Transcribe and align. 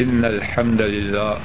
إن 0.00 0.24
الحمد 0.24 0.82
لله 0.82 1.38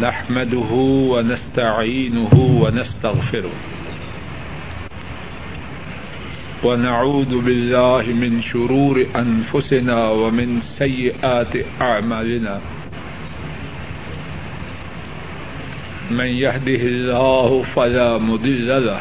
نحمده 0.00 0.70
ونستعينه 1.12 2.34
ونستغفره 2.62 3.52
ونعوذ 6.64 7.32
بالله 7.44 8.02
من 8.12 8.42
شرور 8.42 9.06
أنفسنا 9.16 10.08
ومن 10.10 10.60
سيئات 10.60 11.54
أعمالنا 11.80 12.60
من 16.10 16.30
يهده 16.44 16.82
الله 16.92 17.62
فلا 17.62 18.18
مضل 18.18 18.86
له 18.86 19.00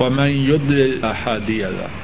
ومن 0.00 0.30
يضلل 0.30 1.00
لا 1.00 1.12
هادي 1.12 1.62
له 1.62 2.03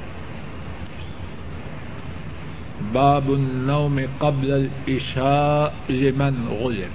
باب 2.93 3.33
النوم 3.33 4.07
قبل 4.19 4.69
العشاء 4.87 5.73
لمن 5.89 6.47
غلب. 6.49 6.91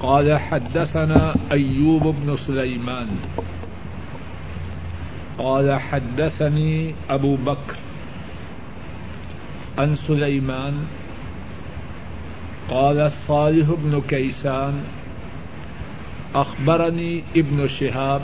قال 0.00 0.38
حدثنا 0.38 1.34
أيوب 1.52 2.02
بن 2.02 2.36
سليمان. 2.36 3.08
قال 5.38 5.80
حدثني 5.80 6.94
أبو 7.10 7.36
بكر 7.36 7.76
عن 9.78 9.94
سليمان. 9.94 10.74
قال 12.70 13.12
صالح 13.28 13.66
بن 13.70 14.02
كيسان 14.08 14.82
أخبرني 16.34 17.22
ابن 17.36 17.68
شهاب 17.68 18.22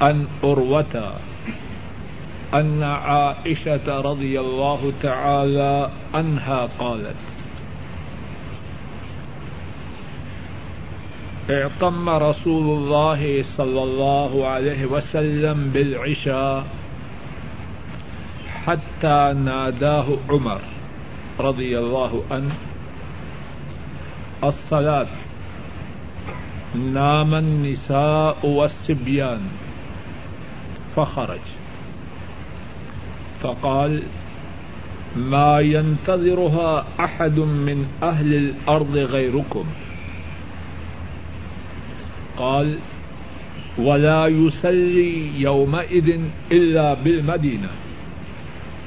عن 0.00 0.26
أروة 0.44 1.14
أن 2.54 2.82
عائشة 2.82 4.00
رضي 4.00 4.40
الله 4.40 4.92
تعالى 5.02 5.90
عنها 6.14 6.68
قالت، 6.78 7.16
اعتم 11.50 12.08
رسول 12.08 12.78
الله 12.78 13.42
صلى 13.42 13.82
الله 13.82 14.46
عليه 14.46 14.86
وسلم 14.86 15.70
بالعشاء 15.74 16.64
حتى 18.64 19.34
ناداه 19.44 20.06
عمر 20.30 20.60
رضي 21.40 21.78
الله 21.78 22.22
عنه. 22.30 22.54
الصلاة، 24.44 25.06
نام 26.74 27.34
النساء 27.34 28.46
والصبيان، 28.46 29.40
فخرج. 30.96 31.61
فقال، 33.42 34.02
ما 35.16 35.60
ينتظرها 35.60 36.86
أحد 37.00 37.38
من 37.38 37.86
أهل 38.02 38.34
الأرض 38.34 38.96
غيركم. 38.96 39.64
قال، 42.36 42.78
ولا 43.78 44.26
يصلي 44.26 45.40
يومئذ 45.40 46.20
إلا 46.52 46.94
بالمدينة. 46.94 47.68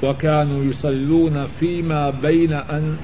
وكانوا 0.03 0.63
يصلون 0.63 1.47
فيما 1.59 2.09
بين 2.09 2.53
أن، 2.53 2.97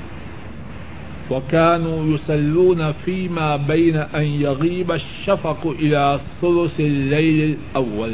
وكانوا 1.32 2.14
يصلون 2.14 2.92
فيما 2.92 3.56
بين 3.56 3.96
أن 3.96 4.26
يغيب 4.26 4.92
الشفق 4.92 5.68
إلى 5.68 6.20
ثلث 6.42 6.80
الليل 6.80 7.58
الأول. 7.76 8.12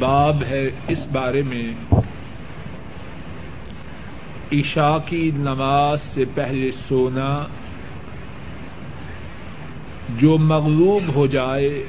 باب 0.00 0.42
ہے 0.42 0.70
اس 0.88 1.06
بارے 1.12 1.42
میں۔ 1.42 1.94
عشاء 4.52 4.96
کی 5.06 5.30
نماز 5.36 6.02
سے 6.02 6.24
پہلے 6.34 6.70
سونا۔ 6.70 7.46
جو 10.18 10.38
مغلوب 10.38 11.02
ہو 11.14 11.26
جائے، 11.26 11.84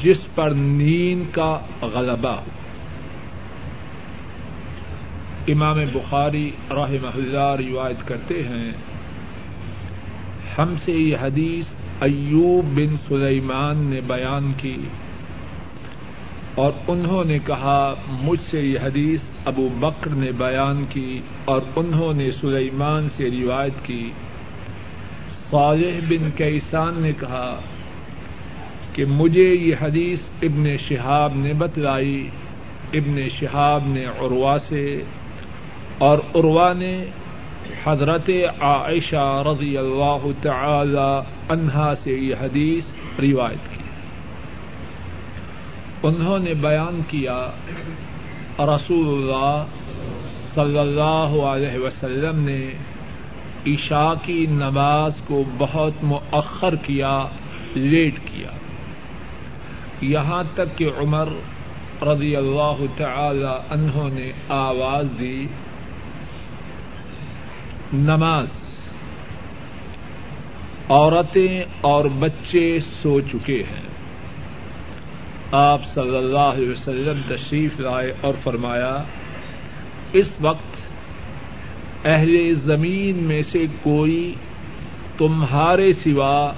جس 0.00 0.34
پر 0.34 0.50
نیند 0.50 1.24
کا 1.32 1.60
غلبہ 1.82 2.28
ہو۔ 2.28 2.44
امام 5.48 5.78
بخاری 5.92 6.50
رحمہ 6.70 7.14
اللہ 7.14 7.54
روایت 7.68 8.08
کرتے 8.08 8.42
ہیں، 8.42 8.72
ہم 10.58 10.74
سے 10.84 10.92
یہ 10.92 11.16
حدیث 11.20 11.66
ایوب 12.00 12.64
بن 12.64 12.96
سلیمان 13.08 13.78
نے 13.78 14.00
بیان 14.06 14.52
کی۔ 14.56 14.76
اور 16.58 16.72
انہوں 16.88 17.24
نے 17.24 17.38
کہا، 17.46 17.94
مجھ 18.08 18.40
سے 18.50 18.60
یہ 18.60 18.78
حدیث 18.82 19.20
ابو 19.44 19.68
بکر 19.80 20.10
نے 20.10 20.32
بیان 20.32 20.84
کی 20.88 21.20
اور 21.44 21.60
انہوں 21.76 22.12
نے 22.14 22.30
سلیمان 22.30 23.08
سے 23.16 23.30
روایت 23.30 23.72
کی۔ 23.82 24.10
صالح 25.50 26.00
بن 26.08 26.30
کیسان 26.30 26.94
نے 26.96 27.12
کہا 27.20 27.60
کہ 28.92 29.04
مجھے 29.04 29.54
یہ 29.54 29.74
حدیث 29.80 30.20
ابن 30.42 30.76
شہاب 30.76 31.32
نے 31.34 31.52
بتلائی۔ 31.54 32.28
ابن 32.92 33.28
شہاب 33.28 33.82
نے 33.86 34.04
عروا 34.04 34.58
سے 34.58 35.02
اور 35.98 36.18
عروا 36.34 36.72
نے 36.72 37.04
حضرت 37.86 38.30
عائشہ 38.60 39.42
رضی 39.46 39.78
اللہ 39.78 40.26
تعالی 40.42 41.20
عنہا 41.48 41.94
سے 42.02 42.12
یہ 42.12 42.34
حدیث 42.40 42.84
روایت 43.22 43.72
کی۔ 43.72 43.77
انہوں 46.02 46.38
نے 46.38 46.54
بیان 46.54 47.00
کیا 47.08 47.50
رسول 48.58 49.08
اللہ 49.08 49.64
صلی 50.54 50.78
اللہ 50.78 51.42
علیہ 51.44 51.78
وسلم 51.78 52.48
نے 52.48 52.70
عشاء 53.66 54.12
کی 54.22 54.46
نماز 54.50 55.12
کو 55.26 55.42
بہت 55.58 55.92
مؤخر 56.02 56.74
کیا، 56.74 57.24
لیٹ 57.74 58.14
کیا۔ 58.24 58.50
یہاں 60.00 60.42
تک 60.54 60.78
کہ 60.78 60.90
عمر 60.98 61.28
رضی 62.02 62.36
اللہ 62.36 62.84
تعالی 62.96 63.56
عنہ 63.70 64.14
نے 64.14 64.32
آواز 64.48 65.06
دی، 65.20 65.46
نماز۔ 67.92 68.46
عورتیں 70.88 71.62
اور 71.80 72.04
بچے 72.04 72.78
سو 73.02 73.20
چکے 73.20 73.62
ہیں۔ 73.62 73.87
آپ 75.52 75.84
صلی 75.84 76.16
اللہ 76.16 76.38
علیہ 76.38 76.70
وسلم 76.70 77.34
تشریف 77.34 77.80
لائے 77.80 78.12
اور 78.20 78.34
فرمایا، 78.42 79.02
اس 80.12 80.30
وقت 80.40 80.88
اہل 82.06 82.54
زمین 82.54 83.16
میں 83.16 83.42
سے 83.42 83.66
کوئی 83.82 84.34
تمہارے 85.18 85.92
سوا 85.92 86.52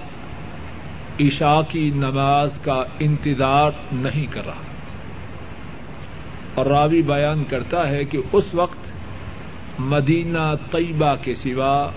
عشاء 1.21 1.61
کی 1.69 1.91
نماز 1.95 2.59
کا 2.65 2.83
انتظار 2.99 3.71
نہیں 3.93 4.33
کر 4.33 4.47
رہا۔ 4.47 4.63
اور 6.55 6.67
راوی 6.67 7.03
بیان 7.03 7.45
کرتا 7.45 7.89
ہے 7.89 8.05
کہ 8.05 8.19
اس 8.33 8.55
وقت 8.55 8.93
مدینہ 9.81 10.53
طیبہ 10.71 11.15
کے 11.23 11.35
سوا 11.35 11.91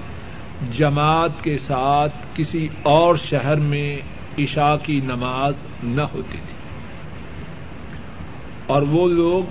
جماعت 0.77 1.43
کے 1.43 1.57
ساتھ 1.57 2.13
کسی 2.33 2.67
اور 2.83 3.15
شہر 3.15 3.55
میں 3.55 3.97
عشاء 4.39 4.75
کی 4.83 4.99
نماز 5.03 5.53
نہ 5.83 6.01
ہوتی 6.01 6.37
تھی۔ 6.45 6.52
اور 8.67 8.81
وہ 8.81 9.07
لوگ 9.07 9.43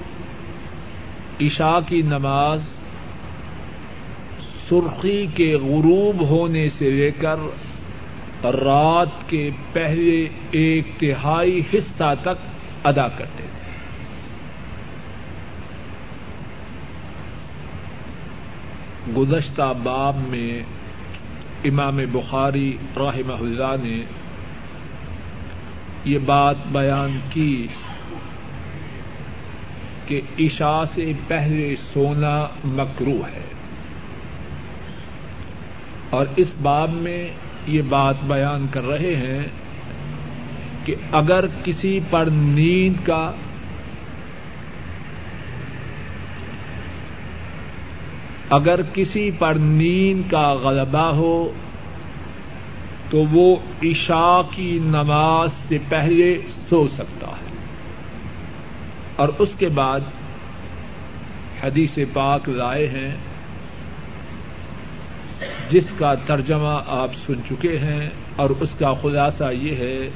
عشاء 1.40 1.78
کی 1.88 2.02
نماز 2.02 2.62
سرخی 4.68 5.26
کے 5.34 5.54
غروب 5.54 6.28
ہونے 6.28 6.68
سے 6.68 6.90
لے 6.90 7.10
کر 7.10 7.36
رات 8.44 9.08
کے 9.26 9.50
پہلے 9.72 10.28
ایک 10.50 10.86
تہائی 10.98 11.62
حصہ 11.74 12.14
تک 12.22 12.46
ادا 12.84 13.08
کرتے 13.08 13.44
تھے۔ 13.44 13.62
گزشتہ 19.16 19.72
باب 19.82 20.16
میں 20.28 20.60
امام 21.64 21.96
بخاری 22.12 22.76
رحمہ 22.96 23.32
اللہ 23.32 23.74
نے 23.82 24.04
یہ 26.04 26.18
بات 26.18 26.56
بیان 26.72 27.18
کی۔ 27.30 27.66
کہ 30.12 30.20
عشاء 30.38 30.84
سے 30.94 31.12
پہلے 31.28 31.76
سونا 31.76 32.46
مکرو 32.64 33.20
ہے۔ 33.34 33.44
اور 36.10 36.26
اس 36.36 36.48
باب 36.62 36.90
میں 36.92 37.28
یہ 37.66 37.82
بات 37.88 38.14
بیان 38.26 38.66
کر 38.70 38.82
رہے 38.82 39.16
ہیں 39.16 39.46
کہ 40.84 40.94
اگر 41.12 41.44
کسی 41.64 42.00
پر 42.10 42.24
نیند 42.26 43.06
کا 43.06 43.32
اگر 48.50 48.82
کسی 48.82 49.30
پر 49.38 49.54
نیند 49.54 50.30
کا 50.30 50.54
غلبہ 50.54 51.12
ہو 51.12 51.52
تو 53.10 53.24
وہ 53.30 53.56
عشاء 53.82 54.40
کی 54.50 54.78
نماز 54.82 55.52
سے 55.52 55.78
پہلے 55.88 56.38
سو 56.68 56.86
سکتا 56.86 57.26
ہے۔ 57.26 57.41
اور 59.16 59.28
اس 59.38 59.48
کے 59.58 59.68
بعد 59.68 60.00
حدیث 61.62 61.98
پاک 62.12 62.48
لائے 62.48 62.86
ہیں، 62.88 63.16
جس 65.70 65.86
کا 65.98 66.14
ترجمہ 66.26 66.74
آپ 66.86 67.14
سن 67.26 67.34
چکے 67.48 67.78
ہیں، 67.78 68.08
اور 68.36 68.50
اس 68.60 68.68
کا 68.78 68.92
خلاصہ 68.92 69.52
یہ 69.52 69.76
ہے 69.76 70.08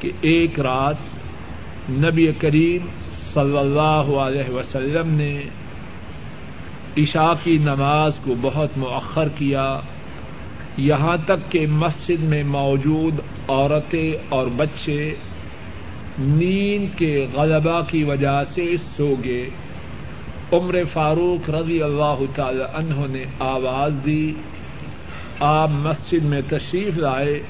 کہ 0.00 0.10
ایک 0.20 0.60
رات 0.60 1.90
نبی 1.90 2.26
کریم 2.32 2.86
صلی 3.34 3.58
اللہ 3.58 4.12
علیہ 4.18 4.50
وسلم 4.50 5.14
نے 5.14 5.32
عشاء 6.98 7.32
کی 7.42 7.56
نماز 7.58 8.12
کو 8.24 8.34
بہت 8.40 8.78
مؤخر 8.78 9.28
کیا۔ 9.28 9.80
یہاں 10.76 11.16
تک 11.26 11.50
کہ 11.52 11.66
مسجد 11.66 12.20
میں 12.20 12.42
موجود 12.42 13.20
عورتیں 13.48 14.12
اور 14.28 14.46
بچے 14.46 15.14
نیند 16.18 16.98
کے 16.98 17.26
غلبہ 17.34 17.80
کی 17.88 18.04
وجہ 18.04 18.42
سے 18.54 18.76
سو 18.96 19.14
گئے۔ 19.24 19.50
عمر 20.52 20.76
فاروق 20.92 21.50
رضی 21.50 21.82
اللہ 21.82 22.14
تعالی 22.34 22.62
عنہ 22.74 22.94
نے 23.10 23.24
آواز 23.38 23.94
دی۔ 24.06 24.32
آپ 25.40 25.70
مسجد 25.70 26.24
میں 26.24 26.40
تشریف 26.48 26.98
لائے 26.98 27.42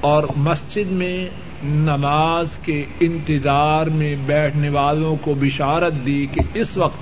اور 0.00 0.22
مسجد 0.36 0.92
میں 0.92 1.26
نماز 1.64 2.58
کے 2.62 2.84
انتظار 3.00 3.86
میں 3.86 4.14
بیٹھنے 4.26 4.68
والوں 4.68 5.16
کو 5.16 5.34
بشارت 5.34 5.92
دی 6.06 6.26
کہ 6.32 6.40
اس 6.54 6.76
وقت 6.76 7.00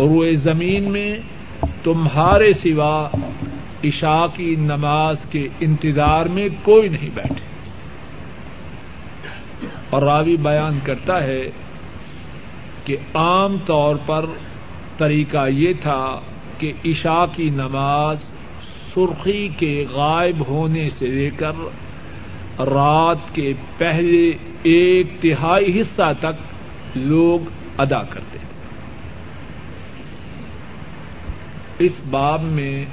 روئے 0.00 0.34
زمین 0.34 0.92
میں 0.92 1.16
تمہارے 1.84 2.52
سوا 2.52 3.08
عشاء 3.84 4.26
کی 4.36 4.54
نماز 4.58 5.16
کے 5.30 5.48
انتظار 5.60 6.26
میں 6.26 6.48
کوئی 6.62 6.88
نہیں 6.88 7.10
بیٹھے۔ 7.14 7.57
اور 9.90 10.02
راوی 10.02 10.36
بیان 10.36 10.78
کرتا 10.84 11.22
ہے 11.24 11.42
کہ 12.84 12.96
عام 13.14 13.56
طور 13.66 13.96
پر 14.06 14.24
طریقہ 14.96 15.46
یہ 15.48 15.72
تھا 15.82 16.20
کہ 16.58 16.72
عشاء 16.84 17.24
کی 17.36 17.48
نماز 17.50 18.24
سرخی 18.94 19.48
کے 19.58 19.84
غائب 19.90 20.46
ہونے 20.48 20.88
سے 20.90 21.06
لے 21.06 21.30
کر 21.36 21.56
رات 22.68 23.34
کے 23.34 23.52
پہلے 23.78 24.26
ایک 24.62 25.10
تہائی 25.20 25.80
حصہ 25.80 26.12
تک 26.20 26.96
لوگ 26.96 27.48
ادا 27.78 28.02
کرتے 28.02 28.38
اس 31.78 32.00
باب 32.10 32.42
میں 32.42 32.84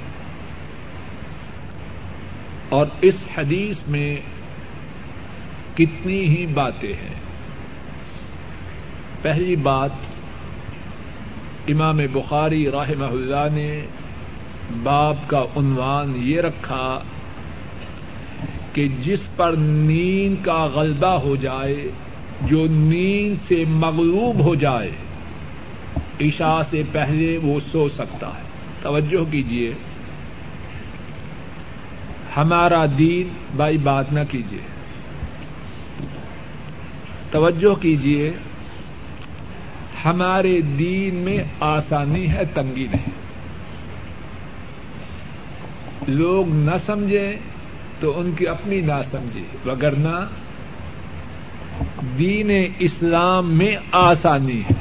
اور 2.68 2.86
اس 3.00 3.14
حدیث 3.38 3.76
میں 3.88 4.16
کتنی 5.76 6.24
ہی 6.24 6.46
باتیں 6.46 6.92
ہیں۔ 6.92 7.14
پہلی 9.22 9.56
بات، 9.56 9.90
امام 11.68 11.98
بخاری 12.12 12.70
رحمہ 12.70 13.04
اللہ 13.04 13.54
نے 13.54 13.80
باب 14.82 15.16
کا 15.26 15.42
عنوان 15.56 16.12
یہ 16.16 16.40
رکھا 16.40 17.00
کہ 18.72 18.88
جس 19.02 19.36
پر 19.36 19.52
نیند 19.56 20.44
کا 20.44 20.64
غلبہ 20.64 21.18
ہو 21.18 21.36
جائے، 21.36 21.90
جو 22.42 22.66
نیند 22.70 23.36
سے 23.48 23.64
مغلوب 23.68 24.44
ہو 24.44 24.54
جائے، 24.54 24.90
عشاء 26.20 26.60
سے 26.70 26.82
پہلے 26.92 27.38
وہ 27.42 27.60
سو 27.72 27.88
سکتا 27.88 28.28
ہے۔ 28.28 28.42
توجہ 28.82 29.32
کیجیے 29.32 29.74
ہمارا 32.36 32.86
دین 32.98 33.28
بائی 33.56 33.78
بات 33.78 34.12
نہ 34.12 34.20
کیجیے 34.30 34.75
توجہ 37.30 37.82
کیجیے 37.82 38.32
ہمارے 40.04 40.60
دین 40.60 41.14
میں 41.14 41.38
آسانی 41.60 42.28
ہے، 42.28 42.42
تنگی 42.54 42.86
نہیں۔ 42.86 43.26
لوگ 46.08 46.46
نہ 46.48 46.76
سمجھیں 46.76 47.32
تو 48.00 48.20
ان 48.20 48.32
کی 48.32 48.48
اپنی 48.48 48.80
نہ 48.80 49.02
سمجھے 49.10 49.42
وگرنہ 49.66 50.26
دین 52.18 52.50
اسلام 52.78 53.58
میں 53.58 53.76
آسانی 53.92 54.60
ہے۔ 54.60 54.74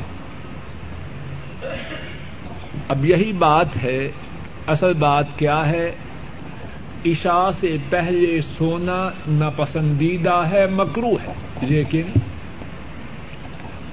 اب 2.88 3.06
یہی 3.06 3.32
بات 3.34 3.84
ہے، 3.84 4.12
اصل 4.68 4.94
بات 4.94 5.26
کیا 5.36 5.66
ہے؟ 5.66 5.96
عشاء 7.06 7.50
سے 7.60 7.78
پہلے 7.90 8.42
سونا 8.42 9.10
ناپسندیدہ 9.28 10.44
ہے 10.52 10.68
مکرو 10.68 11.12
ہے، 11.12 11.34
لیکن 11.62 12.02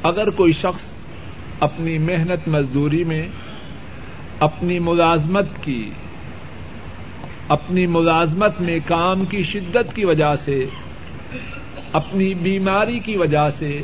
اگر 0.02 0.30
کوئی 0.30 0.52
شخص 0.52 0.92
اپنی 1.60 1.98
محنت 1.98 2.48
مزدوری 2.48 3.04
میں 3.04 3.28
اپنی 4.40 4.78
ملازمت 4.78 5.46
کی 5.60 5.90
اپنی 7.48 7.86
ملازمت 7.86 8.60
میں 8.60 8.78
کام 8.86 9.24
کی 9.24 9.42
شدت 9.42 9.94
کی 9.94 10.04
وجہ 10.04 10.34
سے، 10.34 10.64
اپنی 11.92 12.34
بیماری 12.34 12.98
کی 12.98 13.16
وجہ 13.16 13.48
سے 13.48 13.82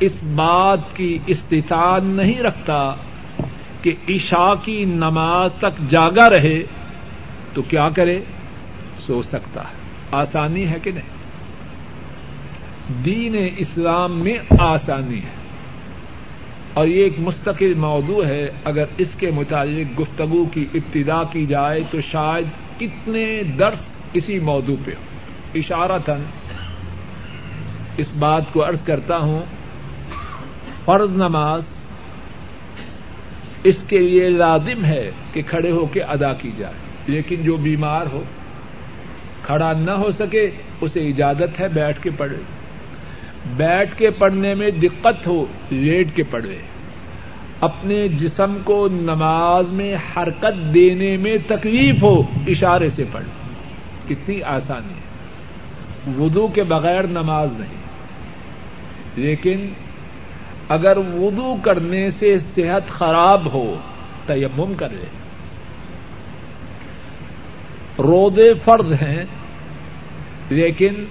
اس 0.00 0.22
بات 0.22 0.96
کی 0.96 1.18
استطاعت 1.26 2.02
نہیں 2.02 2.40
رکھتا 2.40 2.94
کہ 3.82 3.94
عشاء 4.08 4.54
کی 4.64 4.84
نماز 4.84 5.52
تک 5.52 5.90
جاگا 5.90 6.30
رہے 6.30 6.62
تو 7.54 7.62
کیا 7.62 7.88
کرے؟ 7.88 8.20
سو 9.06 9.22
سکتا 9.22 9.60
ہے۔ 9.60 9.74
آسانی 10.12 10.68
ہے 10.68 10.76
کہ 10.82 10.90
نہیں؟ 10.90 11.21
دین 12.88 13.48
اسلام 13.56 14.20
میں 14.20 14.36
آسانی 14.58 15.18
ہے۔ 15.18 15.42
اور 16.74 16.86
یہ 16.86 17.04
ایک 17.04 17.12
مستقل 17.18 17.74
موضوع 17.74 18.24
ہے۔ 18.24 18.48
اگر 18.64 18.84
اس 18.98 19.08
کے 19.18 19.30
متعلق 19.30 20.00
گفتگو 20.00 20.44
کی 20.44 20.66
ابتدا 20.74 21.22
کی 21.22 21.46
جائے 21.46 21.80
تو 21.90 22.00
شاید 22.00 22.80
کتنے 22.80 23.42
درس 23.58 23.88
اسی 24.12 24.38
موضوع 24.38 24.76
پہ 24.84 24.90
ہو 24.90 25.18
اشارہ 25.54 26.12
اس 27.96 28.14
بات 28.18 28.42
کو 28.52 28.68
عرض 28.68 28.82
کرتا 28.82 29.18
ہوں، 29.18 29.42
فرض 30.84 31.16
نماز 31.16 31.62
اس 33.64 33.76
کے 33.88 33.98
لیے 33.98 34.28
لازم 34.28 34.84
ہے 34.84 35.10
کہ 35.32 35.42
کھڑے 35.42 35.70
ہو 35.70 35.86
کے 35.86 36.02
ادا 36.02 36.32
کی 36.32 36.50
جائے۔ 36.56 36.74
لیکن 37.06 37.42
جو 37.42 37.56
بیمار 37.56 38.06
ہو، 38.12 38.22
کھڑا 39.42 39.72
نہ 39.72 39.90
ہو 39.90 40.10
سکے، 40.10 40.50
اسے 40.80 41.00
اجازت 41.00 41.60
ہے 41.60 41.68
بیٹھ 41.68 42.02
کے 42.02 42.10
پڑھے۔ 42.16 42.61
بیٹھ 43.46 43.98
کے 43.98 44.10
پڑھنے 44.10 44.54
میں 44.54 44.70
دقت 44.70 45.26
ہو، 45.26 45.46
لیٹ 45.70 46.08
کے 46.14 46.22
پڑھے۔ 46.22 46.58
اپنے 47.60 48.08
جسم 48.08 48.58
کو 48.64 48.88
نماز 48.92 49.72
میں 49.72 49.94
حرکت 49.94 50.74
دینے 50.74 51.16
میں 51.16 51.36
تکلیف 51.46 52.02
ہو، 52.02 52.22
اشارے 52.46 52.88
سے 52.88 53.04
پڑھ۔ 53.12 53.24
کتنی 54.08 54.42
آسانی 54.42 54.94
ہے۔ 54.94 55.12
وضو 56.18 56.48
کے 56.48 56.62
بغیر 56.62 57.02
نماز 57.02 57.48
نہیں۔ 57.58 57.82
لیکن 59.16 59.66
اگر 60.68 60.96
وضو 60.96 61.54
کرنے 61.62 62.10
سے 62.10 62.38
صحت 62.38 62.88
خراب 62.88 63.52
ہو، 63.52 63.74
تیمم 64.26 64.74
کر 64.74 64.88
لے۔ 64.88 65.06
رودے 67.98 68.54
فرد 68.54 69.02
ہیں، 69.02 69.24
لیکن 70.50 71.04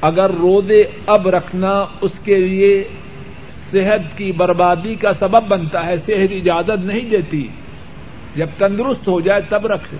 اگر 0.00 0.30
رودے 0.30 0.84
اب 1.06 1.28
رکھنا 1.28 1.84
اس 2.00 2.12
کے 2.24 2.36
لیے 2.36 2.88
صحت 3.70 4.18
کی 4.18 4.32
بربادی 4.32 4.94
کا 4.94 5.12
سبب 5.12 5.48
بنتا 5.48 5.86
ہے، 5.86 5.96
صحت 5.96 6.32
اجازت 6.32 6.84
نہیں 6.84 7.10
دیتی، 7.10 7.48
جب 8.36 8.46
تندرست 8.58 9.08
ہو 9.08 9.20
جائے 9.20 9.40
تب 9.48 9.66
رکھے 9.66 9.96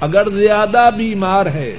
اگر 0.00 0.30
زیادہ 0.30 0.90
بیمار 0.96 1.46
ہے 1.46 1.76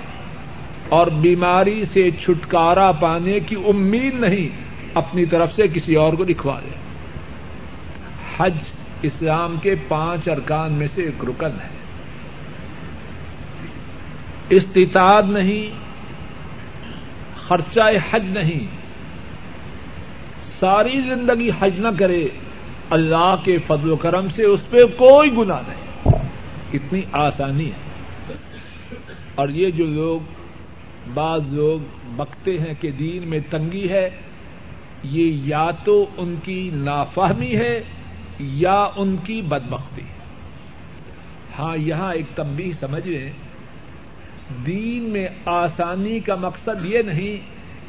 اور 0.89 1.07
بیماری 1.07 1.85
سے 1.85 2.11
چھٹکارا 2.11 2.91
پانے 2.91 3.39
کی 3.39 3.55
امید 3.67 4.13
نہیں، 4.13 4.49
اپنی 4.93 5.25
طرف 5.25 5.53
سے 5.53 5.67
کسی 5.67 5.95
اور 5.95 6.13
کو 6.13 6.23
لکھوا 6.23 6.59
دے۔ 6.63 6.69
حج 8.37 8.53
اسلام 9.01 9.55
کے 9.61 9.75
پانچ 9.87 10.29
ارکان 10.29 10.73
میں 10.73 10.87
سے 10.87 11.01
ایک 11.01 11.25
رکن 11.25 11.55
ہے۔ 11.63 11.75
استطاعت 14.49 15.25
نہیں 15.25 15.84
خرچہ 17.47 17.79
حج 18.11 18.37
نہیں۔ 18.37 18.67
ساری 20.43 21.01
زندگی 21.01 21.49
حج 21.59 21.79
نہ 21.79 21.87
کرے، 21.99 22.27
اللہ 22.89 23.35
کے 23.43 23.57
فضل 23.57 23.91
و 23.91 23.95
کرم 23.95 24.29
سے 24.29 24.43
اس 24.43 24.69
پہ 24.69 24.77
کوئی 24.77 25.31
گنا 25.37 25.61
نہیں۔ 25.67 26.11
کتنی 26.71 27.01
آسانی 27.11 27.65
ہے۔ 27.65 27.95
اور 29.35 29.49
یہ 29.49 29.69
جو 29.69 29.85
لوگ، 29.85 30.19
بعض 31.13 31.53
لوگ 31.53 31.79
بکتے 32.15 32.57
ہیں 32.57 32.73
کہ 32.81 32.91
دین 32.91 33.27
میں 33.27 33.39
تنگی 33.49 33.89
ہے، 33.89 34.09
یہ 35.03 35.41
یا 35.45 35.71
تو 35.71 36.05
ان 36.17 36.35
کی 36.43 36.69
نافہمی 36.73 37.55
ہے 37.55 37.83
یا 38.39 38.87
ان 38.95 39.15
کی 39.23 39.41
بدبختی۔ 39.41 40.01
ہے 40.01 40.15
ہاں 41.59 41.77
یہاں 41.77 42.13
ایک 42.13 42.25
تمبی 42.35 42.73
سمجھ 42.73 43.07
لیں۔ 43.07 43.31
دین 44.65 45.03
میں 45.03 45.27
آسانی 45.45 46.19
کا 46.19 46.35
مقصد 46.35 46.85
یہ 46.85 47.01
نہیں 47.01 47.37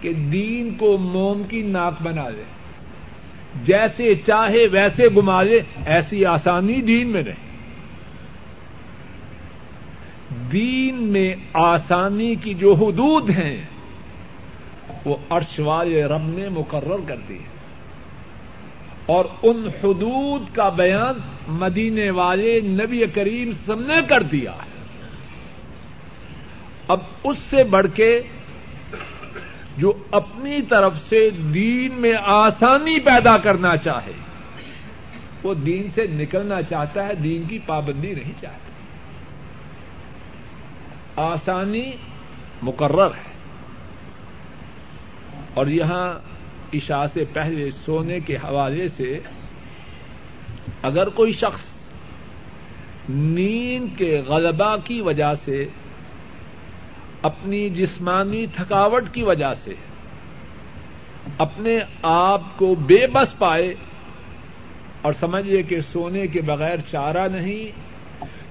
کہ 0.03 0.13
دین 0.13 0.75
کو 0.79 0.99
موم 0.99 1.43
کی 1.43 1.63
ناک 1.63 2.03
بنا 2.03 2.29
لے 2.29 2.43
جیسے 3.65 4.15
چاہے 4.15 4.67
ویسے 4.67 5.05
گما 5.17 5.43
لے 5.43 5.61
ایسی 5.87 6.27
آسانی 6.27 6.81
دین 6.81 7.09
میں 7.09 7.23
نہیں۔ 7.23 7.47
دین 10.53 11.03
میں 11.03 11.35
آسانی 11.55 12.35
کی 12.35 12.55
جو 12.55 12.73
حدود 12.73 13.31
ہیں، 13.31 13.65
وہ 15.05 15.17
عرش 15.31 15.61
والے 15.61 16.05
رب 16.05 16.39
نے 16.39 16.49
مقرر 16.49 17.09
کر 17.09 17.17
دی 17.29 17.39
اور 19.07 19.25
ان 19.43 19.69
حدود 19.85 20.55
کا 20.55 20.69
بیان 20.69 21.15
مدینے 21.49 22.11
والے 22.11 22.61
نبی 22.61 23.07
کریم 23.07 23.51
سب 23.53 23.81
نے 23.81 23.95
کر 24.09 24.23
دیا 24.23 24.53
ہے۔ 24.53 24.76
اب 26.89 27.01
اس 27.25 27.37
سے 27.51 27.65
بڑھ 27.65 27.87
کے 27.95 28.23
جو 29.77 29.93
اپنی 30.11 30.63
طرف 30.63 30.93
سے 31.09 31.31
دین 31.31 32.01
میں 32.01 32.13
آسانی 32.25 33.01
پیدا 33.01 33.37
کرنا 33.37 33.77
چاہے، 33.77 34.13
وہ 35.43 35.55
دین 35.55 35.89
سے 35.89 36.07
نکلنا 36.07 36.63
چاہتا 36.63 37.09
ہے، 37.09 37.15
دین 37.15 37.43
کی 37.49 37.59
پابندی 37.67 38.15
نہیں 38.15 38.33
چاہتا۔ 38.41 38.67
آسانی 41.23 41.93
مقرر 42.63 43.07
ہے۔ 43.07 43.37
اور 45.55 45.67
یہاں 45.67 46.15
عشاء 46.75 47.07
سے 47.07 47.25
پہلے 47.33 47.71
سونے 47.71 48.21
کے 48.21 48.37
حوالے 48.37 48.89
سے 48.89 49.21
اگر 50.83 51.09
کوئی 51.09 51.33
شخص 51.33 51.63
نیند 53.09 53.99
کے 53.99 54.23
غلبہ 54.27 54.77
کی 54.85 55.01
وجہ 55.01 55.35
سے 55.35 55.69
اپنی 57.27 57.69
جسمانی 57.69 58.47
تھکاوٹ 58.47 59.03
کی 59.13 59.23
وجہ 59.23 59.53
سے، 59.55 59.75
اپنے 61.39 61.79
آپ 62.03 62.41
کو 62.57 62.75
بے 62.75 63.07
بس 63.07 63.39
پائے 63.39 63.75
اور 65.03 65.13
سمجھیے 65.13 65.63
کہ 65.63 65.81
سونے 65.81 66.27
کے 66.27 66.41
بغیر 66.41 66.77
چارہ 66.77 67.29
نہیں، 67.29 67.73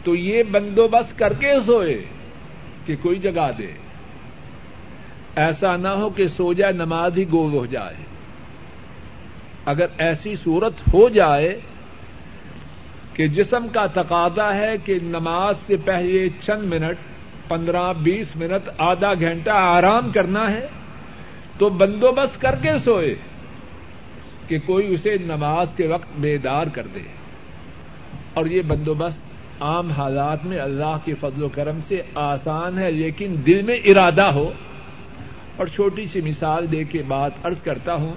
تو 0.04 0.16
یہ 0.16 0.44
بندوبست 0.44 1.20
کر 1.20 1.34
کے 1.34 1.60
سوئے 1.66 2.04
کہ 2.86 2.96
کوئی 3.02 3.20
جگہ 3.20 3.50
دے۔ 3.58 3.72
ایسا 5.36 5.76
نہ 5.76 5.88
ہو 5.88 6.10
کہ 6.10 6.28
سو 6.28 6.54
جائے، 6.54 6.74
نماز 6.74 7.18
ہی 7.18 7.32
گول 7.32 7.54
ہو 7.54 7.66
جائے۔ 7.66 7.96
اگر 9.66 9.86
ایسی 9.98 10.36
صورت 10.36 10.74
ہو 10.94 11.10
جائے 11.10 11.60
کہ 13.14 13.28
جسم 13.28 13.68
کا 13.68 13.86
تقاضا 13.86 14.56
ہے 14.56 14.78
کہ 14.86 14.94
نماز 15.04 15.58
سے 15.58 15.76
پہلے 15.78 16.30
چند 16.42 16.64
منٹ 16.64 16.98
پندرہ 17.48 17.94
بیس 17.94 18.36
منٹ 18.36 18.70
آدھا 18.78 19.14
گھنٹہ 19.14 19.52
آرام 19.54 20.12
کرنا 20.12 20.52
ہے 20.52 20.68
تو 21.58 21.70
بندوبست 21.70 22.42
کر 22.42 22.56
کے 22.62 22.78
سوئے 22.78 23.16
کہ 24.48 24.60
کوئی 24.60 24.94
اسے 24.94 25.16
نماز 25.22 25.68
کے 25.76 25.88
وقت 25.88 26.20
بیدار 26.20 26.68
کر 26.68 26.88
دے۔ 26.96 27.00
اور 28.34 28.46
یہ 28.46 28.62
بندوبست 28.62 29.22
عام 29.60 29.90
حالات 29.90 30.46
میں 30.46 30.60
اللہ 30.60 30.98
کے 31.06 31.14
فضل 31.14 31.44
و 31.44 31.50
کرم 31.50 31.82
سے 31.82 32.02
آسان 32.16 32.80
ہے، 32.80 32.92
لیکن 32.92 33.36
دل 33.46 33.62
میں 33.62 33.76
ارادہ 33.76 34.24
ہو۔ 34.24 34.52
اور 35.56 35.68
چھوٹی 35.68 36.06
سی 36.06 36.22
مثال 36.22 36.72
دے 36.72 36.84
کے 36.84 37.02
بات 37.08 37.32
ارض 37.44 37.62
کرتا 37.62 37.94
ہوں۔ 37.94 38.14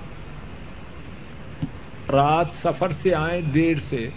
رات 2.12 2.46
سفر 2.62 2.88
سے 2.88 3.14
آئیں، 3.14 3.40
دیر 3.40 3.74
سے 3.88 4.08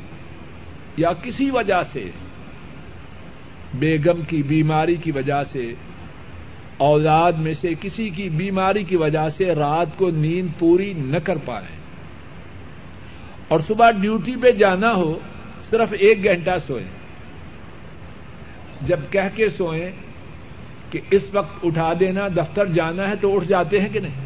یا 0.97 1.13
کسی 1.13 1.49
وجہ 1.51 1.81
سے 1.81 2.05
بیگم 3.73 4.21
کی 4.21 4.43
بیماری 4.43 4.95
کی 4.95 5.11
وجہ 5.11 5.43
سے، 5.43 5.73
اولاد 6.77 7.31
میں 7.31 7.53
سے 7.53 7.69
کسی 7.81 8.09
کی 8.09 8.29
بیماری 8.29 8.83
کی 8.83 8.95
وجہ 8.95 9.29
سے 9.29 9.45
رات 9.45 9.87
کو 9.97 10.09
نیند 10.09 10.59
پوری 10.59 10.93
نہ 10.93 11.17
کر 11.17 11.37
پائے۔ 11.37 11.65
اور 13.47 13.59
صبح 13.59 13.91
ڈیوٹی 13.91 14.35
پہ 14.35 14.51
جانا 14.51 14.93
ہو، 14.93 15.19
صرف 15.69 15.93
ایک 15.99 16.23
گھنٹہ 16.23 16.57
سوئیں 16.67 16.87
جب 18.81 18.99
کہہ 19.09 19.35
کے 19.35 19.49
سوئیں 19.49 19.91
کہ 20.91 20.99
اس 21.11 21.21
وقت 21.33 21.65
اٹھا 21.65 21.93
دینا، 21.99 22.27
دفتر 22.27 22.65
جانا 22.65 23.09
ہے 23.09 23.15
تو 23.15 23.35
اٹھ 23.35 23.45
جاتے 23.45 23.79
ہیں 23.79 23.89
کہ 23.89 23.99
نہیں؟ 23.99 24.25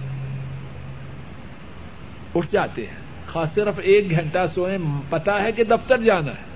اٹھ 2.35 2.47
جاتے 2.51 2.81
ہیں۔ 2.81 3.27
خاص 3.27 3.53
صرف 3.53 3.79
ایک 3.83 4.11
گھنٹہ 4.11 4.45
سوئیں 4.53 4.77
پتا 5.09 5.43
ہے 5.43 5.51
کہ 5.51 5.63
دفتر 5.63 6.01
جانا 6.01 6.31
ہے۔ 6.31 6.55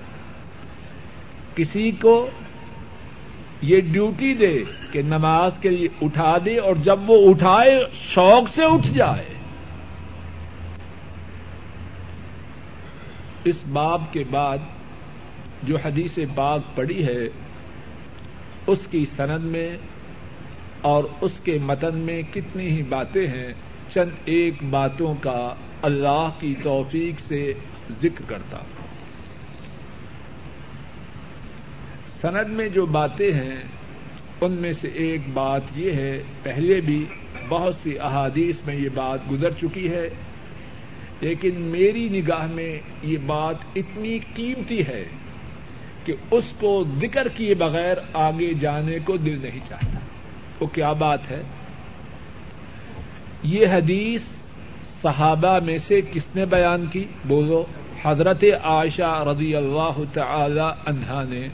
کسی 1.54 1.90
کو 1.90 2.30
یہ 3.62 3.80
ڈیوٹی 3.80 4.34
دے 4.34 4.62
کہ 4.92 5.02
نماز 5.02 5.52
کے 5.60 5.68
لیے 5.68 5.88
اٹھا 6.02 6.36
دے 6.44 6.56
اور 6.56 6.74
جب 6.74 7.10
وہ 7.10 7.30
اٹھائے 7.30 7.80
شوق 7.94 8.48
سے 8.54 8.64
اٹھ 8.64 8.88
جائے۔ 8.88 9.24
اس 13.44 13.56
باب 13.72 14.02
کے 14.12 14.24
بعد 14.30 14.58
جو 15.62 15.76
حدیث 15.84 16.18
پاک 16.34 16.60
پڑی 16.74 17.04
ہے، 17.04 17.26
اس 18.66 18.86
کی 18.90 19.04
سند 19.04 19.44
میں 19.44 19.76
اور 20.80 21.04
اس 21.20 21.32
کے 21.44 21.58
متن 21.62 21.96
میں 21.96 22.22
کتنی 22.32 22.66
ہی 22.66 22.82
باتیں 22.82 23.26
ہیں، 23.26 23.52
چند 23.94 24.10
ایک 24.24 24.54
باتوں 24.70 25.14
کا 25.20 25.54
اللہ 25.82 26.28
کی 26.38 26.54
توفیق 26.62 27.20
سے 27.20 27.54
ذکر 28.02 28.22
کرتا 28.26 28.58
ہوں۔ 28.58 28.79
سند 32.22 32.48
میں 32.48 32.68
جو 32.68 32.86
باتیں 32.86 33.32
ہیں، 33.32 33.56
ان 34.40 34.52
میں 34.52 34.72
سے 34.72 34.88
ایک 34.88 35.20
بات 35.32 35.62
یہ 35.76 35.92
ہے، 35.92 36.22
پہلے 36.42 36.80
بھی 36.80 37.06
بہت 37.48 37.74
سی 37.74 37.98
احادیث 37.98 38.56
میں 38.66 38.74
یہ 38.74 38.88
بات 38.94 39.18
گزر 39.30 39.50
چکی 39.50 39.90
ہے، 39.90 40.08
لیکن 41.20 41.60
میری 41.60 42.08
نگاہ 42.08 42.46
میں 42.46 42.78
یہ 43.02 43.16
بات 43.26 43.54
اتنی 43.76 44.18
قیمتی 44.34 44.86
ہے 44.86 45.04
کہ 46.04 46.14
اس 46.30 46.44
کو 46.60 46.84
ذکر 47.00 47.28
کیے 47.28 47.54
بغیر 47.54 47.96
آگے 48.12 48.52
جانے 48.54 48.98
کو 49.04 49.16
دل 49.16 49.38
نہیں 49.42 49.60
چاہتا۔ 49.68 49.98
وہ 50.60 50.66
کیا 50.66 50.92
بات 50.92 51.30
ہے؟ 51.30 51.42
یہ 53.42 53.66
حدیث 53.66 54.22
صحابہ 55.02 55.58
میں 55.64 55.78
سے 55.78 56.00
کس 56.12 56.36
نے 56.36 56.44
بیان 56.44 56.86
کی؟ 56.86 57.04
بولو، 57.24 57.64
حضرت 58.02 58.44
عائشہ 58.62 59.24
رضی 59.26 59.54
اللہ 59.54 60.00
تعالی 60.12 60.68
عنہا 60.86 61.24
نے۔ 61.28 61.48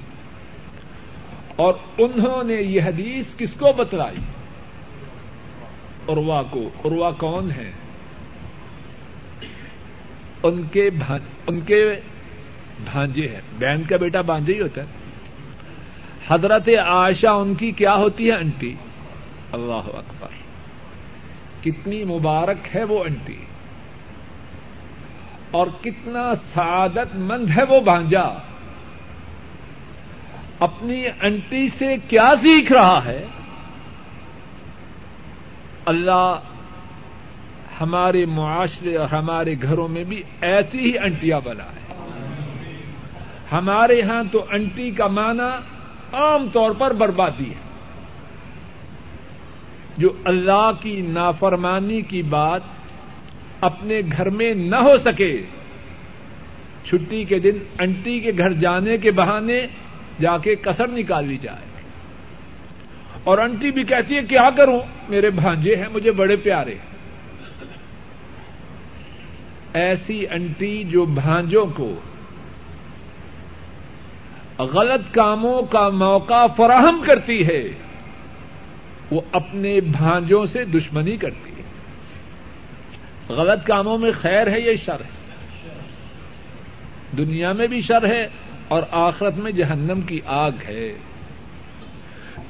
اور 1.57 1.75
انہوں 1.99 2.45
نے 2.45 2.55
یہ 2.55 2.83
حدیث 2.83 3.27
کس 3.37 3.55
کو 3.55 3.73
بتلائی؟ 3.73 4.17
عروا 6.09 6.43
کو. 6.43 6.71
عروا 6.85 7.11
کون 7.11 7.51
ہے؟ 7.51 7.71
ان 10.43 10.63
کے 10.73 10.91
ان 11.47 11.61
کے 11.61 12.01
بھانجے 12.85 13.27
ہیں. 13.27 13.41
بہن 13.59 13.83
کا 13.83 13.97
بیٹا 13.97 14.21
بانجے 14.21 14.55
ہی 14.55 14.61
ہوتا 14.61 14.81
ہے. 14.81 14.87
حضرت 16.29 16.69
عائشہ 16.69 17.27
ان 17.27 17.55
کی 17.55 17.73
کیا 17.73 17.95
ہوتی 17.95 18.27
ہے 18.27 18.33
انٹی؟ 18.33 18.75
اللہ 19.53 19.89
اکبر. 19.95 20.29
کتنی 21.65 22.05
مبارک 22.05 22.77
ہے 22.77 22.85
وہ 22.85 23.05
انٹی. 23.05 23.37
اور 25.51 25.67
کتنا 25.81 26.35
سعادت 26.35 27.15
مند 27.15 27.51
ہے 27.57 27.63
وہ 27.69 27.81
بھانجا. 27.81 28.25
اپنی 30.61 31.07
انٹی 31.21 31.69
سے 31.69 31.97
کیا 32.09 32.35
سیکھ 32.43 32.73
رہا 32.73 33.05
ہے؟ 33.05 33.25
اللہ 35.87 36.41
ہمارے 37.81 38.27
معاشرے 38.27 38.97
اور 38.97 39.09
ہمارے 39.09 39.55
گھروں 39.63 39.89
میں 39.89 40.05
بھی 40.05 40.23
ایسی 40.43 40.79
ہی 40.79 40.99
انٹیاں 40.99 41.41
بنا 41.45 41.65
ہے۔ 41.65 41.95
ہمارے 43.53 43.95
یہاں 43.95 44.23
تو 44.33 44.45
انٹی 44.51 44.91
کا 44.91 45.07
معنی 45.07 45.57
عام 46.13 46.49
طور 46.49 46.71
پر 46.71 46.93
بربادی 46.93 47.51
ہے۔ 47.51 47.67
جو 49.97 50.09
اللہ 50.25 50.71
کی 50.81 51.01
نافرمانی 51.01 52.03
کی 52.03 52.23
بات 52.23 52.61
اپنے 53.61 54.01
گھر 54.17 54.31
میں 54.31 54.55
نہ 54.55 54.77
ہو 54.77 54.97
سکے، 54.97 55.43
چھٹی 56.85 57.25
کے 57.25 57.39
دن 57.39 57.59
انٹی 57.79 58.21
کے 58.21 58.31
گھر 58.39 58.53
جانے 58.53 58.97
کے 58.97 59.11
بہانے 59.11 59.67
جا 60.21 60.39
کے 60.39 60.55
کسر 60.55 60.89
نکال 60.89 61.29
لی 61.29 61.39
جائے۔ 61.39 61.81
اور 63.25 63.39
انٹی 63.39 63.71
بھی 63.71 63.85
کہتی 63.85 64.17
ہے 64.17 64.23
کیا 64.23 64.51
کروں؟ 64.57 64.81
میرے 65.09 65.31
بھانجے 65.31 65.77
ہیں، 65.77 65.89
مجھے 65.93 66.13
بڑے 66.13 66.37
پیارے 66.37 66.75
ہیں۔ 66.75 66.97
ایسی 69.73 70.27
انٹی 70.31 70.85
جو 70.85 71.05
بھانجوں 71.05 71.67
کو 71.67 71.95
غلط 74.59 75.15
کاموں 75.15 75.63
کا 75.63 75.89
موقع 75.89 76.47
فراہم 76.47 77.03
کرتی 77.07 77.47
ہے، 77.47 77.63
وہ 79.11 79.21
اپنے 79.33 79.81
بھانجوں 79.81 80.45
سے 80.45 80.65
دشمنی 80.65 81.17
کرتی 81.17 81.51
ہے۔ 81.51 81.63
غلط 83.29 83.67
کاموں 83.67 83.99
میں 83.99 84.11
خیر 84.13 84.47
ہے 84.47 84.61
یہ 84.61 84.77
شر 84.77 85.01
ہے؟ 85.01 85.09
دنیا 87.17 87.53
میں 87.53 87.67
بھی 87.67 87.81
شر 87.81 88.07
ہے 88.07 88.29
اور 88.69 88.83
آخرت 88.91 89.37
میں 89.37 89.53
جہنم 89.53 90.01
کی 90.01 90.21
آگ 90.27 90.51
ہے۔ 90.69 90.93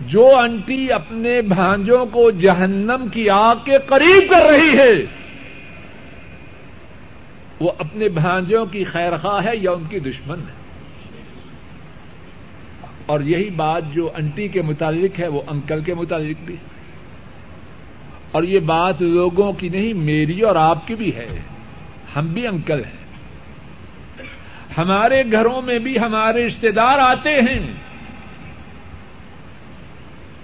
جو 0.00 0.36
انٹی 0.38 0.92
اپنے 0.92 1.42
بھانجوں 1.42 2.06
کو 2.06 2.30
جہنم 2.30 3.06
کی 3.12 3.30
آگ 3.30 3.56
کے 3.64 3.78
قریب 3.86 4.30
کر 4.30 4.42
رہی 4.50 4.78
ہے، 4.78 5.04
وہ 7.60 7.70
اپنے 7.78 8.08
بھانجوں 8.08 8.66
کی 8.66 8.84
خیر 8.84 9.16
خواہ 9.16 9.44
ہے 9.44 9.56
یا 9.56 9.70
ان 9.70 9.84
کی 9.90 9.98
دشمن 9.98 10.38
ہے۔ 10.38 10.66
اور 13.06 13.20
یہی 13.20 13.50
بات 13.50 13.82
جو 13.92 14.10
انٹی 14.14 14.48
کے 14.48 14.62
متعلق 14.62 15.20
ہے، 15.20 15.28
وہ 15.28 15.42
انکل 15.46 15.80
کے 15.80 15.94
متعلق 15.94 16.36
بھی۔ 16.44 16.54
ہے 16.54 16.76
اور 18.32 18.42
یہ 18.42 18.60
بات 18.60 19.02
لوگوں 19.02 19.52
کی 19.52 19.68
نہیں، 19.68 19.94
میری 19.94 20.40
اور 20.40 20.56
آپ 20.56 20.86
کی 20.86 20.94
بھی 20.94 21.16
ہے۔ 21.16 21.40
ہم 22.16 22.26
بھی 22.26 22.46
انکل 22.46 22.84
ہیں۔ 22.84 23.05
ہمارے 24.78 25.22
گھروں 25.32 25.62
میں 25.62 25.78
بھی 25.78 25.98
ہمارے 25.98 26.46
رشتے 26.46 26.70
دار 26.70 26.98
آتے 26.98 27.40
ہیں۔ 27.40 27.72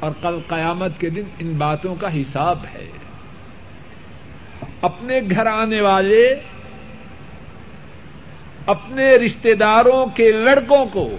اور 0.00 0.10
کل 0.22 0.38
قیامت 0.48 1.00
کے 1.00 1.10
دن 1.10 1.22
ان 1.38 1.52
باتوں 1.52 1.94
کا 1.94 2.20
حساب 2.20 2.58
ہے۔ 2.74 2.90
اپنے 4.80 5.20
گھر 5.30 5.46
آنے 5.46 5.80
والے، 5.80 6.34
اپنے 8.66 9.16
رشتے 9.16 9.54
داروں 9.54 10.06
کے 10.06 10.32
لڑکوں 10.32 10.86
کو، 10.86 11.16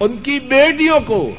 ان 0.00 0.18
کی 0.18 0.38
بیٹیوں 0.38 1.00
کو 1.06 1.34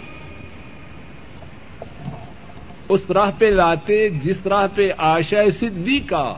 اس 2.90 3.12
راہ 3.12 3.32
پہ 3.38 3.46
لاتے، 3.46 4.10
جس 4.10 4.48
راہ 4.48 4.68
پہ 4.76 4.90
آشا 4.98 5.50
صدی 5.60 6.00
کا 6.00 6.34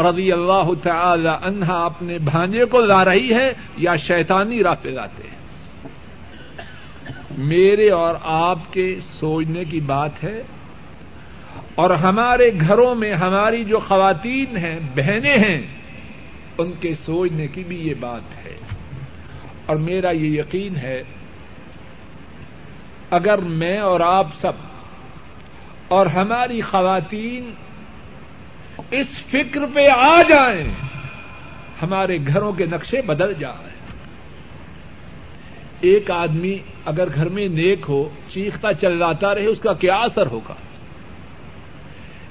رضی 0.00 0.32
اللہ 0.32 0.74
تعالی 0.82 1.28
عنہا 1.42 1.84
اپنے 1.84 2.18
بھانجے 2.18 2.64
کو 2.64 2.80
لا 2.80 3.04
رہی 3.04 3.34
ہے 3.34 3.52
یا 3.76 3.96
شیطانی 3.96 4.62
راہ 4.62 4.74
پہ 4.82 4.88
لاتے 4.88 5.22
ہیں؟ 5.22 5.40
میرے 7.38 7.90
اور 7.90 8.14
آپ 8.22 8.58
کے 8.72 8.98
سوچنے 9.20 9.64
کی 9.64 9.80
بات 9.80 10.24
ہے 10.24 10.42
اور 11.74 11.90
ہمارے 11.90 12.50
گھروں 12.60 12.94
میں 12.94 13.12
ہماری 13.12 13.64
جو 13.64 13.78
خواتین 13.78 14.56
ہیں، 14.56 14.80
بہنیں 14.96 15.38
ہیں، 15.38 15.62
ان 16.58 16.72
کے 16.80 16.94
سوچنے 16.94 17.46
کی 17.46 17.64
بھی 17.64 17.88
یہ 17.88 17.94
بات 18.00 18.46
ہے۔ 18.46 18.56
اور 19.66 19.76
میرا 19.76 20.10
یہ 20.10 20.40
یقین 20.40 20.76
ہے، 20.76 21.02
اگر 23.10 23.38
میں 23.38 23.78
اور 23.78 24.00
آپ 24.00 24.26
سب 24.40 24.52
اور 25.88 26.06
ہماری 26.06 26.60
خواتین 26.60 27.52
اس 28.90 29.06
فکر 29.30 29.60
پہ 29.74 29.88
آ 29.88 30.22
جائیں، 30.22 30.70
ہمارے 31.82 32.18
گھروں 32.26 32.52
کے 32.52 32.66
نقشے 32.66 33.02
بدل 33.02 33.32
جائیں۔ 33.34 33.70
ایک 35.80 36.10
آدمی 36.10 36.58
اگر 36.84 37.08
گھر 37.14 37.28
میں 37.28 37.48
نیک 37.48 37.86
ہو، 37.88 38.08
چیختا 38.28 38.72
چلاتا 38.72 39.34
رہے، 39.34 39.46
اس 39.46 39.58
کا 39.58 39.72
کیا 39.72 39.94
اثر 39.94 40.26
ہوگا؟ 40.26 40.54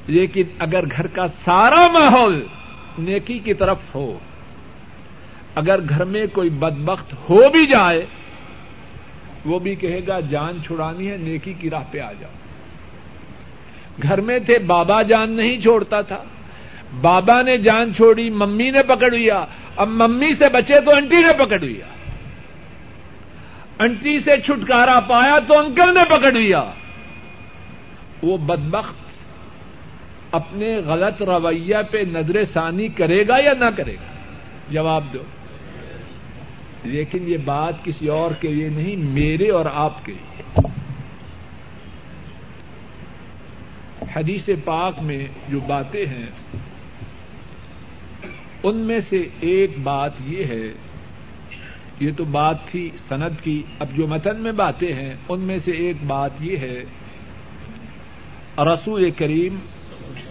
لیکن 0.07 0.43
اگر 0.59 0.83
گھر 0.91 1.07
کا 1.07 1.27
سارا 1.27 1.87
ماحول 1.87 2.43
نیکی 2.97 3.39
کی 3.39 3.53
طرف 3.53 3.77
ہو، 3.95 4.19
اگر 5.55 5.79
گھر 5.89 6.03
میں 6.03 6.25
کوئی 6.33 6.49
بدبخت 6.49 7.13
ہو 7.13 7.49
بھی 7.49 7.65
جائے، 7.65 8.05
وہ 9.45 9.59
بھی 9.59 9.75
کہے 9.75 9.99
گا، 10.07 10.19
جان 10.19 10.57
چھڑانی 10.67 11.11
ہے، 11.11 11.17
نیکی 11.17 11.53
کی 11.53 11.69
راہ 11.69 11.83
پہ 11.91 11.99
آ 11.99 12.11
جاؤ۔ 12.19 12.31
گھر 14.03 14.21
میں 14.21 14.39
تھے، 14.39 14.59
بابا 14.59 15.01
جان 15.01 15.31
نہیں 15.31 15.61
چھوڑتا 15.61 16.01
تھا۔ 16.01 16.23
بابا 17.01 17.41
نے 17.41 17.57
جان 17.57 17.93
چھوڑی، 17.93 18.29
ممی 18.29 18.71
نے 18.71 18.83
پکڑ 18.83 19.11
لیا 19.11 19.45
اب 19.75 19.87
ممی 19.87 20.33
سے 20.33 20.45
بچے 20.53 20.81
تو 20.81 20.91
انٹی 20.91 21.15
نے 21.15 21.45
پکڑ 21.45 21.59
لیا 21.59 21.85
انٹی 23.79 24.19
سے 24.19 24.31
چھٹکارا 24.45 24.99
پایا 24.99 25.39
تو 25.47 25.57
انکل 25.57 25.93
نے 25.93 26.05
پکڑ 26.09 26.31
لیا 26.31 26.63
وہ 28.21 28.37
بدبخت 28.37 28.95
اپنے 30.31 30.77
غلط 30.77 31.21
رویہ 31.21 31.75
پہ 31.91 31.97
نظر 31.97 32.43
ثانی 32.43 32.87
کرے 32.87 33.27
گا 33.27 33.35
یا 33.43 33.53
نہ 33.59 33.65
کرے 33.77 33.93
گا؟ 33.93 34.13
جواب 34.69 35.03
دو۔ 35.13 35.23
لیکن 36.83 37.19
یہ 37.27 37.37
بات 37.45 37.73
کسی 37.83 38.07
اور 38.07 38.31
کے 38.31 38.47
لیے 38.47 38.69
نہیں، 38.69 38.95
میرے 38.95 39.49
اور 39.49 39.65
آپ 39.73 40.05
کے 40.05 40.13
لیے۔ 40.13 40.59
حدیث 44.15 44.49
پاک 44.65 44.93
میں 45.01 45.27
جو 45.49 45.59
باتیں 45.67 46.05
ہیں 46.05 46.25
ان 48.63 48.77
میں 48.77 48.99
سے 48.99 49.27
ایک 49.39 49.79
بات 49.83 50.11
یہ 50.25 50.43
ہے، 50.45 50.73
یہ 51.99 52.11
تو 52.17 52.23
بات 52.23 52.65
تھی 52.67 52.89
سند 53.07 53.43
کی، 53.43 53.63
اب 53.79 53.87
جو 53.95 54.07
متن 54.07 54.41
میں 54.41 54.51
باتیں 54.51 54.93
ہیں، 54.93 55.13
ان 55.29 55.39
میں 55.39 55.59
سے 55.59 55.71
ایک 55.71 55.95
بات 56.07 56.31
یہ 56.39 56.57
ہے، 56.57 56.83
رسول 58.73 59.11
کریم 59.11 59.55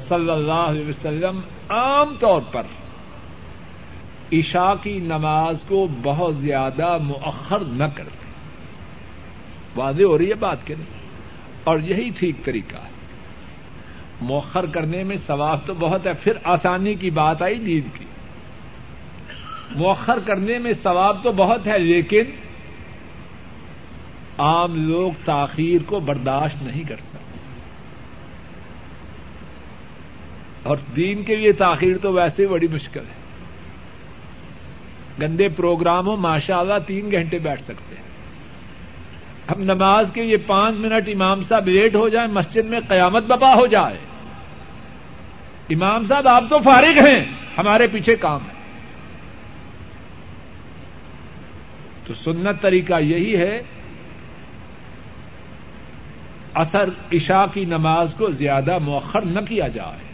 صلی 0.09 0.31
اللہ 0.31 0.53
علیہ 0.53 0.89
وسلم 0.89 1.41
عام 1.69 2.15
طور 2.19 2.41
پر 2.53 2.63
عشاء 4.33 4.73
کی 4.83 4.99
نماز 4.99 5.63
کو 5.69 5.87
بہت 6.03 6.37
زیادہ 6.37 6.99
مؤخر 6.99 7.59
نہ 7.61 7.85
کرتے۔ 7.95 8.27
واضح 9.77 10.03
ہو 10.03 10.19
رہی 10.19 10.29
ہے 10.29 10.35
بات 10.35 10.67
کے 10.67 10.75
نہیں؟ 10.75 10.99
اور 11.65 11.81
یہی 11.81 12.11
ٹھیک 12.19 12.45
طریقہ 12.45 12.77
ہے۔ 12.77 12.91
مؤخر 14.21 14.67
کرنے 14.67 15.05
میں 15.05 15.17
ثواب 15.17 15.59
تو 15.67 15.75
بہت 15.75 16.07
ہے، 16.07 16.13
پھر 16.13 16.33
آسانی 16.45 16.95
کی 16.95 17.11
بات 17.11 17.43
آئی 17.43 17.59
نیند 17.59 17.97
کی۔ 17.99 18.05
مؤخر 19.77 20.19
کرنے 20.19 20.59
میں 20.59 20.73
ثواب 20.73 21.23
تو 21.23 21.33
بہت 21.33 21.67
ہے، 21.67 21.79
لیکن 21.79 22.23
عام 24.39 24.89
لوگ 24.89 25.13
تاخیر 25.25 25.83
کو 25.87 26.01
برداشت 26.01 26.63
نہیں 26.63 26.85
کر 26.85 26.97
سکتے۔ 26.97 27.39
اور 30.63 30.77
دین 30.97 31.25
کے 31.25 31.37
لیے 31.37 31.53
تاخیر 31.53 31.97
تو 31.99 32.13
ویسے 32.13 32.47
بڑی 32.47 32.69
مشکل 32.69 33.01
ہے۔ 33.01 33.19
گندے 35.23 35.49
پروگرام 35.49 36.07
ہو 36.07 36.17
ماشاء 36.17 36.59
اللہ 36.59 36.79
تین 36.87 37.11
گھنٹے 37.11 37.39
بیٹھ 37.39 37.63
سکتے 37.63 37.95
ہیں۔ 37.95 38.09
ہم 39.51 39.63
نماز 39.63 40.11
کے 40.15 40.23
یہ 40.23 40.37
پانچ 40.47 40.75
منٹ 40.79 41.09
امام 41.09 41.43
صاحب 41.43 41.69
لیٹ 41.69 41.95
ہو 41.95 42.09
جائیں، 42.09 42.33
مسجد 42.33 42.65
میں 42.65 42.81
قیامت 42.89 43.25
بپا 43.25 43.55
ہو 43.55 43.67
جائے۔ 43.67 43.97
امام 45.71 46.05
صاحب، 46.05 46.29
آپ 46.29 46.45
تو 46.51 46.59
فارغ 46.59 47.07
ہیں، 47.07 47.25
ہمارے 47.59 47.87
پیچھے 47.87 48.17
کام 48.17 48.41
ہے۔ 48.41 48.58
تو 52.09 52.15
سنت 52.15 52.63
طریقہ 52.63 53.01
یہی 53.01 53.37
ہے، 53.37 53.63
اثر 56.55 56.89
عشاء 57.13 57.45
کی 57.55 57.65
نماز 57.65 58.15
کو 58.15 58.31
زیادہ 58.31 58.79
مؤخر 58.79 59.23
نہ 59.23 59.41
کیا 59.41 59.69
جائے۔ 59.69 60.09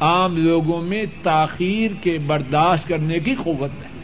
عام 0.00 0.36
لوگوں 0.36 0.82
میں 0.82 1.04
تاخیر 1.22 1.90
کے 2.02 2.18
برداشت 2.18 2.88
کرنے 2.88 3.18
کی 3.18 3.34
قوت 3.34 3.70
نہیں۔ 3.80 4.02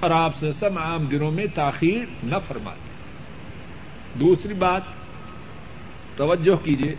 اور 0.00 0.10
آپ 0.10 0.34
سے 0.34 0.52
سب 0.52 0.78
عام 0.78 1.04
دنوں 1.04 1.30
میں 1.30 1.46
تاخیر 1.54 2.04
نہ 2.22 2.36
فرماتے۔ 2.48 2.92
دوسری 4.20 4.54
بات، 4.54 4.82
توجہ 6.16 6.64
کیجیے 6.64 6.94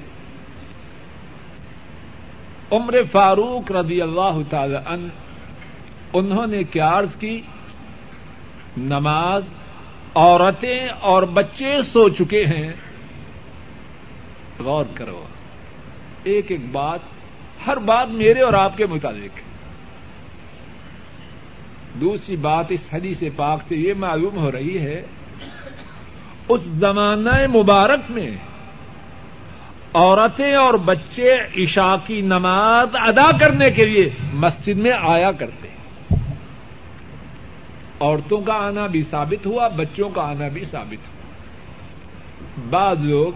عمر 2.72 2.96
فاروق 3.12 3.72
رضی 3.72 4.02
اللہ 4.02 4.40
تعالی 4.50 4.76
عنہ، 4.86 5.08
انہوں 6.14 6.48
نے 6.48 6.64
کیا 6.64 6.90
عرض 6.90 7.16
کی؟ 7.16 7.42
نماز 8.78 9.50
عورتیں 10.16 10.88
اور 10.88 11.24
بچے 11.24 11.82
سو 11.82 12.10
چکے 12.10 12.46
ہیں۔ 12.46 12.72
غور 14.60 14.86
کرو۔ 14.94 15.24
ایک 16.24 16.46
ایک 16.50 16.72
بات 16.72 17.00
ہر 17.68 17.78
بات 17.78 18.10
میرے 18.10 18.42
اور 18.42 18.54
آپ 18.54 18.78
کے 18.78 18.86
مطابق 18.86 19.38
ہے۔ 19.38 19.54
دوسری 22.02 22.36
بات 22.36 22.66
اس 22.70 22.94
حدیث 22.94 23.24
پاک 23.36 23.64
سے 23.68 23.76
یہ 23.76 23.94
معلوم 23.94 24.38
ہو 24.38 24.52
رہی 24.52 24.80
ہے، 24.80 25.02
اس 26.50 26.62
زمانہ 26.62 27.48
مبارک 27.56 28.00
میں 28.10 28.32
عورتیں 29.94 30.56
اور 30.56 30.74
بچے 30.74 31.36
عشاء 31.58 31.96
کی 32.08 32.22
نماز 32.22 32.88
ادا 32.94 33.38
کرنے 33.38 33.72
کے 33.72 33.86
لیے 33.86 34.10
مسجد 34.34 34.78
میں 34.78 34.92
آیا 34.92 35.32
کرتے۔ 35.32 35.73
عورتوں 38.04 38.42
کا 38.42 38.54
آنا 38.54 38.88
بھی 38.88 39.02
ثابت 39.02 39.46
ہوا، 39.46 39.68
بچوں 39.68 40.10
کا 40.10 40.22
آنا 40.22 40.48
بھی 40.48 40.66
ثابت 40.66 41.08
ہوا۔ 41.08 41.24
بعض 42.70 43.04
لوگ 43.04 43.32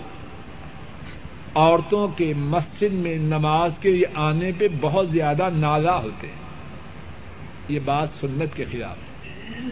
عورتوں 1.56 2.08
کے 2.08 2.34
مسجد 2.38 2.94
میں 2.94 3.18
نماز 3.18 3.72
کے 3.82 3.92
لیے 3.92 4.06
آنے 4.14 4.52
پہ 4.58 4.68
بہت 4.82 5.10
زیادہ 5.10 5.50
نازا 5.54 5.98
ہوتے 5.98 6.28
ہیں۔ 6.28 6.36
یہ 7.68 7.80
بات 7.86 8.10
سنت 8.10 8.56
کے 8.56 8.64
خلاف۔ 8.64 8.98
ہے 9.26 9.70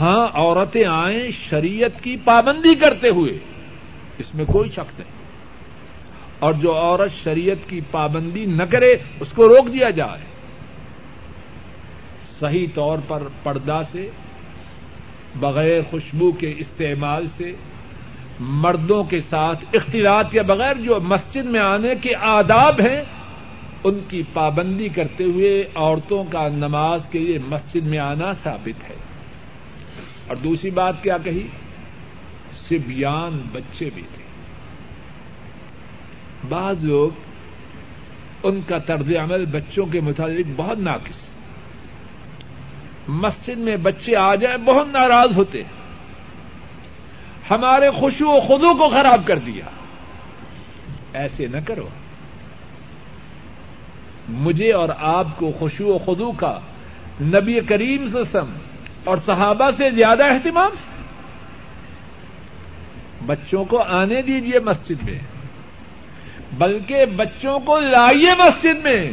ہاں 0.00 0.28
عورتیں 0.32 0.84
آئیں 0.88 1.30
شریعت 1.30 2.04
کی 2.04 2.16
پابندی 2.16 2.74
کرتے 2.74 3.08
ہوئے، 3.08 3.38
اس 4.18 4.34
میں 4.34 4.44
کوئی 4.44 4.70
شک 4.70 5.00
نہیں۔ 5.00 5.10
اور 6.38 6.52
جو 6.52 6.74
عورت 6.74 7.12
شریعت 7.12 7.70
کی 7.70 7.80
پابندی 7.90 8.46
نہ 8.46 8.62
کرے، 8.62 8.94
اس 9.20 9.32
کو 9.32 9.48
روک 9.48 9.72
دیا 9.72 9.90
جائے۔ 9.90 10.33
صحیح 12.40 12.66
طور 12.74 12.98
پر 13.08 13.22
پردہ 13.42 13.80
سے، 13.92 14.10
بغیر 15.36 15.80
خوشبو 15.90 16.32
کے 16.32 16.54
استعمال 16.58 17.26
سے، 17.26 17.52
مردوں 18.40 19.04
کے 19.04 19.20
ساتھ 19.20 19.64
اختلاط 19.72 20.30
کے 20.30 20.42
بغیر 20.42 20.74
جو 20.76 21.00
مسجد 21.00 21.44
میں 21.44 21.60
آنے 21.60 21.94
کے 22.02 22.10
آداب 22.20 22.80
ہیں، 22.80 23.04
ان 23.84 24.00
کی 24.08 24.22
پابندی 24.32 24.88
کرتے 24.88 25.24
ہوئے 25.24 25.64
عورتوں 25.74 26.24
کا 26.24 26.48
نماز 26.48 27.08
کے 27.08 27.18
لیے 27.18 27.38
مسجد 27.46 27.86
میں 27.86 27.98
آنا 27.98 28.32
ثابت 28.42 28.90
ہے۔ 28.90 28.96
اور 30.28 30.36
دوسری 30.36 30.70
بات 30.70 31.02
کیا 31.02 31.18
کہی؟ 31.18 31.46
سبیان 32.68 33.42
بچے 33.52 33.90
بھی 33.94 34.02
تھے۔ 34.02 34.24
بعض 36.48 36.84
لوگ 36.84 37.10
ان 38.42 38.60
کا 38.66 38.78
طرز 38.78 39.12
عمل 39.20 39.46
بچوں 39.46 39.86
کے 39.86 40.00
متعلق 40.00 40.46
بہت 40.56 40.78
ناقص۔ 40.78 41.33
مسجد 43.08 43.58
میں 43.58 43.76
بچے 43.76 44.16
آ 44.16 44.34
جائیں، 44.34 44.56
بہت 44.56 44.86
ناراض 44.86 45.36
ہوتے 45.36 45.62
ہیں۔ 45.62 45.84
ہمارے 47.50 47.90
خوشو 47.90 48.26
و 48.28 48.40
خدو 48.40 48.74
کو 48.74 48.88
خراب 48.88 49.26
کر 49.26 49.38
دیا۔ 49.38 49.64
ایسے 51.12 51.46
نہ 51.46 51.56
کرو۔ 51.66 51.88
مجھے 54.28 54.72
اور 54.72 54.88
آپ 54.98 55.26
کو 55.36 55.52
خوشو 55.58 55.86
و 55.86 55.98
خدو 55.98 56.32
کا 56.32 56.60
نبی 57.20 57.60
کریم 57.60 58.06
سسم 58.06 58.52
اور 59.04 59.16
صحابہ 59.26 59.70
سے 59.70 59.90
زیادہ 59.90 60.24
اہتمام 60.24 60.70
بچوں 63.26 63.64
کو 63.64 63.82
آنے 63.82 64.22
دیجیے 64.22 64.58
مسجد 64.58 65.04
میں، 65.04 65.18
بلکہ 66.58 67.04
بچوں 67.04 67.58
کو 67.58 67.80
لائیے 67.80 68.30
مسجد 68.38 68.84
میں۔ 68.84 69.12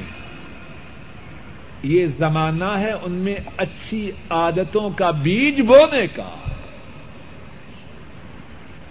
یہ 1.84 2.06
زمانہ 2.06 2.78
ہے 2.78 2.92
ان 2.92 3.12
میں 3.12 3.36
اچھی 3.58 4.12
عادتوں 4.30 4.90
کا 4.90 5.12
بیج 5.12 5.62
بونے 5.62 6.08
کا۔ 6.08 6.30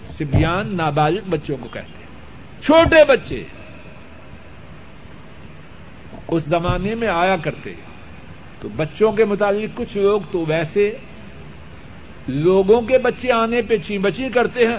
سبیان 0.07 0.75
نابالغ 0.77 1.21
بچوں 1.29 1.57
کو 1.59 1.67
کہتے 1.67 1.93
ہیں۔ 1.99 2.01
چھوٹے 2.63 3.05
بچے 3.05 3.43
اس 6.27 6.43
زمانے 6.43 6.95
میں 6.95 7.07
آیا 7.07 7.35
کرتے 7.35 7.73
تو 8.59 8.69
بچوں 8.75 9.11
کے 9.11 9.25
متعلق 9.25 9.77
کچھ 9.77 9.97
لوگ 9.97 10.21
تو 10.31 10.45
ویسے 10.47 10.97
لوگوں 12.27 12.81
کے 12.81 12.97
بچے 12.97 13.31
آنے 13.31 13.61
پہ 13.61 13.77
چی 13.77 13.97
بچی 13.97 14.29
کرتے 14.29 14.67
ہیں 14.67 14.77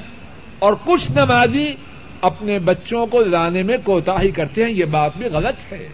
اور 0.59 0.73
کچھ 0.85 1.11
نمازی 1.11 1.75
اپنے 2.21 2.59
بچوں 2.59 3.07
کو 3.07 3.21
لانے 3.21 3.63
میں 3.63 3.77
کوتا 3.85 4.23
ہی 4.23 4.31
کرتے 4.31 4.65
ہیں۔ 4.65 4.71
یہ 4.71 4.85
بات 4.85 5.17
بھی 5.17 5.27
غلط 5.27 5.73
ہے۔ 5.73 5.89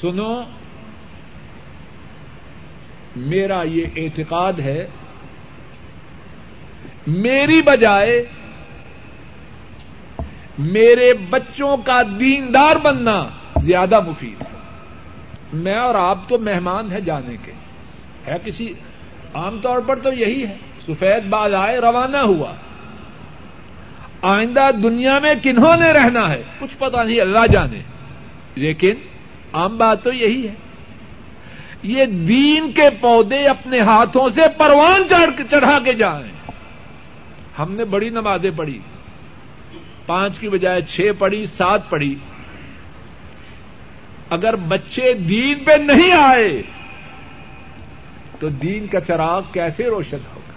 سنو 0.00 0.42
میرا 3.20 3.62
یہ 3.62 3.84
اعتقاد 3.96 4.52
ہے، 4.52 4.86
میری 7.06 7.62
بجائے 7.62 8.26
میرے 10.58 11.14
بچوں 11.14 11.76
کا 11.76 12.02
دیندار 12.20 12.76
بننا 12.76 13.28
زیادہ 13.62 14.00
مفید 14.00 14.42
ہے۔ 14.42 14.58
میں 15.52 15.74
اور 15.74 15.94
آپ 15.94 16.28
تو 16.28 16.38
مہمان 16.38 16.92
ہیں 16.92 17.00
جانے 17.00 17.36
کے۔ 17.44 17.52
ہے 18.26 18.36
کسی، 18.44 18.72
عام 19.34 19.60
طور 19.60 19.78
پر 19.86 19.96
تو 19.96 20.12
یہی 20.12 20.46
ہے۔ 20.46 20.56
سفید 20.86 21.24
بال 21.28 21.54
آئے، 21.54 21.78
روانہ 21.78 22.16
ہوا۔ 22.16 22.52
آئندہ 24.22 24.70
دنیا 24.82 25.18
میں 25.18 25.34
کنہوں 25.42 25.76
نے 25.76 25.92
رہنا 25.92 26.32
ہے؟ 26.32 26.42
کچھ 26.58 26.76
پتا 26.78 27.02
نہیں، 27.02 27.20
اللہ 27.20 27.46
جانے۔ 27.52 27.82
لیکن 28.54 28.94
عام 29.52 29.76
بات 29.76 30.04
تو 30.04 30.12
یہی 30.12 30.48
ہے۔ 30.48 30.54
یہ 31.82 32.06
دین 32.06 32.72
کے 32.72 32.90
پودے 33.00 33.46
اپنے 33.46 33.80
ہاتھوں 33.80 34.28
سے 34.28 34.40
پروان 34.58 35.08
چڑھا 35.50 35.78
کے 35.78 35.92
جائیں۔ 35.92 36.50
ہم 37.58 37.72
نے 37.72 37.84
بڑی 37.84 38.08
نمازیں 38.08 38.50
پڑھی۔ 38.56 38.78
پانچ 40.06 40.38
کی 40.38 40.48
بجائے 40.48 40.82
چھ 40.82 41.00
پڑھی، 41.18 41.46
سات 41.46 41.90
پڑھی۔ 41.90 42.14
اگر 44.30 44.56
بچے 44.56 45.12
دین 45.12 45.64
پہ 45.64 45.72
نہیں 45.72 46.12
آئے، 46.12 46.62
تو 48.38 48.48
دین 48.48 48.86
کا 48.86 49.00
چراغ 49.00 49.42
کیسے 49.52 49.84
روشن 49.84 50.18
ہوگا؟ 50.34 50.52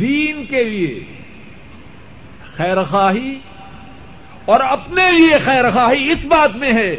دین 0.00 0.46
کے 0.46 0.64
لیے 0.64 1.04
خیرخواہی 2.44 3.38
اور 4.44 4.60
اپنے 4.60 5.10
لیے 5.10 5.38
خیرخواہی 5.38 6.10
اس 6.10 6.24
بات 6.24 6.56
میں 6.56 6.72
ہے 6.72 6.96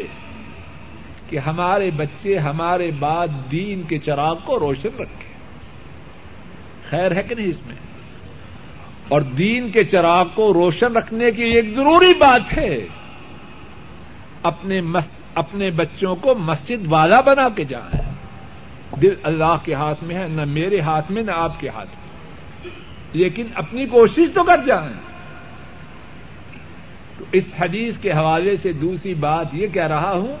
کہ 1.28 1.38
ہمارے 1.38 1.90
بچے، 1.90 2.38
ہمارے 2.38 2.90
بعد 2.98 3.26
دین 3.52 3.82
کے 3.82 3.98
چراغ 3.98 4.36
کو 4.44 4.58
روشن 4.58 4.88
رکھیں۔ 4.88 5.28
خیر 6.90 7.16
ہے 7.16 7.22
کہ 7.22 7.34
نہیں 7.34 7.46
اس 7.46 7.66
میں؟ 7.66 7.74
اور 9.08 9.20
دین 9.20 9.70
کے 9.70 9.84
چراغ 9.84 10.28
کو 10.34 10.52
روشن 10.52 10.96
رکھنے 10.96 11.30
کی 11.30 11.42
ایک 11.42 11.74
ضروری 11.74 12.14
بات 12.14 12.58
ہے۔ 12.58 12.86
اپنے 14.42 14.80
اپنے 15.34 15.70
بچوں 15.70 16.16
کو 16.16 16.34
مسجد 16.34 16.86
والا 16.88 17.20
بنا 17.20 17.48
کے 17.48 17.64
جائیں۔ 17.64 18.12
دل 19.02 19.14
اللہ 19.22 19.56
کے 19.64 19.74
ہاتھ 19.74 20.04
میں 20.04 20.16
ہے، 20.16 20.28
نہ 20.28 20.44
میرے 20.44 20.80
ہاتھ 20.80 21.12
میں، 21.12 21.22
نہ 21.22 21.30
آپ 21.30 21.60
کے 21.60 21.68
ہاتھ 21.68 21.88
میں۔ 21.88 22.08
لیکن 23.12 23.46
اپنی 23.54 23.86
کوشش 23.86 24.22
تو 24.34 24.44
کر 24.44 24.60
جائیں۔ 24.66 24.92
تو 27.18 27.24
اس 27.32 27.44
حدیث 27.60 27.98
کے 27.98 28.12
حوالے 28.12 28.56
سے 28.56 28.72
دوسری 28.72 29.14
بات 29.14 29.46
یہ 29.52 29.66
کہہ 29.66 29.86
رہا 29.86 30.12
ہوں 30.12 30.36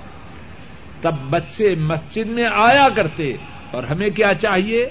تب 1.00 1.14
بچے 1.30 1.74
مسجد 1.74 2.26
میں 2.26 2.44
آیا 2.52 2.88
کرتے 2.96 3.36
اور 3.70 3.82
ہمیں 3.82 4.10
کیا 4.10 4.34
چاہیے؟ 4.34 4.88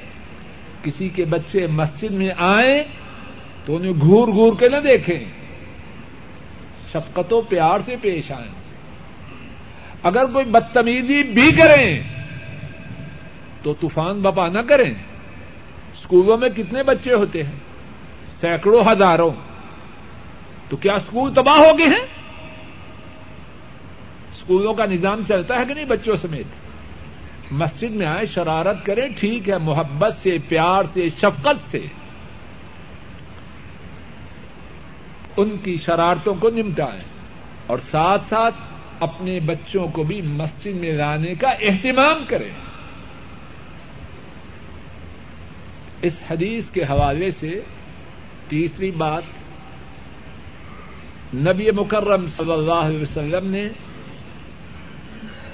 کسی 0.84 1.10
کے 1.10 1.26
بچے 1.26 1.68
مسجد 1.68 2.12
میں 2.12 2.30
آئیں 2.38 2.84
تو 3.66 3.76
انہیں 3.76 3.94
گور 3.94 4.28
گور 4.28 4.54
کے 4.60 4.70
نہ 4.70 4.76
دیکھیں۔ 4.76 5.26
شفقت 6.88 7.34
و 7.34 7.42
پیار 7.42 7.80
سے 7.86 7.96
پیش 8.02 8.32
آئیں۔ 8.32 8.52
اگر 10.04 10.26
کوئی 10.26 10.46
بدتمیزی 10.46 11.24
بھی 11.24 11.52
کریں 11.52 12.04
تو 13.64 13.74
طوفان 13.74 14.22
بپا 14.22 14.48
نہ 14.48 14.60
کریں۔ 14.60 14.94
اسکولوں 15.94 16.38
میں 16.38 16.50
کتنے 16.50 16.84
بچے 16.84 17.14
ہوتے 17.14 17.44
ہیں؟ 17.44 17.56
سینکڑوں 18.42 18.82
ہزاروں۔ 18.92 19.32
تو 20.70 20.78
کیا 20.78 20.94
اسکول 20.94 21.34
تباہ 21.34 21.58
ہو 21.58 21.78
گئے 21.78 21.88
ہیں؟ 21.88 22.17
اسکولوں 24.48 24.74
کا 24.74 24.86
نظام 24.86 25.22
چلتا 25.28 25.60
ہے 25.60 25.66
کہ 25.66 25.74
نہیں 25.74 25.86
بچوں 25.86 26.16
سمیت؟ 26.16 26.46
مسجد 27.52 27.92
میں 27.92 28.08
آئے، 28.08 28.26
شرارت 28.26 28.86
کریں 28.86 29.10
ٹھیک 29.18 29.50
ہے، 29.50 29.58
محبت 29.58 30.14
سے، 30.24 30.38
پیار 30.38 30.84
سے، 30.94 31.10
شفقت 31.10 31.72
سے۔ 31.72 31.80
ان 35.38 35.58
کی 35.64 35.78
شرارتوں 35.78 36.36
کو 36.36 36.50
نمٹائیں 36.50 37.02
اور 37.68 37.78
ساتھ 37.92 38.24
ساتھ 38.30 38.56
اپنے 39.00 39.40
بچوں 39.40 39.88
کو 39.88 40.04
بھی 40.04 40.22
مسجد 40.22 40.76
میں 40.76 40.92
لانے 40.92 41.34
کا 41.36 41.50
اہتمام 41.50 42.26
کریں۔ 42.28 42.50
اس 46.02 46.24
حدیث 46.32 46.70
کے 46.70 46.84
حوالے 46.84 47.32
سے 47.32 47.62
تیسری 48.48 48.92
بات، 48.92 49.24
نبی 51.36 51.72
مکرم 51.72 52.28
صلی 52.28 52.52
اللہ 52.52 52.74
علیہ 52.74 53.02
وسلم 53.02 53.52
نے 53.52 53.70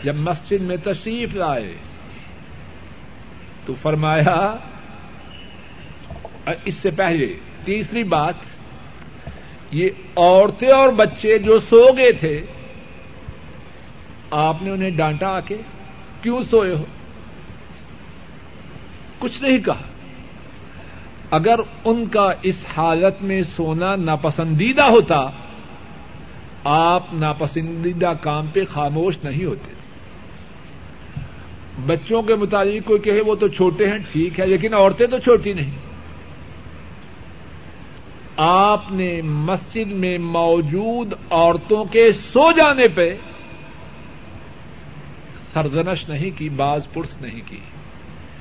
جب 0.03 0.15
مسجد 0.15 0.61
میں 0.61 0.77
تشریف 0.77 1.35
لائے 1.35 1.73
تو 3.65 3.73
فرمایا، 3.81 4.55
اس 6.65 6.75
سے 6.75 6.91
پہلے، 6.91 7.35
تیسری 7.65 8.03
بات، 8.03 8.33
یہ 9.71 9.89
عورتیں 10.15 10.69
اور 10.69 10.89
بچے 10.89 11.37
جو 11.37 11.59
سو 11.59 11.91
گئے 11.97 12.11
تھے، 12.11 12.45
آپ 14.31 14.61
نے 14.61 14.69
انہیں 14.69 14.89
ڈانٹا 14.89 15.27
آ 15.27 15.39
کے، 15.39 15.57
کیوں 16.21 16.43
سوئے 16.43 16.75
ہو؟ 16.75 16.83
کچھ 19.19 19.41
نہیں 19.41 19.57
کہا۔ 19.57 19.81
اگر 21.31 21.55
ان 21.85 22.05
کا 22.05 22.29
اس 22.43 22.65
حالت 22.77 23.21
میں 23.21 23.41
سونا 23.55 23.95
ناپسندیدہ 23.95 24.83
ہوتا، 24.83 25.21
آپ 26.63 27.03
ناپسندیدہ 27.13 28.11
کام 28.21 28.47
پہ 28.53 28.65
خاموش 28.65 29.17
نہیں 29.23 29.45
ہوتے۔ 29.45 29.82
بچوں 31.85 32.21
کے 32.21 32.35
متعلق 32.35 32.87
کوئی 32.87 32.99
کہے 32.99 33.21
وہ 33.21 33.35
تو 33.35 33.47
چھوٹے 33.47 33.87
ہیں، 33.87 33.97
ٹھیک 34.11 34.39
ہے، 34.39 34.45
لیکن 34.45 34.73
عورتیں 34.73 35.07
تو 35.07 35.19
چھوٹی 35.19 35.53
نہیں۔ 35.53 35.71
آپ 38.37 38.91
نے 38.91 39.21
مسجد 39.21 39.91
میں 39.91 40.17
موجود 40.17 41.13
عورتوں 41.29 41.85
کے 41.85 42.11
سو 42.11 42.51
جانے 42.51 42.87
پہ 42.87 43.15
سرزنش 45.53 46.09
نہیں 46.09 46.39
کی، 46.39 46.49
باز 46.49 46.81
پرس 46.93 47.21
نہیں 47.21 47.41
کی۔ 47.49 47.57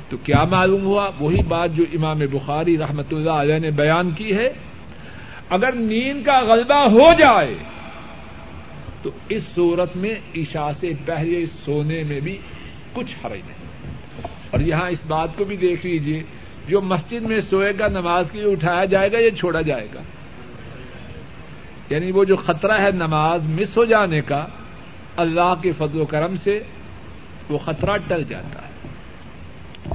تو 0.09 0.17
کیا 0.17 0.45
معلوم 0.45 0.85
ہوا؟ 0.85 1.11
وہی 1.21 1.43
بات 1.49 1.71
جو 1.73 1.85
امام 1.93 2.19
بخاری 2.19 2.79
رحمت 2.79 3.15
اللہ 3.15 3.31
علیہ 3.31 3.59
نے 3.59 3.71
بیان 3.71 4.11
کی 4.11 4.37
ہے۔ 4.37 4.53
اگر 5.51 5.73
نیند 5.73 6.25
کا 6.25 6.41
غلبہ 6.41 6.91
ہو 6.91 7.13
جائے، 7.19 7.55
تو 9.03 9.11
اس 9.29 9.43
صورت 9.55 9.97
میں 9.97 10.15
عشاء 10.37 10.71
سے 10.81 10.91
پہلے 11.05 11.47
سونے 11.47 12.03
میں 12.03 12.21
بھی 12.21 12.39
کچھ 12.93 13.27
حرج 13.27 13.41
نہیں۔ 13.47 13.73
اور 14.51 14.61
یہاں 14.61 14.91
اس 14.91 15.07
بات 15.07 15.29
کو 15.37 15.45
بھی 15.45 15.57
دیکھ 15.57 15.87
لیجیے 15.87 16.23
جو 16.69 16.81
مسجد 16.81 17.23
میں 17.23 17.41
سوئے 17.41 17.73
گا، 17.79 17.89
نماز 17.89 18.31
کے 18.31 18.41
لیے 18.41 18.53
اٹھایا 18.53 18.85
جائے 18.85 19.13
گا 19.13 19.19
یا 19.19 19.31
چھوڑا 19.31 19.61
جائے 19.61 19.89
گا؟ 19.95 20.01
یعنی 21.91 22.11
وہ 22.11 22.25
جو 22.25 22.37
خطرہ 22.37 22.81
ہے 22.81 22.91
نماز 22.91 23.47
مس 23.47 23.77
ہو 23.77 23.85
جانے 23.85 24.21
کا، 24.21 24.47
اللہ 25.17 25.55
کے 25.63 25.73
فضل 25.73 26.01
و 26.01 26.05
کرم 26.05 26.37
سے 26.37 26.63
وہ 27.49 27.59
خطرہ 27.59 27.97
ٹل 27.97 28.25
جاتا 28.25 28.63
ہے۔ 28.63 28.89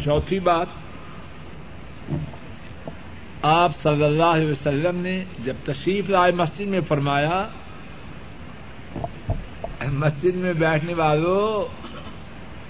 چوتھی 0.06 0.40
بات، 0.40 0.68
آپ 3.42 3.78
صلی 3.78 4.04
اللہ 4.04 4.24
علیہ 4.24 4.48
وسلم 4.48 4.96
نے 4.96 5.24
جب 5.44 5.54
تشریف 5.64 6.10
لائے 6.10 6.32
مسجد 6.32 6.66
میں، 6.66 6.80
فرمایا، 6.88 7.48
مسجد 9.92 10.36
میں 10.36 10.54
بیٹھنے 10.54 10.94
والوں 10.94 11.87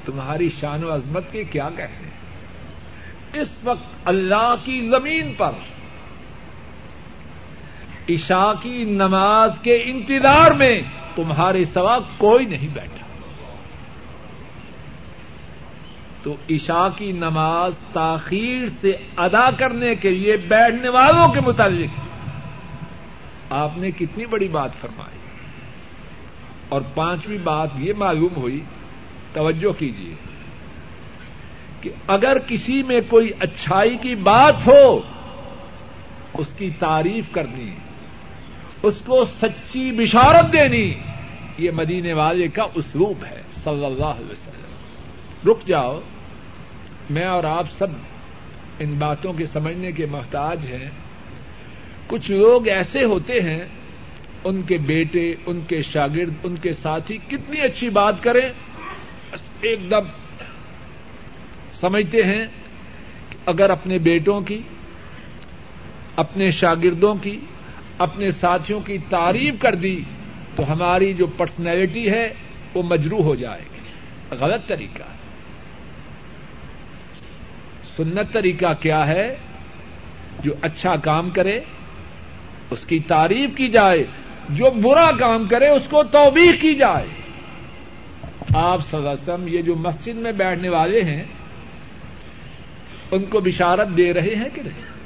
تمہاری 0.08 0.50
شان 0.60 0.84
و 0.84 0.93
عظمت 0.93 1.32
کے 1.32 1.43
کیا 1.43 1.70
کہتے 1.78 2.04
ہیں؟ 2.04 2.12
اس 3.41 3.48
وقت 3.63 3.86
اللہ 4.06 4.56
کی 4.63 4.80
زمین 4.80 5.34
پر 5.38 5.52
عشاء 8.10 8.52
کی 8.62 8.84
نماز 8.84 9.52
کے 9.62 9.84
انتظار 9.84 10.52
میں 10.52 10.82
تمہارے 11.15 11.65
سوا 11.65 11.98
کوئی 12.17 12.46
نہیں 12.46 12.67
بیٹھا۔ 12.67 13.08
تو 16.24 16.36
عشاء 16.50 16.88
کی 16.98 17.12
نماز 17.12 17.74
تاخیر 17.93 18.65
سے 18.82 18.91
ادا 19.17 19.52
کرنے 19.52 19.96
کے 19.96 20.10
لیے 20.10 20.38
بیٹھنے 20.38 20.89
والوں 20.89 21.34
کے 21.34 21.39
متعلق 21.39 22.00
آپ 23.50 23.78
نے 23.78 23.91
کتنی 23.91 24.26
بڑی 24.26 24.48
بات 24.48 24.70
فرمائی۔ 24.82 25.20
اور 26.70 26.82
پانچویں 26.96 27.38
بات 27.43 27.70
یہ 27.78 27.93
معلوم 27.98 28.36
ہوئی 28.38 28.63
توجہ 29.38 29.80
کیجیے 29.80 30.13
کہ 31.82 31.89
اگر 32.08 32.38
کسی 32.47 32.84
میں 32.84 33.00
کوئی 33.10 33.32
اچھائی 33.39 33.97
کی 33.97 34.15
بات 34.15 34.67
ہو، 34.67 35.00
اس 36.34 36.47
کی 36.58 36.69
تعریف 36.69 37.26
کرنی، 37.32 37.71
اس 38.84 38.93
کو 39.06 39.23
سچی 39.41 39.91
بشارت 39.91 40.54
دینی، 40.54 40.93
یہ 41.58 41.71
مدینے 41.71 42.13
والے 42.13 42.47
کا 42.47 42.63
اسلوب 42.76 43.23
ہے، 43.32 43.41
صلی 43.63 43.86
اللہ 43.86 44.06
علیہ 44.06 44.32
وسلم۔ 44.32 44.73
رک 45.52 45.67
جاؤ، 45.67 46.00
میں 47.10 47.26
اور 47.26 47.43
آپ 47.43 47.65
سب 47.71 47.88
ان 48.80 48.93
باتوں 48.93 49.34
کے 49.34 49.45
سمجھنے 49.45 49.91
کے 49.91 50.06
محتاج 50.06 50.65
ہیں۔ 50.65 50.89
کچھ 52.08 52.32
لوگ 52.32 52.67
ایسے 52.67 53.04
ہوتے 53.04 53.34
ہیں، 53.34 53.65
ان 54.43 54.62
کے 54.62 54.78
بیٹے، 54.78 55.34
ان 55.45 55.62
کے 55.67 55.82
شاگرد، 55.82 56.34
ان 56.43 56.56
کے 56.56 56.73
ساتھی 56.73 57.17
کتنی 57.17 57.62
اچھی 57.62 57.89
بات 57.89 58.23
کریں 58.23 58.50
ایک 59.62 59.91
دم 59.91 60.08
سمجھتے 61.72 62.24
ہیں 62.24 62.46
کہ 63.30 63.38
اگر 63.46 63.70
اپنے 63.70 63.98
بیٹوں 63.98 64.41
کی، 64.41 64.62
اپنے 66.15 66.52
شاگردوں 66.52 67.15
کی، 67.15 67.39
اپنے 67.98 68.32
ساتھیوں 68.32 68.80
کی 68.80 68.98
تعریف 68.98 69.56
کر 69.60 69.76
دی 69.76 70.04
تو 70.56 70.72
ہماری 70.72 71.13
جو 71.13 71.26
پرسنالٹی 71.26 72.10
ہے 72.10 72.34
وہ 72.74 72.84
مجروح 72.84 73.22
ہو 73.22 73.36
جائے 73.36 73.62
گی۔ 73.62 73.80
غلط 74.39 74.67
طریقہ 74.67 75.04
ہے۔ 75.04 75.17
سنت 77.98 78.34
طریقہ 78.34 78.74
کیا 78.80 79.08
ہے؟ 79.08 79.36
جو 80.43 80.52
اچھا 80.62 80.96
کام 80.96 81.30
کرے، 81.30 81.60
اس 82.70 82.86
کی 82.86 83.00
تعریف 83.00 83.56
کی 83.56 83.67
جائے۔ 83.67 84.04
جو 84.50 84.70
برا 84.70 85.12
کام 85.12 85.46
کرے، 85.46 85.67
اس 85.67 85.84
کو 85.89 86.04
توبیخ 86.04 86.62
کی 86.62 86.74
جائے۔ 86.74 87.16
آپ 88.53 88.79
وسلم 88.93 89.47
یہ 89.47 89.62
جو 89.62 89.75
مسجد 89.75 90.15
میں 90.15 90.31
بیٹھنے 90.31 90.69
والے 90.69 91.01
ہیں، 91.01 91.23
ان 93.12 93.25
کو 93.25 93.39
بشارت 93.39 93.97
دے 93.97 94.13
رہے 94.13 94.36
ہیں 94.36 94.49
کہ 94.53 94.62
نہیں؟ 94.62 94.97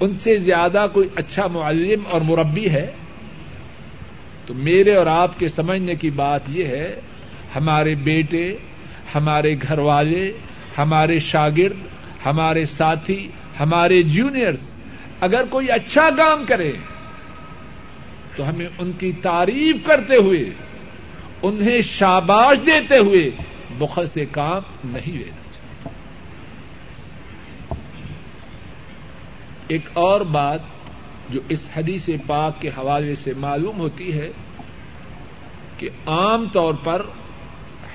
ان 0.00 0.14
سے 0.14 0.36
زیادہ 0.36 0.86
کوئی 0.92 1.08
اچھا 1.14 1.46
معلم 1.46 2.02
اور 2.10 2.20
مربی 2.20 2.70
ہے؟ 2.70 2.90
تو 4.46 4.54
میرے 4.54 4.94
اور 4.94 5.06
آپ 5.06 5.38
کے 5.38 5.48
سمجھنے 5.48 5.94
کی 5.94 6.10
بات 6.10 6.40
یہ 6.48 6.64
ہے، 6.64 7.00
ہمارے 7.56 7.94
بیٹے، 7.94 8.56
ہمارے 9.14 9.54
گھر 9.54 9.78
والے، 9.78 10.32
ہمارے 10.78 11.18
شاگرد، 11.18 11.76
ہمارے 12.26 12.64
ساتھی، 12.64 13.28
ہمارے 13.60 14.02
جونیئرس 14.02 14.70
اگر 15.20 15.44
کوئی 15.50 15.70
اچھا 15.70 16.10
کام 16.10 16.44
کرے، 16.48 16.72
تو 18.36 18.48
ہمیں 18.48 18.66
ان 18.78 18.92
کی 18.92 19.12
تعریف 19.12 19.76
کرتے 19.86 20.16
ہوئے 20.16 20.44
انہیں 21.42 21.80
شاباش 21.80 22.58
دیتے 22.66 22.98
ہوئے 22.98 23.30
بخل 23.78 24.06
سے 24.06 24.24
کام 24.24 24.62
نہیں 24.84 25.12
لینا 25.12 25.42
چاہیے۔ 25.52 25.94
ایک 29.68 29.82
اور 29.92 30.20
بات 30.20 30.60
جو 31.28 31.40
اس 31.48 31.68
حدیث 31.76 32.08
پاک 32.26 32.60
کے 32.60 32.68
حوالے 32.68 33.14
سے 33.14 33.32
معلوم 33.36 33.78
ہوتی 33.78 34.12
ہے 34.12 34.28
کہ 35.76 35.88
عام 36.06 36.46
طور 36.52 36.74
پر 36.84 37.02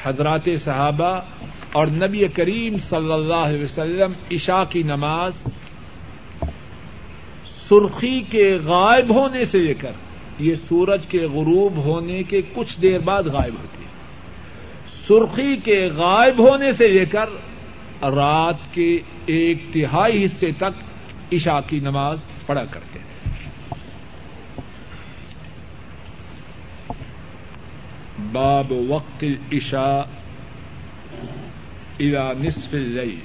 حضرات 0.03 0.49
صحابہ 0.59 1.19
اور 1.71 1.87
نبی 1.87 2.27
کریم 2.27 2.77
صلی 2.77 3.13
اللہ 3.13 3.33
علیہ 3.33 3.63
وسلم 3.63 4.11
عشاء 4.31 4.63
کی 4.63 4.83
نماز 4.83 5.33
سرخی 7.69 8.21
کے 8.21 8.57
غائب 8.63 9.15
ہونے 9.15 9.45
سے 9.45 9.59
لے 9.59 9.73
کر 9.73 9.91
یہ 10.39 10.55
سورج 10.55 11.05
کے 11.05 11.19
غروب 11.19 11.77
ہونے 11.77 12.23
کے 12.23 12.41
کچھ 12.53 12.81
دیر 12.81 12.99
بعد 12.99 13.23
غائب 13.23 13.53
ہوتی 13.53 13.83
ہے۔ 13.83 13.89
سرخی 15.07 15.57
کے 15.57 15.87
غائب 15.87 16.39
ہونے 16.39 16.71
سے 16.71 16.87
لے 16.87 17.05
کر 17.05 17.29
رات 18.01 18.73
کے 18.73 18.99
ایک 19.25 19.63
تہائی 19.73 20.25
حصے 20.25 20.51
تک 20.57 21.33
عشاء 21.33 21.59
کی 21.67 21.79
نماز 21.79 22.17
پڑھا 22.45 22.65
کرتے 22.65 22.99
تھے 22.99 23.31
باب 28.31 28.71
وقت 28.71 29.25
عشاء 29.51 30.01
الى 31.99 32.47
نصف 32.47 32.73
الليل۔ 32.73 33.19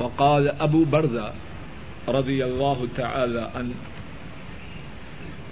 وقال 0.00 0.48
ابو 0.58 0.84
برزہ 0.84 1.32
رضی 2.08 2.42
اللہ 2.42 2.84
تعالی 2.96 3.44
عنہ. 3.54 3.72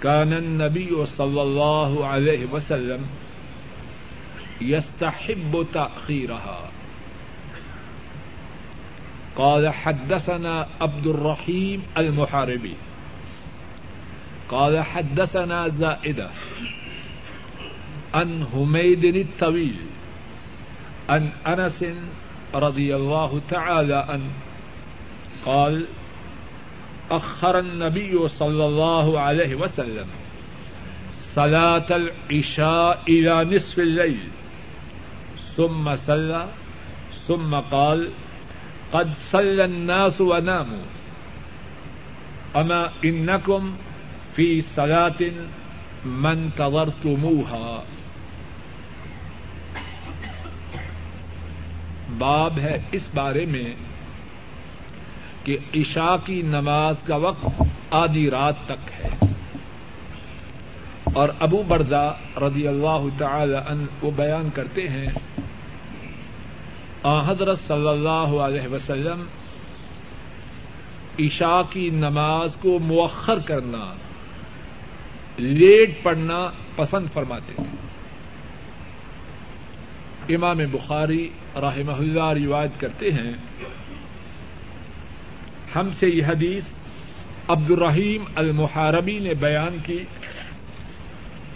كان 0.01 0.33
النبي 0.33 1.05
صلى 1.05 1.41
الله 1.41 2.07
عليه 2.07 2.45
وسلم 2.51 3.05
يستحب 4.61 5.65
تأخيرها 5.73 6.69
قال 9.35 9.69
حدثنا 9.69 10.67
عبد 10.81 11.07
الرحيم 11.07 11.83
المحاربي 11.97 12.73
قال 14.49 14.83
حدثنا 14.83 15.67
زائدة 15.67 16.29
عن 18.13 18.45
حميد 18.53 19.05
الطويل 19.05 19.75
عن 21.09 21.29
أنس 21.47 21.85
رضي 22.53 22.95
الله 22.95 23.41
تعالى 23.49 24.05
عنه 24.09 24.29
قال 25.45 25.85
أخر 27.11 27.59
النبي 27.59 28.27
صلى 28.27 28.65
الله 28.65 29.19
عليه 29.19 29.55
وسلم 29.55 30.07
صلاة 31.33 31.85
العشاء 31.91 33.03
إلى 33.07 33.55
نصف 33.55 33.79
الليل. 33.79 34.27
ثم 35.55 35.95
صلى، 35.95 36.47
ثم 37.27 37.55
قال، 37.55 38.09
قد 38.91 39.13
صلى 39.31 39.65
الناس 39.65 40.21
وناموا. 40.21 40.85
أما 42.55 42.89
إنكم 43.03 43.75
في 44.35 44.61
صلاة 44.61 45.21
من 46.05 46.49
تظرتموها 46.55 47.83
باب 52.17 52.59
ہے 52.59 52.77
اس 52.91 53.09
بارے 53.13 53.45
میں 53.45 53.75
کہ 55.45 55.57
عشاء 55.75 56.15
کی 56.25 56.41
نماز 56.41 56.95
کا 57.07 57.15
وقت 57.15 57.63
آدھی 57.91 58.29
رات 58.29 58.55
تک 58.65 59.03
ہے۔ 59.03 59.09
اور 61.03 61.29
ابو 61.39 61.63
بردا 61.67 62.11
رضی 62.37 62.67
اللہ 62.67 63.05
تعالی 63.17 63.55
عنہ 63.67 64.05
وہ 64.05 64.11
بیان 64.15 64.49
کرتے 64.53 64.81
ہیں، 64.81 65.07
آ، 67.03 67.31
حضرت 67.31 67.59
صلی 67.59 67.87
اللہ 67.87 68.39
علیہ 68.39 68.73
وسلم، 68.73 69.23
عشاء 71.19 71.61
کی 71.69 71.89
نماز 71.89 72.55
کو 72.55 72.79
مؤخر 72.79 73.39
کرنا، 73.39 73.93
لیٹ 75.37 76.03
پڑھنا 76.03 76.47
پسند 76.75 77.05
فرماتے 77.13 77.53
تھے۔ 77.55 77.85
امام 80.35 80.57
بخاری 80.71 81.29
رحمہ 81.55 81.91
اللہ 81.91 82.45
روایت 82.45 82.79
کرتے 82.79 83.11
ہیں 83.11 83.33
ہم 85.75 85.91
سے 85.93 86.07
یہ 86.09 86.25
حدیث 86.25 86.63
عبد 87.47 87.71
الرحیم 87.71 88.23
المحاربی 88.35 89.19
نے 89.19 89.33
بیان 89.33 89.77
کی۔ 89.85 90.03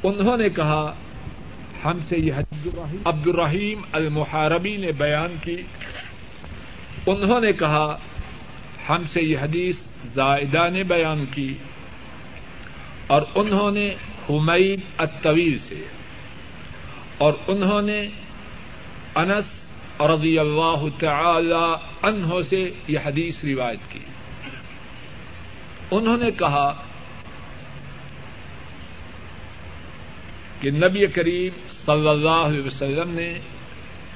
انہوں 0.03 0.37
نے 0.37 0.49
کہا، 0.49 0.95
ہم 1.85 2.03
سے 2.03 2.17
یہ 2.17 2.33
حدیث 2.33 2.77
عبد 3.05 3.27
الرحیم 3.27 3.81
المحاربی 3.91 4.77
نے 4.77 4.91
بیان 4.91 5.35
کی۔ 5.41 5.57
انہوں 7.07 7.39
نے 7.39 7.53
کہا، 7.53 7.97
ہم 8.89 9.03
سے 9.13 9.21
یہ 9.21 9.37
حدیث 9.41 9.79
زائدہ 10.13 10.69
نے 10.73 10.83
بیان 10.83 11.25
کی۔ 11.25 11.57
اور 13.07 13.21
انہوں 13.35 13.71
نے 13.71 13.95
حمید 14.29 14.79
الطویل 14.97 15.57
سے۔ 15.57 15.83
اور 17.17 17.33
انہوں 17.47 17.81
نے 17.81 18.07
انس 19.15 19.58
رضی 20.01 20.39
اللہ 20.39 20.85
تعالی 20.99 21.73
عنہ 22.01 22.41
سے 22.49 22.71
یہ 22.87 22.99
حدیث 23.05 23.43
روایت 23.43 23.91
کی۔ 23.91 23.99
انہوں 25.91 26.17
نے 26.17 26.31
کہا 26.31 26.83
کہ 30.59 30.71
نبی 30.71 31.07
کریم 31.07 31.49
صلی 31.69 32.07
اللہ 32.07 32.29
علیہ 32.29 32.61
وسلم 32.65 33.09
نے 33.09 33.39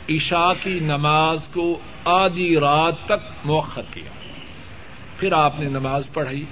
عشاء 0.10 0.52
کی 0.63 0.80
نماز 0.80 1.48
کو 1.54 1.80
آدھی 2.06 2.58
رات 2.58 2.96
تک 3.06 3.46
موخر 3.46 3.82
کیا۔ 3.93 4.12
پھر 5.17 5.34
آپ 5.34 5.60
نے 5.60 5.69
نماز 5.69 6.04
پڑھائی۔ 6.13 6.43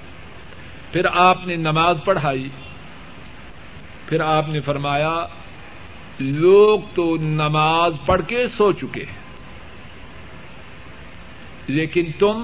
پھر 0.92 1.06
آپ 1.12 1.46
نے 1.46 1.56
نماز 1.56 1.98
پڑھائی۔ 2.04 2.48
پھر 4.08 4.20
آپ 4.20 4.48
نے 4.48 4.60
فرمایا، 4.60 5.26
لوگ 6.18 6.80
تو 6.94 7.16
نماز 7.16 7.96
پڑھ 8.06 8.22
کے 8.28 8.46
سو 8.46 8.72
چکے 8.72 9.04
ہیں۔ 9.04 9.21
لیکن 11.66 12.10
تم 12.18 12.42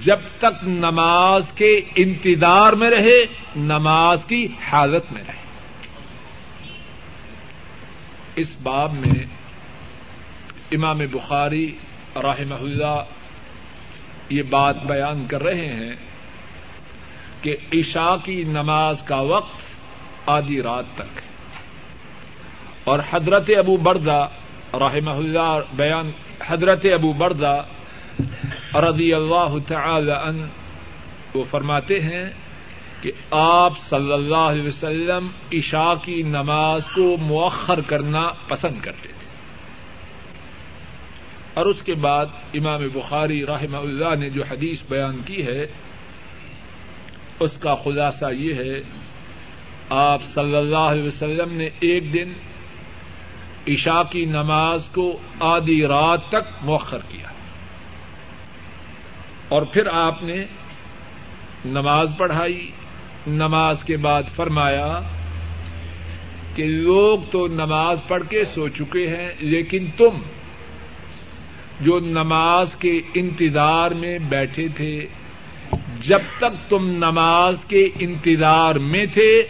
جب 0.00 0.18
تک 0.38 0.64
نماز 0.64 1.52
کے 1.52 1.80
انتظار 1.96 2.72
میں 2.72 2.90
رہے، 2.90 3.24
نماز 3.56 4.24
کی 4.24 4.48
حالت 4.72 5.12
میں 5.12 5.22
رہے۔ 5.26 5.38
اس 8.36 8.56
باب 8.62 8.92
میں 8.92 9.24
امام 10.72 10.98
بخاری 10.98 11.78
رحمہ 12.16 12.54
اللہ 12.54 13.04
یہ 14.30 14.42
بات 14.42 14.84
بیان 14.84 15.26
کر 15.26 15.42
رہے 15.42 15.66
ہیں 15.66 15.96
کہ 17.42 17.56
عشاء 17.72 18.16
کی 18.24 18.42
نماز 18.42 18.96
کا 19.04 19.16
وقت 19.16 19.56
آدھی 20.26 20.62
رات 20.62 20.84
تک 20.94 21.16
ہے۔ 21.16 21.28
اور 22.84 22.98
حضرت 23.10 23.50
ابو 23.58 23.76
بردا 23.76 24.26
رحمہ 24.74 25.10
اللہ 25.10 25.60
بیان 25.72 26.10
حضرت 26.46 26.86
ابو 26.92 27.12
بردا 27.12 27.60
رضی 28.74 29.14
اللہ 29.14 29.58
تعالی 29.66 30.12
عنہ 30.12 30.44
وہ 31.34 31.44
فرماتے 31.44 32.00
ہیں 32.00 32.24
کہ 33.00 33.12
آپ 33.30 33.72
صلی 33.80 34.12
اللہ 34.12 34.36
علیہ 34.36 34.68
وسلم 34.68 35.28
عشاء 35.52 35.94
کی 36.04 36.22
نماز 36.22 36.82
کو 36.94 37.16
مؤخر 37.16 37.80
کرنا 37.80 38.28
پسند 38.48 38.80
کرتے 38.80 39.08
تھے۔ 39.08 39.26
اور 41.54 41.66
اس 41.66 41.82
کے 41.82 41.94
بعد 41.94 42.26
امام 42.54 42.88
بخاری 42.92 43.46
رحمہ 43.46 43.76
اللہ 43.76 44.14
نے 44.14 44.30
جو 44.30 44.42
حدیث 44.50 44.82
بیان 44.88 45.16
کی 45.26 45.46
ہے، 45.46 45.66
اس 47.40 47.50
کا 47.60 47.74
خلاصہ 47.74 48.24
یہ 48.32 48.54
ہے، 48.54 48.80
آپ 49.90 50.22
صلی 50.22 50.56
اللہ 50.56 50.76
علیہ 50.76 51.02
وسلم 51.02 51.52
نے 51.52 51.66
ایک 51.66 52.14
دن 52.14 52.32
عشاء 53.72 54.02
کی 54.10 54.24
نماز 54.24 54.82
کو 54.92 55.18
آدھی 55.40 55.82
رات 55.86 56.28
تک 56.28 56.46
مؤخر 56.62 56.98
کیا 57.08 57.28
اور 59.48 59.62
پھر 59.62 59.86
آپ 59.92 60.22
نے 60.22 60.44
نماز 61.64 62.10
پڑھائی 62.16 62.70
نماز 63.26 63.84
کے 63.84 63.96
بعد 63.96 64.22
فرمایا 64.36 65.00
کہ 66.54 66.64
لوگ 66.64 67.18
تو 67.30 67.46
نماز 67.46 67.98
پڑھ 68.08 68.22
کے 68.28 68.44
سو 68.44 68.68
چکے 68.68 69.06
ہیں، 69.06 69.28
لیکن 69.40 69.86
تم 69.96 70.18
جو 71.80 71.98
نماز 71.98 72.74
کے 72.74 73.00
انتظار 73.14 73.90
میں 73.90 74.18
بیٹھے 74.18 74.68
تھے، 74.68 75.06
جب 76.00 76.18
تک 76.38 76.70
تم 76.70 76.90
نماز 76.90 77.64
کے 77.64 77.88
انتظار 77.98 78.74
میں 78.74 79.06
تھے، 79.06 79.42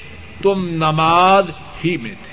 تم 0.42 0.68
نماز 0.68 1.50
ہی 1.84 1.96
میں 1.96 2.10
تھے۔ 2.10 2.27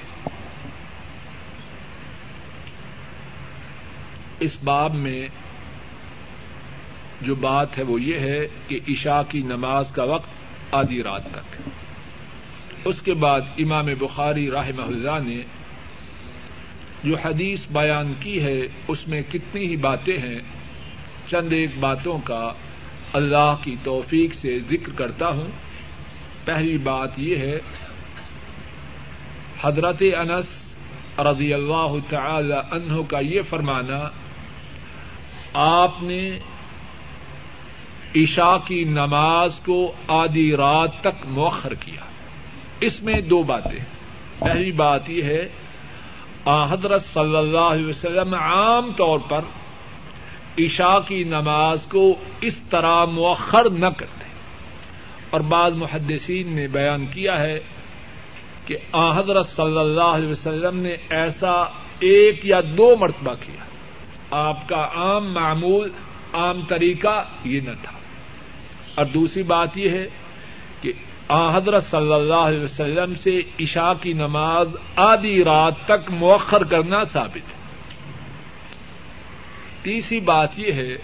اس 4.46 4.58
باب 4.64 4.96
میں 4.96 5.28
جو 7.22 7.36
بات 7.36 7.78
ہے 7.78 7.84
وہ 7.84 8.02
یہ 8.02 8.20
ہے 8.20 8.40
کہ 8.68 8.80
عشاء 8.90 9.22
کی 9.30 9.42
نماز 9.42 9.92
کا 9.92 10.04
وقت 10.04 10.74
آدھی 10.74 11.04
رات 11.04 11.26
تک 11.32 12.88
اس 12.88 13.02
کے 13.02 13.14
بعد 13.14 13.42
امام 13.58 13.86
بخاری 14.00 14.50
رحمہ 14.52 14.82
اللہ 14.82 15.18
نے 15.24 15.42
جو 17.04 17.16
حدیث 17.26 17.66
بیان 17.72 18.14
کی 18.20 18.42
ہے، 18.44 18.60
اس 18.88 19.08
میں 19.08 19.22
کتنی 19.32 19.66
ہی 19.66 19.76
باتیں 19.76 20.18
ہیں، 20.18 20.40
چند 21.28 21.54
ایک 21.54 21.78
باتوں 21.80 22.18
کا 22.24 22.44
اللہ 23.14 23.56
کی 23.64 23.76
توفیق 23.84 24.34
سے 24.34 24.58
ذکر 24.60 24.94
کرتا 24.96 25.28
ہوں۔ 25.28 25.48
پہلی 26.46 26.78
بات 26.78 27.20
یہ 27.20 27.36
ہے، 27.38 27.58
حضرت 29.62 30.04
انس 30.18 30.48
رضی 31.20 31.54
اللہ 31.54 31.96
تعالی 32.10 32.60
عنہ 32.72 33.02
کا 33.08 33.20
یہ 33.20 33.42
فرمانا 33.42 34.00
آپ 35.58 36.04
نے 36.04 36.40
عشاء 38.16 38.58
کی 38.68 38.84
نماز 38.84 39.60
کو 39.66 39.92
آدھی 40.08 40.56
رات 40.56 41.02
تک 41.02 41.26
مؤخر 41.26 41.74
کیا۔ 41.74 42.02
اس 42.82 43.04
میں 43.04 43.22
دو 43.22 43.44
باتیں۔ 43.44 43.86
پہلی 44.40 44.72
بات 44.72 45.10
یہ 45.10 45.24
ہے 45.24 45.50
حضرت 46.70 47.06
صلی 47.06 47.38
اللہ 47.38 47.60
علیہ 47.60 47.86
وسلم 47.86 48.34
عام 48.34 48.92
طور 48.92 49.20
پر 49.30 49.40
عشاء 50.60 50.98
کی 51.08 51.24
نماز 51.24 51.86
کو 51.86 52.16
اس 52.42 52.58
طرح 52.70 53.06
مؤخر 53.06 53.70
نہ 53.70 53.88
کرتے۔ 53.98 54.26
اور 55.30 55.42
بعض 55.42 55.76
محدثین 55.76 56.56
نے 56.56 56.68
بیان 56.68 57.06
کیا 57.06 57.40
ہے 57.40 57.60
کہ 58.66 58.78
حضرت 59.16 59.46
صلی 59.46 59.78
اللہ 59.78 60.04
علیہ 60.04 60.30
وسلم 60.30 60.80
نے 60.80 60.96
ایسا 61.10 61.52
ایک 62.00 62.46
یا 62.46 62.62
دو 62.78 62.96
مرتبہ 62.96 63.34
کیا۔ 63.34 63.65
آپ 64.32 64.70
کا 64.70 64.90
عام 64.96 65.34
معمول، 65.34 65.92
عام 66.34 66.62
طریقہ 66.66 67.26
یہ 67.44 67.60
نہ 67.60 67.72
تھا۔ 67.84 68.00
اور 68.96 69.06
دوسری 69.06 69.44
بات 69.44 69.78
یہ 69.78 69.90
ہے 69.90 70.08
کہ 70.82 70.94
حضرت 71.32 71.84
صلی 71.84 72.14
اللہ 72.14 72.34
علیہ 72.34 72.60
وسلم 72.60 73.16
سے 73.16 73.40
عشاء 73.60 73.94
کی 74.02 74.14
نماز 74.14 74.76
آدھی 74.96 75.44
رات 75.44 75.74
تک 75.86 76.12
مؤخر 76.12 76.64
کرنا 76.64 77.04
ثابت 77.04 77.38
ہے۔ 77.38 77.66
تیسری 79.82 80.20
بات 80.20 80.60
یہ 80.60 80.72
ہے 80.72 80.96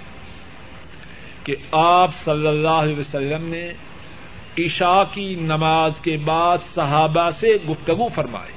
کہ 1.43 1.55
آپ 1.71 2.15
صلی 2.15 2.47
اللہ 2.47 2.69
علیہ 2.69 2.95
وسلم 2.95 3.45
نے 3.45 3.71
عشاء 4.57 5.03
کی 5.11 5.35
نماز 5.35 5.99
کے 5.99 6.17
بعد 6.17 6.57
صحابہ 6.73 7.29
سے 7.29 7.57
گفتگو 7.69 8.07
فرمائی۔ 8.09 8.53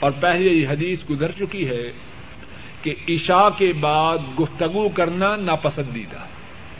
اور 0.00 0.10
پہلے 0.10 0.50
یہ 0.50 0.68
حدیث 0.68 1.02
گزر 1.10 1.30
چکی 1.30 1.68
ہے 1.68 1.92
کہ 2.86 2.94
عشاء 3.08 3.48
کے 3.58 3.72
بعد 3.72 4.18
گفتگو 4.40 4.88
کرنا 4.88 5.36
ناپسندیدہ۔ 5.36 6.18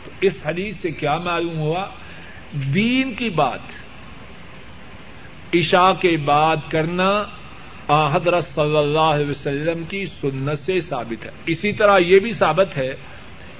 تو 0.04 0.10
اس 0.20 0.46
حدیث 0.46 0.76
سے 0.76 0.90
کیا 0.90 1.18
معلوم 1.18 1.58
ہوا؟ 1.58 1.86
دین 2.74 3.14
کی 3.14 3.30
بات۔ 3.30 3.60
عشاء 5.54 5.92
کے 6.00 6.16
بعد 6.16 6.56
کرنا 6.70 7.24
حضرت 8.12 8.44
صلی 8.44 8.76
اللہ 8.76 8.98
علیہ 8.98 9.30
وسلم 9.30 9.84
کی 9.84 10.06
سنت 10.06 10.58
سے 10.58 10.80
ثابت 10.80 11.24
ہے۔ 11.24 11.30
اسی 11.46 11.72
طرح 11.72 11.98
یہ 11.98 12.18
بھی 12.18 12.32
ثابت 12.32 12.76
ہے 12.76 12.94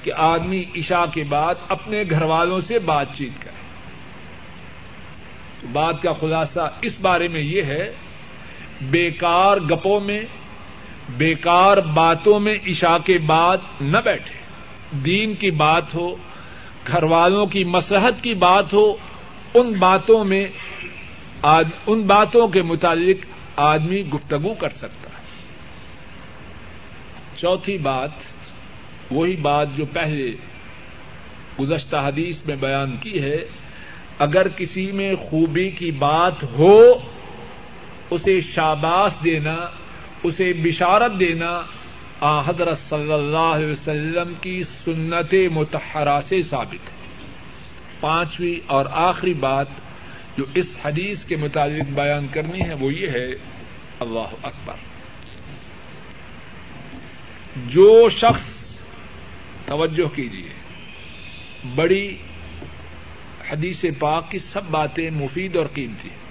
کہ 0.03 0.13
آدمی 0.17 0.65
عشاء 0.77 1.05
کے 1.15 1.25
بعد 1.25 1.55
اپنے 1.69 2.03
گھر 2.11 2.23
والوں 2.23 2.61
سے 2.61 2.79
بات 2.79 3.07
چیت 3.15 3.43
کرے۔ 3.43 3.57
تو 5.61 5.67
بات 5.73 6.03
کا 6.03 6.13
خلاصہ 6.13 6.71
اس 6.83 7.01
بارے 7.01 7.29
میں 7.29 7.41
یہ 7.41 7.63
ہے، 7.63 7.93
بیکار 8.91 9.57
گپوں 9.57 10.01
میں 10.01 10.21
بیکار 11.09 11.77
باتوں 11.77 12.41
میں 12.41 12.55
عشاء 12.67 12.97
کے 13.05 13.19
بعد 13.19 13.57
نہ 13.81 13.99
بیٹھے۔ 13.99 14.47
دین 14.93 15.35
کی 15.35 15.51
بات 15.51 15.95
ہو، 15.95 16.17
گھر 16.87 17.03
والوں 17.03 17.47
کی 17.47 17.65
مسحت 17.65 18.23
کی 18.23 18.35
بات 18.35 18.75
ہو، 18.75 18.97
ان 19.55 19.73
باتوں 19.79 20.25
میں 20.25 20.47
ان 21.87 22.03
باتوں 22.03 22.49
کے 22.49 22.63
متعلق 22.63 23.27
آدمی 23.57 24.07
گفتگو 24.07 24.55
کر 24.55 24.69
سکتا 24.69 25.11
ہے۔ 25.11 25.25
چوتھی 27.37 27.79
بات، 27.79 28.11
وہی 29.11 29.37
بات 29.37 29.69
جو 29.77 29.85
پہلے 29.85 30.33
گزشتہ 31.61 31.97
حدیث 31.97 32.47
میں 32.47 32.57
بیان 32.57 32.97
کی 32.97 33.23
ہے، 33.23 33.37
اگر 34.19 34.49
کسی 34.49 34.93
میں 34.93 35.15
خوبی 35.15 35.71
کی 35.71 35.91
بات 35.91 36.45
ہو، 36.45 36.93
اسے 38.11 38.41
شاباش 38.41 39.13
دینا 39.25 39.57
اسے 40.27 40.53
بشارت 40.53 41.21
دینا 41.21 41.63
آ، 42.21 42.41
حضرت 42.41 42.79
صلی 42.79 43.13
اللہ 43.13 43.37
علیہ 43.37 43.67
وسلم 43.67 44.33
کی 44.41 44.63
سنت 44.85 45.35
متحرہ 45.53 46.21
سے 46.21 46.43
ثابت 46.43 46.75
ہے۔ 46.75 46.97
پانچویں 48.01 48.61
اور 48.67 48.87
آخری 48.91 49.35
بات 49.35 49.67
جو 50.39 50.45
اس 50.55 50.77
حدیث 50.85 51.25
کے 51.25 51.37
متعلق 51.37 51.93
بیان 51.95 52.27
کرنی 52.27 52.61
ہے 52.69 52.75
وہ 52.75 52.93
یہ 52.93 53.09
ہے، 53.09 53.27
اللہ 54.01 54.35
اکبر۔ 54.43 54.75
جو 57.67 58.09
شخص، 58.09 58.77
توجہ 59.67 60.17
کیجیے 60.17 60.49
بڑی 61.75 62.17
حدیث 63.51 63.85
پاک 63.99 64.31
کی 64.31 64.39
سب 64.39 64.61
باتیں 64.71 65.11
مفید 65.11 65.57
اور 65.57 65.67
قیمتی 65.67 66.09
ہیں۔ 66.09 66.27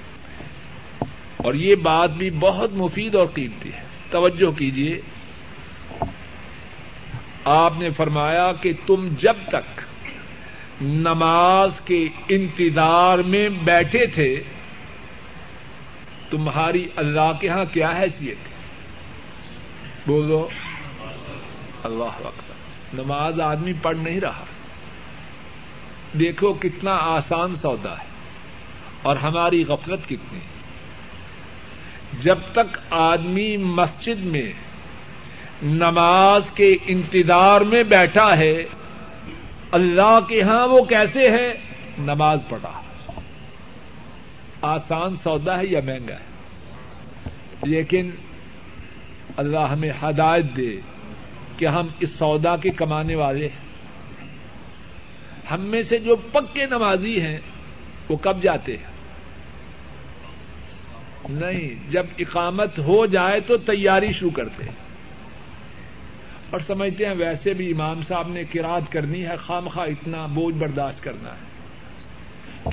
اور 1.38 1.54
یہ 1.54 1.76
بات 1.76 2.10
بھی 2.10 2.30
بہت 2.30 2.74
مفید 2.74 3.16
اور 3.16 3.26
قیمتی 3.26 3.70
ہے۔ 3.74 3.85
توجہ 4.10 4.52
کیجیے 4.52 5.02
آپ 7.44 7.74
نے 7.78 7.90
فرمایا 7.90 8.52
کہ 8.52 8.74
تم 8.86 9.08
جب 9.18 9.34
تک 9.50 9.82
نماز 10.82 11.82
کے 11.82 12.08
انتظار 12.30 13.20
میں 13.20 13.50
بیٹھے 13.50 14.06
تھے، 14.06 14.44
تمہاری 16.30 16.88
اللہ 16.96 17.32
کے 17.40 17.48
یہاں 17.48 17.66
کیا 17.66 17.90
حیثیت 18.02 18.38
ہے 18.38 18.56
بولو۔ 20.08 20.48
اللہ 21.84 22.28
وقت 22.28 22.52
نماز 22.94 23.42
آدمی 23.42 23.74
پڑھ 23.82 23.98
نہیں 23.98 24.20
رہا۔ 24.20 24.46
دیکھو 26.20 26.54
کتنا 26.54 26.92
آسان 26.92 27.56
سودا 27.56 27.92
ہے 27.92 28.06
اور 29.02 29.16
ہماری 29.16 29.64
غفلت 29.64 30.06
کتنی 30.06 30.40
ہے۔ 30.40 30.55
جب 32.22 32.38
تک 32.52 32.78
آدمی 32.90 33.58
مسجد 33.58 34.20
میں 34.20 34.52
نماز 35.64 36.52
کے 36.52 36.76
انتظار 36.88 37.62
میں 37.62 37.84
بیٹھا 37.84 38.38
ہے، 38.38 38.64
اللہ 39.72 40.20
کے 40.30 40.42
ہاں 40.42 40.68
وہ 40.68 40.86
کیسے 40.86 41.30
ہے 41.30 41.54
نماز 41.98 42.40
پڑھا۔ 42.50 42.82
آسان 44.62 45.16
سودا 45.16 45.58
ہے 45.58 45.66
یا 45.66 45.82
مہنگا 45.86 46.14
ہے؟ 46.14 46.36
لیکن 47.64 48.10
اللہ 49.38 49.60
ہمیں 49.60 49.92
ہدایت 50.04 50.46
دے 50.58 50.80
کہ 51.58 51.66
ہم 51.66 51.88
اس 52.00 52.10
سودا 52.10 52.56
کے 52.56 52.70
کمانے 52.70 53.16
والے 53.16 53.48
ہیں۔ 53.48 53.66
ہم 55.52 55.62
میں 55.62 55.82
سے 55.82 55.98
جو 55.98 56.16
پکے 56.16 56.66
نمازی 56.66 57.22
ہیں، 57.22 57.38
وہ 58.10 58.18
کب 58.18 58.44
جاتے 58.44 58.78
ہیں؟ 58.78 58.95
نہیں، 61.30 61.92
جب 61.92 62.06
اقامت 62.20 62.80
ہو 62.80 63.06
جائے 63.06 63.40
تو 63.40 63.58
تیاری 63.58 64.12
شروع 64.12 64.30
کرتے 64.30 64.64
ہیں۔ 64.64 64.86
اور 66.50 66.60
سمجھتے 66.60 67.06
ہیں 67.06 67.16
ویسے 67.18 67.54
بھی 67.54 67.72
امام 67.72 68.02
صاحب 68.02 68.28
نے 68.28 68.44
کراط 68.44 68.92
کرنی 68.92 69.26
ہے 69.26 69.36
خام 69.36 69.68
خواہ 69.68 69.88
اتنا 69.88 70.26
بوجھ 70.26 70.56
برداشت 70.56 71.04
کرنا 71.04 71.30
ہے۔ 71.30 71.56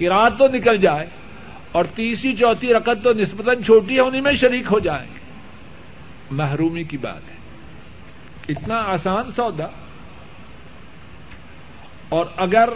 کراط 0.00 0.38
تو 0.38 0.46
نکل 0.46 0.76
جائے 0.76 1.06
اور 1.72 1.84
تیسری، 1.84 2.36
چوتھی 2.36 2.74
رقط 2.74 3.04
تو 3.04 3.12
نسبتاً 3.12 3.62
چھوٹی 3.62 3.96
ہے، 3.96 4.00
انہیں 4.00 4.20
میں 4.20 4.32
شریک 4.32 4.64
ہو 4.72 4.78
جائیں 4.78 5.08
گے۔ 5.14 5.18
محرومی 6.30 6.84
کی 6.84 6.96
بات 6.96 7.22
ہے۔ 7.28 7.36
اتنا 8.48 8.76
آسان 8.76 9.30
سودا۔ 9.30 9.66
اور 12.08 12.26
اگر 12.36 12.68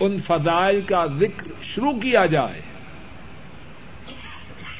ان 0.00 0.20
فضائل 0.20 0.80
کا 0.80 1.06
ذکر 1.06 1.48
شروع 1.62 1.92
کیا 1.92 2.26
جائے 2.26 2.60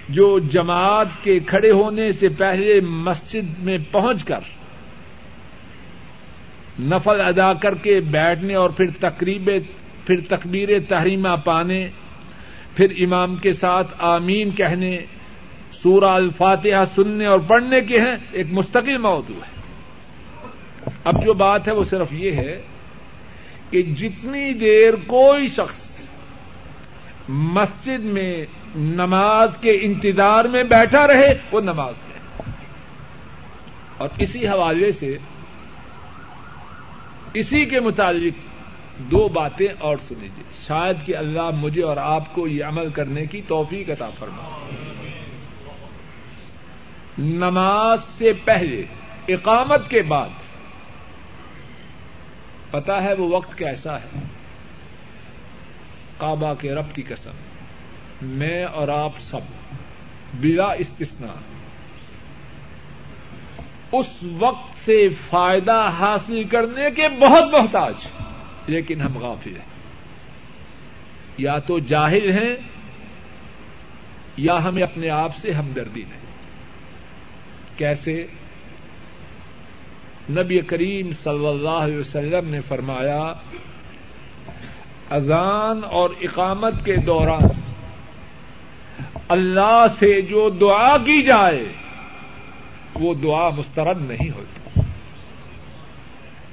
جو 0.09 0.39
جماعت 0.39 1.07
کے 1.23 1.39
کھڑے 1.39 1.71
ہونے 1.71 2.13
سے 2.13 2.29
پہلے 2.29 2.81
مسجد 2.81 3.59
میں 3.59 3.79
پہنچ 3.91 4.25
کر 4.25 4.41
نفل 6.81 7.21
ادا 7.21 7.53
کر 7.53 7.75
کے 7.75 8.01
بیٹھنے 8.01 8.55
اور 8.55 8.71
پھر 8.71 8.87
تقریب 9.01 9.51
پھر 10.07 10.21
تکبیر 10.29 10.69
تحریمہ 10.89 11.37
پانے، 11.45 11.89
پھر 12.77 12.91
امام 12.91 13.37
کے 13.37 13.53
ساتھ 13.53 13.95
آمین 13.99 14.51
کہنے، 14.51 14.99
سورہ 15.83 16.05
الفاتحہ 16.05 16.85
سننے 16.95 17.27
اور 17.27 17.39
پڑھنے 17.47 17.81
کے 17.81 18.01
ہیں، 18.01 18.17
ایک 18.33 18.47
مستقل 18.51 18.99
موضوع 18.99 19.37
ہے۔ 19.37 19.59
اب 21.05 21.25
جو 21.25 21.33
بات 21.33 21.69
ہے 21.69 21.73
وہ 21.73 21.85
صرف 21.85 22.13
یہ 22.13 22.33
ہے 22.33 22.63
کہ 23.71 23.83
جتنی 23.83 24.53
دیر 24.53 24.95
کوئی 25.07 25.49
شخص 25.49 26.01
مسجد 27.29 28.05
میں 28.05 28.47
نماز 28.77 29.57
کے 29.61 29.71
انتظار 29.71 30.45
میں 30.45 30.65
بیٹھا 30.65 31.07
رہے، 31.07 31.39
وہ 31.53 31.61
نماز 31.61 31.95
میں۔ 32.09 32.19
اور 33.97 34.09
اسی 34.19 34.49
حوالے 34.49 34.93
سے 34.93 35.19
اسی 37.35 37.65
کے 37.65 37.81
متعلق 37.81 38.33
دو 38.99 39.29
باتیں 39.29 39.67
اور 39.79 39.97
سنیجیے 40.09 40.45
شاید 40.67 41.07
کہ 41.07 41.17
اللہ 41.17 41.51
مجھے 41.57 41.83
اور 41.83 41.97
آپ 41.97 42.35
کو 42.35 42.49
یہ 42.49 42.65
عمل 42.65 42.91
کرنے 42.91 43.27
کی 43.27 43.43
توفیق 43.43 43.91
عطا 43.91 44.11
فرما 44.11 44.69
نماز 47.19 47.99
سے 48.19 48.33
پہلے، 48.45 48.85
اقامت 49.29 49.91
کے 49.91 50.03
بعد 50.03 50.29
پتا 52.71 53.03
ہے 53.03 53.15
وہ 53.15 53.29
وقت 53.33 53.59
کیسا 53.59 53.97
ہے؟ 53.97 54.21
کعبہ 56.19 56.55
کے 56.55 56.75
رب 56.75 56.95
کی 56.95 57.03
قسم۔ 57.03 57.31
میں 58.23 58.65
اور 58.65 58.89
آپ 58.89 59.13
سب 59.21 59.41
بلا 60.41 60.73
استثنا 60.73 61.33
اس 63.93 64.07
وقت 64.39 64.85
سے 64.85 65.09
فائدہ 65.09 65.91
حاصل 65.99 66.45
کرنے 66.45 66.91
کے 66.91 67.09
بہت 67.09 67.45
محتاج 67.53 67.95
لیکن 68.67 69.01
ہم 69.01 69.19
غافل 69.19 69.57
ہیں۔ 69.57 69.69
یا 71.39 71.59
تو 71.59 71.79
جاہل 71.79 72.31
ہیں 72.31 72.57
یا 74.37 74.65
ہمیں 74.65 74.83
اپنے 74.83 75.11
آپ 75.11 75.37
سے 75.37 75.51
ہمدردی 75.53 76.03
نہیں۔ 76.03 76.21
کیسے؟ 77.77 78.27
نبی 80.31 80.61
کریم 80.61 81.13
صلی 81.13 81.47
اللہ 81.47 81.69
علیہ 81.69 81.99
وسلم 81.99 82.49
نے 82.49 82.61
فرمایا، 82.61 83.33
اذان 85.11 85.81
اور 85.85 86.11
اقامت 86.21 86.73
کے 86.85 86.97
دوران 86.97 87.58
اللہ 89.29 89.87
سے 89.99 90.23
جو 90.23 90.51
دعا 90.51 90.97
کی 90.97 91.23
جائے، 91.23 91.65
وہ 92.95 93.15
دعا 93.15 93.49
مسترد 93.49 94.11
نہیں 94.11 94.31
ہوتی۔ 94.31 94.81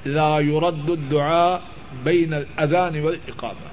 لا 0.06 0.40
يرد 0.40 0.90
الدعاء 0.90 1.56
بین 2.02 2.34
الاذان 2.34 3.00
والاقامہ۔ 3.00 3.68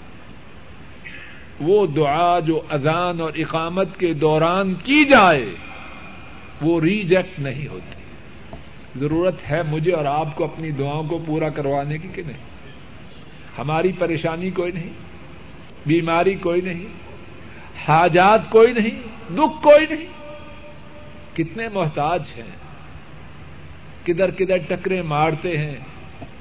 وہ 1.61 1.87
دعا 1.87 2.39
جو 2.39 2.61
اذان 2.69 3.21
اور 3.21 3.31
اقامت 3.35 3.99
کے 3.99 4.13
دوران 4.13 4.73
کی 4.73 5.05
جائے، 5.05 5.45
وہ 6.61 6.81
ریجیکٹ 6.81 7.39
نہیں 7.39 7.67
ہوتی۔ 7.67 8.01
ضرورت 8.99 9.35
ہے 9.49 9.63
مجھے 9.63 9.91
اور 9.91 10.05
آپ 10.05 10.35
کو 10.35 10.43
اپنی 10.43 10.71
دعاؤں 10.71 11.03
کو 11.03 11.23
پورا 11.25 11.49
کروانے 11.49 11.97
کی 11.97 12.07
کہ 12.13 12.21
نہیں؟ 12.25 12.37
ہماری 13.57 13.91
پریشانی 13.91 14.51
کوئی 14.51 14.71
نہیں، 14.71 14.89
بیماری 15.85 16.35
کوئی 16.35 16.61
نہیں 16.61 17.03
حاجات 17.87 18.49
کوئی 18.49 18.73
نہیں، 18.73 19.01
دکھ 19.33 19.63
کوئی 19.63 19.85
نہیں۔ 19.89 20.07
کتنے 21.35 21.69
محتاج 21.69 22.23
ہیں۔ 22.37 22.55
کدھر 24.05 24.31
کدھر 24.31 24.57
ٹکرے 24.57 25.01
مارتے 25.01 25.57
ہیں۔ 25.57 25.75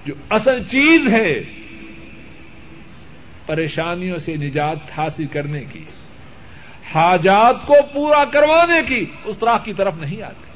جو 0.07 0.15
اصل 0.31 0.65
چیز 0.65 1.13
ہے 1.13 1.41
پریشانیوں 3.47 4.17
سے 4.17 4.37
نجات 4.37 4.77
حاصل 4.99 5.27
کرنے 5.27 5.65
کی، 5.73 5.85
حاجات 6.95 7.67
کو 7.67 7.75
پورا 7.93 8.25
کروانے 8.25 8.83
کی 8.89 9.05
اس 9.25 9.39
طرح 9.39 9.59
کی 9.59 9.73
طرف 9.73 9.95
نہیں 9.97 10.23
آتے۔ 10.23 10.53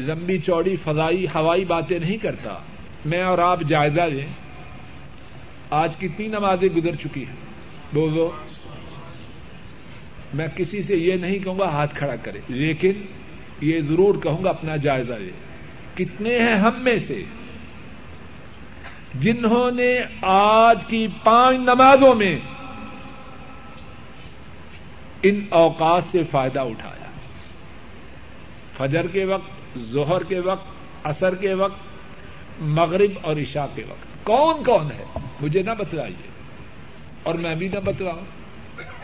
لمبی 0.00 0.38
چوڑی 0.38 0.76
فضائی 0.76 1.24
ہوائی 1.24 1.64
باتیں 1.64 1.98
نہیں 1.98 2.16
کرتا۔ 2.16 2.54
میں 3.04 3.22
اور 3.22 3.38
آپ 3.38 3.60
جائزہ 3.60 4.00
لیں۔ 4.00 4.26
آج 5.70 5.96
کتنی 5.96 6.28
نمازیں 6.28 6.68
گزر 6.68 6.94
چکی 6.94 7.26
ہیں۔ 7.26 7.43
بولو، 7.94 8.30
میں 10.34 10.48
کسی 10.56 10.82
سے 10.82 10.96
یہ 10.96 11.14
نہیں 11.14 11.38
کہوں 11.38 11.58
گا 11.58 11.68
ہاتھ 11.68 11.94
کھڑا 11.94 12.16
کرے، 12.16 12.40
لیکن 12.48 12.92
یہ 13.60 13.80
ضرور 13.80 14.14
کہوں 14.22 14.44
گا 14.44 14.50
اپنا 14.50 14.76
جائزہ 14.76 15.12
لے۔ 15.12 15.30
کتنے 15.94 16.38
ہیں 16.38 16.54
ہم 16.54 16.82
میں 16.82 16.98
سے 16.98 17.24
جنہوں 19.14 19.70
نے 19.70 19.98
آج 20.22 20.84
کی 20.86 21.06
پانچ 21.24 21.56
نمازوں 21.56 22.14
میں 22.14 22.40
ان 25.22 25.44
اوقات 25.50 26.04
سے 26.04 26.22
فائدہ 26.30 26.60
اٹھایا؟ 26.60 27.10
فجر 28.76 29.06
کے 29.06 29.24
وقت، 29.24 29.78
ظہر 29.78 30.22
کے 30.22 30.40
وقت، 30.40 30.66
عصر 31.04 31.34
کے 31.34 31.54
وقت، 31.54 31.78
مغرب 32.60 33.10
اور 33.22 33.36
عشاء 33.36 33.66
کے 33.74 33.82
وقت۔ 33.88 34.24
کون 34.24 34.64
کون 34.64 34.92
ہے؟ 34.92 35.04
مجھے 35.40 35.62
نہ 35.62 35.70
بتلائیے۔ 35.78 36.33
اور 37.24 37.34
میں 37.34 37.54
بھی 37.54 37.68
نہ 37.68 37.78
بتلاؤں۔ 37.84 38.24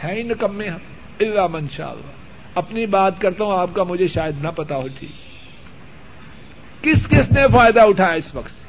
ہیں 0.05 0.15
ہی 0.15 0.23
نکمے 0.23 0.69
ہم 0.69 0.79
اللہ 1.21 1.47
منشاء 1.47 1.89
اللہ۔ 1.89 2.13
اپنی 2.55 2.87
بات 2.87 3.21
کرتا 3.21 3.45
ہوں، 3.45 3.59
آپ 3.59 3.71
کا 3.75 3.83
مجھے 3.83 4.09
شاید 4.09 4.43
نہ 4.43 4.49
پتا 4.49 4.77
ہو 4.77 4.87
ٹھیک۔ 4.99 5.11
کس 6.83 7.09
کس 7.09 7.33
نے 7.33 7.43
فائدہ 7.53 7.81
اٹھایا 7.81 8.13
اس 8.13 8.35
وقت 8.35 8.51
سے؟ 8.51 8.67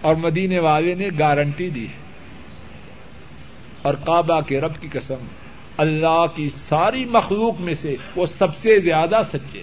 اور 0.00 0.14
مدینے 0.14 0.58
والے 0.58 0.94
نے 0.94 1.08
گارنٹی 1.18 1.70
دی 1.70 1.86
ہے۔ 1.88 2.10
اور 3.82 3.94
کعبہ 3.94 4.40
کے 4.40 4.60
رب 4.60 4.72
کی 4.80 4.88
قسم، 4.92 5.26
اللہ 5.76 6.24
کی 6.34 6.48
ساری 6.54 7.04
مخلوق 7.04 7.60
میں 7.60 7.74
سے 7.74 7.96
وہ 8.16 8.26
سب 8.26 8.56
سے 8.56 8.80
زیادہ 8.80 9.18
سچے۔ 9.32 9.62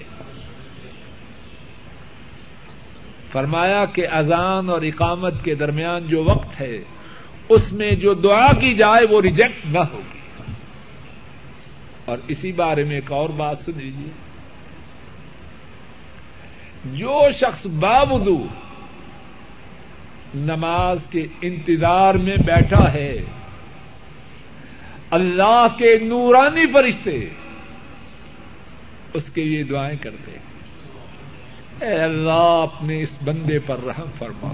فرمایا 3.31 3.85
کہ 3.85 4.07
اذان 4.07 4.69
اور 4.69 4.81
اقامت 4.81 5.33
کے 5.43 5.55
درمیان 5.55 6.07
جو 6.07 6.23
وقت 6.23 6.61
ہے 6.61 6.77
اس 7.49 7.73
میں 7.73 7.91
جو 7.91 8.13
دعا 8.13 8.51
کی 8.53 8.73
جائے 8.75 9.13
وہ 9.13 9.21
ریجیکٹ 9.21 9.65
نہ 9.65 9.79
ہوگی۔ 9.79 10.17
اور 12.05 12.17
اسی 12.27 12.51
بارے 12.51 12.83
میں 12.83 12.95
ایک 12.95 13.11
اور 13.11 13.29
بات 13.29 13.57
سن 13.57 13.71
لیجیے 13.75 14.09
جو 16.85 17.21
شخص 17.31 17.65
بابدو 17.65 18.47
نماز 20.35 21.05
کے 21.09 21.27
انتظار 21.41 22.13
میں 22.13 22.37
بیٹھا 22.37 22.93
ہے، 22.93 23.23
اللہ 25.09 25.67
کے 25.77 25.99
نورانی 25.99 26.71
فرشتے 26.73 27.29
اس 29.13 29.29
کے 29.29 29.43
لیے 29.43 29.63
دعائیں 29.63 29.97
کرتے 29.97 30.31
اے 31.85 31.93
اللہ، 31.93 32.65
اپنے 32.73 33.01
اس 33.01 33.17
بندے 33.23 33.59
پر 33.59 33.79
رحم 33.83 34.09
فرما۔ 34.19 34.53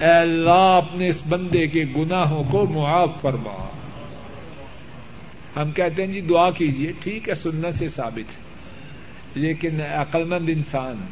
اے 0.00 0.10
اللہ، 0.10 0.80
اپنے 0.84 1.08
اس 1.08 1.22
بندے 1.28 1.66
کے 1.66 1.84
گناہوں 1.96 2.44
کو 2.50 2.66
معاف 2.66 3.10
فرما۔ 3.20 3.68
ہم 5.56 5.70
کہتے 5.70 6.06
ہیں 6.06 6.12
جی 6.12 6.20
دعا 6.20 6.50
کیجیے 6.50 6.92
ٹھیک 7.00 7.28
ہے 7.28 7.34
سننے 7.34 7.72
سے 7.72 7.88
ثابت 7.88 8.18
ہے۔ 8.18 8.50
لیکن 9.34 9.80
عقلمند 9.80 10.48
انسان، 10.48 11.06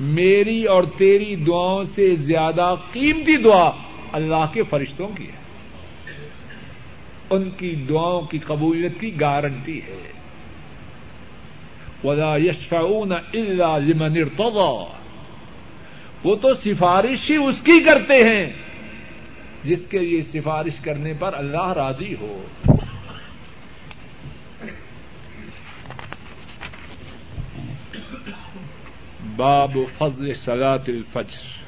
میری 0.00 0.64
اور 0.64 0.82
تیری 0.96 1.36
دعاؤں 1.36 1.84
سے 1.84 2.14
زیادہ 2.14 2.74
قیمتی 2.92 3.36
دعا 3.36 3.70
اللہ 4.12 4.46
کے 4.52 4.62
فرشتوں 4.62 5.08
کی 5.08 5.24
ہے۔ 5.24 5.38
ان 7.30 7.50
کی 7.50 7.74
دعاؤں 7.88 8.22
کی 8.22 8.38
قبولیت 8.38 9.00
کی 9.00 9.20
گارنٹی 9.20 9.78
ہے۔ 9.78 10.12
ولا 12.04 12.36
یشفعون 12.36 13.12
الا 13.12 13.78
لمن 13.78 14.16
ارتضى۔ 14.16 14.97
وہ 16.24 16.36
تو 16.36 16.54
سفارش 16.54 17.30
ہی 17.30 17.36
اس 17.36 17.54
کی 17.64 17.84
کرتے 17.84 18.14
ہیں 18.14 18.52
جس 19.64 19.86
کے 19.90 19.98
لیے 19.98 20.22
سفارش 20.22 20.76
کرنے 20.82 21.12
پر 21.18 21.34
اللہ 21.34 21.72
راضی 21.72 22.14
ہو۔ 22.14 22.46
باب 29.36 29.78
فضل 29.98 30.34
صلاة 30.34 30.84
الفجر۔ 30.88 31.58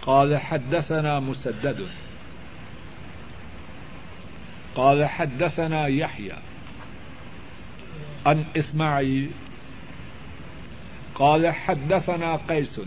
قال 0.00 0.34
حدثنا 0.34 1.18
مسدد۔ 1.18 1.80
قال 4.74 5.02
حدثنا 5.02 5.86
يحيى۔ 5.86 6.30
عن 8.24 8.42
اسماعيل 8.54 9.47
قال 11.18 11.54
حدثنا 11.54 12.36
قيس. 12.36 12.80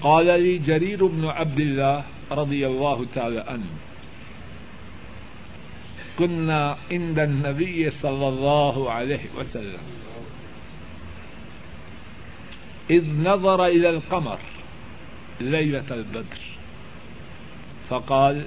قال 0.00 0.26
لي 0.26 0.58
جرير 0.58 1.06
بن 1.06 1.24
عبد 1.24 1.60
الله 1.60 2.04
رضي 2.30 2.66
الله 2.66 3.06
تعالى 3.14 3.40
عنه. 3.40 3.70
كنا 6.18 6.76
عند 6.90 7.18
النبي 7.18 7.90
صلى 7.90 8.28
الله 8.28 8.90
عليه 8.90 9.24
وسلم. 9.38 9.80
إذ 12.90 13.04
نظر 13.28 13.66
إلى 13.66 13.90
القمر 13.90 14.38
ليلة 15.40 15.86
البدر. 15.90 16.40
فقال 17.88 18.46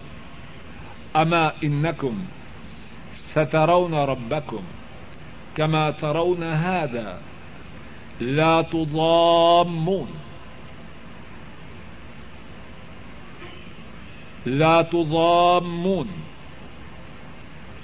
أما 1.16 1.54
إنكم 1.64 2.26
سترون 3.14 3.94
ربكم 3.94 4.64
كما 5.56 5.92
ترون 5.92 6.44
هذا 6.44 7.22
لا 8.24 8.62
تضامون. 8.62 10.08
لا 14.46 14.82
تضامون 14.82 16.08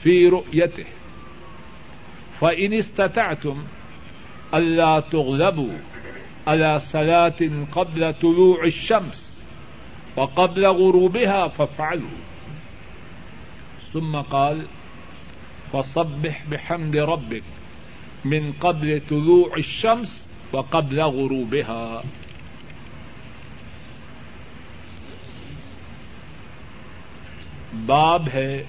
في 0.04 0.28
رؤيته. 0.28 0.86
فإن 2.40 2.74
استطعتم 2.74 3.64
ألا 4.54 5.00
تغلبوا 5.00 5.78
على 6.48 6.80
صلاة 6.80 7.66
قبل 7.72 8.14
طلوع 8.14 8.64
الشمس 8.64 9.40
وقبل 10.16 10.66
غروبها 10.66 11.48
فافعلوا. 11.48 12.18
ثم 13.94 14.16
قال 14.16 14.66
فصبح 15.74 16.46
بحمد 16.52 16.98
ربك 16.98 17.44
من 18.26 18.52
قبل 18.52 19.02
طلوع 19.10 19.58
الشمس 19.58 20.29
وقبل 20.54 21.02
غروبها. 21.02 22.02
باب 27.74 28.28
ہے 28.34 28.64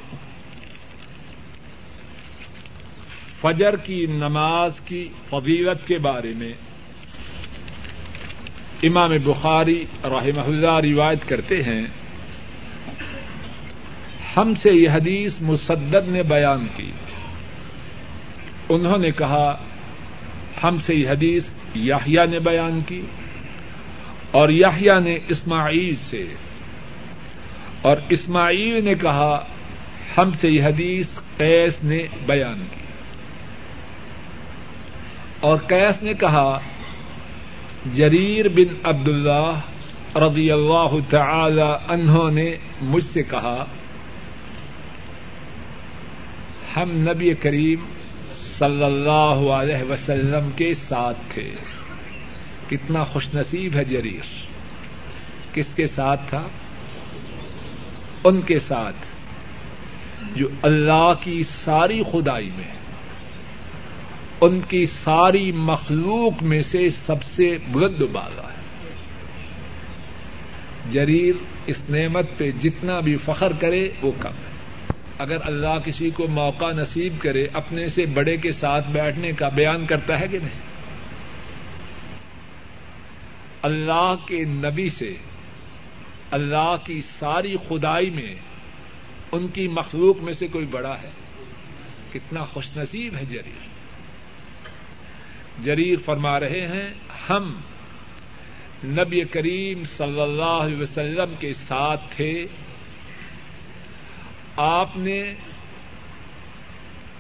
فجر 3.41 3.77
کی 3.77 4.07
نماز 4.07 4.81
کی 4.81 5.09
فضیلت 5.31 5.89
کے 5.89 5.99
بارے 5.99 6.33
میں۔ 6.37 6.53
امام 8.83 9.11
بخاری 9.25 9.85
رحمہ 10.05 10.41
اللہ 10.41 10.95
روایت 10.95 11.29
کرتے 11.29 11.63
ہیں، 11.63 11.87
ہم 14.37 14.55
سے 14.55 14.71
یہ 14.71 14.89
حدیث 14.91 15.41
مسدد 15.41 16.09
نے 16.09 16.23
بیان 16.23 16.67
کی۔ 16.77 16.93
انہوں 18.69 18.99
نے 18.99 19.11
کہا، 19.11 19.63
ہم 20.65 20.79
سے 20.79 20.95
یہ 20.95 21.09
حدیث 21.09 21.47
یاہیا 21.75 22.25
نے 22.25 22.39
بیان 22.39 22.81
کی 22.87 23.03
اور 24.31 24.49
یاہیا 24.49 24.99
نے 24.99 25.19
اسماعیل 25.29 25.95
سے 25.97 26.25
اور 27.83 27.97
اسماعیل 28.09 28.85
نے 28.85 28.95
کہا، 28.95 29.45
ہم 30.19 30.31
سے 30.31 30.49
یہ 30.49 30.63
حدیث 30.63 31.09
قیس 31.37 31.85
نے 31.85 31.99
بیان 32.27 32.59
کی۔ 32.59 32.81
اور 35.41 35.59
قیس 35.59 36.03
نے 36.03 36.15
کہا، 36.15 36.59
جریر 37.95 38.49
بن 38.49 38.75
عبد 38.85 39.09
اللہ 39.09 39.61
رضی 40.17 40.51
اللہ 40.51 40.97
تعالی 41.11 41.85
انہوں 41.89 42.31
نے 42.31 42.57
مجھ 42.83 43.05
سے 43.05 43.23
کہا، 43.23 43.65
ہم 46.77 46.91
نبی 46.91 47.35
کریم 47.35 48.00
صلی 48.61 48.85
اللہ 48.85 49.51
علیہ 49.51 49.91
وسلم 49.91 50.51
کے 50.57 50.75
ساتھ 50.75 51.19
تھے۔ 51.29 51.55
کتنا 52.69 53.05
خوش 53.05 53.35
نصیب 53.35 53.77
ہے 53.77 53.85
جریر۔ 53.85 54.27
کس 55.55 55.75
کے 55.75 55.87
ساتھ 55.87 56.21
تھا؟ 56.29 56.43
ان 58.25 58.41
کے 58.41 58.59
ساتھ، 58.59 58.97
جو 60.37 60.49
اللہ 60.63 61.13
کی 61.21 61.43
ساری 61.43 62.03
خدائی 62.13 62.51
میں، 62.57 62.73
ان 64.41 64.61
کی 64.69 64.87
ساری 64.87 65.53
مخلوق 65.53 66.43
میں 66.43 66.63
سے 66.63 66.91
سب 66.91 67.23
سے 67.23 67.57
بلند 67.73 68.03
بالا 68.13 68.43
ہے۔ 68.43 68.91
جریر 70.91 71.35
اس 71.67 71.91
نعمت 71.91 72.27
پہ 72.37 72.51
جتنا 72.51 73.01
بھی 73.01 73.17
فخر 73.17 73.53
کرے، 73.53 73.91
وہ 74.03 74.13
کم 74.19 74.31
ہے۔ 74.31 74.50
اگر 75.21 75.37
اللہ 75.43 75.79
کسی 75.85 76.11
کو 76.11 76.27
موقع 76.27 76.73
نصیب 76.73 77.15
کرے 77.19 77.47
اپنے 77.53 77.89
سے 77.89 78.07
بڑے 78.07 78.37
کے 78.37 78.53
ساتھ 78.53 78.91
بیٹھنے 78.91 79.33
کا 79.33 79.49
بیان 79.49 79.87
کرتا 79.87 80.21
ہے 80.21 80.29
کہ 80.29 80.39
نہیں؟ 80.39 80.61
اللہ 83.63 84.15
کے 84.27 84.45
نبی 84.45 84.89
سے، 84.89 85.15
اللہ 86.31 86.77
کی 86.85 87.01
ساری 87.01 87.57
خدائی 87.69 88.11
میں 88.11 88.35
ان 89.33 89.49
کی 89.49 89.69
مخلوق 89.69 90.17
میں 90.23 90.33
سے 90.33 90.47
کوئی 90.49 90.67
بڑا 90.67 91.03
ہے؟ 91.03 91.11
کتنا 92.13 92.45
خوش 92.45 92.77
نصیب 92.77 93.15
ہے 93.15 93.25
جریر۔ 93.25 93.69
جریر 95.65 95.99
فرما 96.05 96.41
رہے 96.41 96.67
ہیں، 96.67 96.95
ہم 97.31 97.61
نبی 98.85 99.21
کریم 99.21 99.85
صلی 99.85 100.21
اللہ 100.21 100.59
علیہ 100.65 100.81
وسلم 100.81 101.35
کے 101.39 101.53
ساتھ 101.53 102.01
تھے 102.17 102.47
آپ 104.57 104.97
نے 104.97 105.35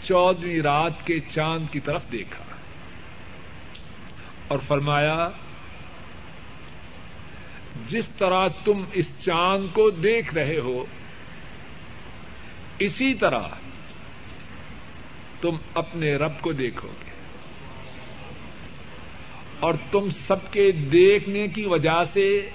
چودہویں 0.04 0.60
رات 0.60 1.06
کے 1.06 1.20
چاند 1.20 1.72
کی 1.72 1.80
طرف 1.80 2.12
دیکھا 2.12 2.44
اور 4.48 4.58
فرمایا، 4.58 5.28
جس 7.88 8.08
طرح 8.08 8.48
تم 8.64 8.84
اس 8.92 9.08
چاند 9.18 9.66
کو 9.72 9.90
دیکھ 9.90 10.34
رہے 10.34 10.58
ہو، 10.58 10.84
اسی 12.78 13.14
طرح 13.14 13.42
تم 15.40 15.56
اپنے 15.74 16.16
رب 16.16 16.40
کو 16.40 16.52
دیکھو 16.52 16.88
گے۔ 16.88 17.10
اور 19.60 19.74
تم 19.90 20.10
سب 20.10 20.52
کے 20.52 20.72
دیکھنے 20.72 21.48
کی 21.48 21.66
وجہ 21.66 22.04
سے 22.12 22.50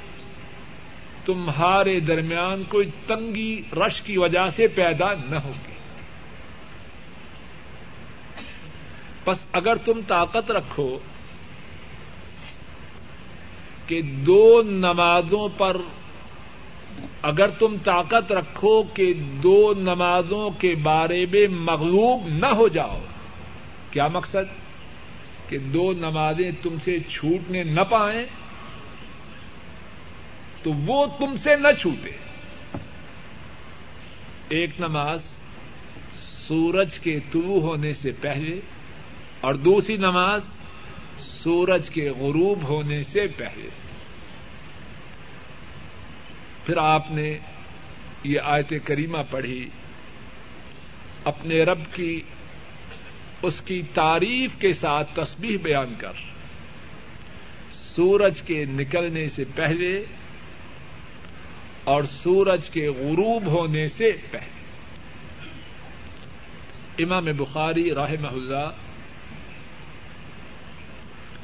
تمہارے 1.26 1.99
درمیان 1.99 2.63
کوئی 2.69 2.89
تنگی 3.07 3.61
رش 3.73 4.01
کی 4.01 4.17
وجہ 4.17 4.49
سے 4.49 4.67
پیدا 4.67 5.13
نہ 5.13 5.36
ہوگی۔ 5.36 5.76
بس 9.26 9.38
اگر 9.53 9.76
تم 9.76 9.99
طاقت 10.07 10.51
رکھو 10.51 10.99
کہ 13.88 14.01
دو 14.01 14.61
نمازوں 14.65 15.49
پر 15.57 15.78
اگر 17.21 17.47
تم 17.47 17.76
طاقت 17.84 18.32
رکھو 18.32 18.84
کہ 18.84 19.13
دو 19.13 19.73
نمازوں 19.78 20.49
کے 20.49 20.76
بارے 20.76 21.26
میں 21.26 21.47
مغلوب 21.47 22.28
نہ 22.28 22.45
ہو 22.45 22.67
جاؤ، 22.67 23.01
کیا 23.91 24.07
مقصد؟ 24.07 24.65
کہ 25.49 25.57
دو 25.57 25.91
نمازیں 25.91 26.51
تم 26.61 26.76
سے 26.84 26.99
چھوٹنے 26.99 27.63
نہ 27.63 27.82
پائیں۔ 27.82 28.26
تو 30.66 30.74
وہ 30.74 31.05
تم 31.05 31.38
سے 31.38 31.55
نہ 31.55 31.68
چھوٹے۔ 31.82 32.11
ایک 34.49 34.80
نماز 34.80 35.24
سورج 36.16 36.99
کے 36.99 37.20
طلوع 37.32 37.59
ہونے 37.59 37.93
سے 37.93 38.11
پہلے 38.22 38.59
اور 39.41 39.53
دوسری 39.53 39.97
نماز 39.97 40.41
سورج 41.20 41.89
کے 41.89 42.09
غروب 42.09 42.63
ہونے 42.63 43.03
سے 43.03 43.28
پہلے۔ 43.38 43.70
پھر 46.66 46.78
آپ 46.78 47.11
نے 47.11 47.38
یہ 48.24 48.39
آیت 48.43 48.74
کریمہ 48.84 49.18
پڑھی، 49.30 49.70
اپنے 51.24 51.63
رب 51.63 51.80
کی، 51.93 52.22
اس 53.41 53.61
کی 53.61 53.82
تعریف 53.93 54.55
کے 54.59 54.74
ساتھ 54.74 55.16
تسبیح 55.16 55.57
بیان 55.63 55.93
کر۔ 55.97 56.13
سورج 57.72 58.41
کے 58.41 58.66
نکلنے 58.66 59.30
سے 59.30 59.43
پہلے 59.55 60.05
اور 61.86 62.03
سورج 62.03 62.69
کے 62.69 62.88
غروب 62.89 63.45
ہونے 63.45 63.88
سے 63.88 64.11
پہلے۔ 64.31 64.55
امام 67.03 67.25
بخاری 67.38 67.93
راہ 67.95 68.11
اللہ 68.11 68.69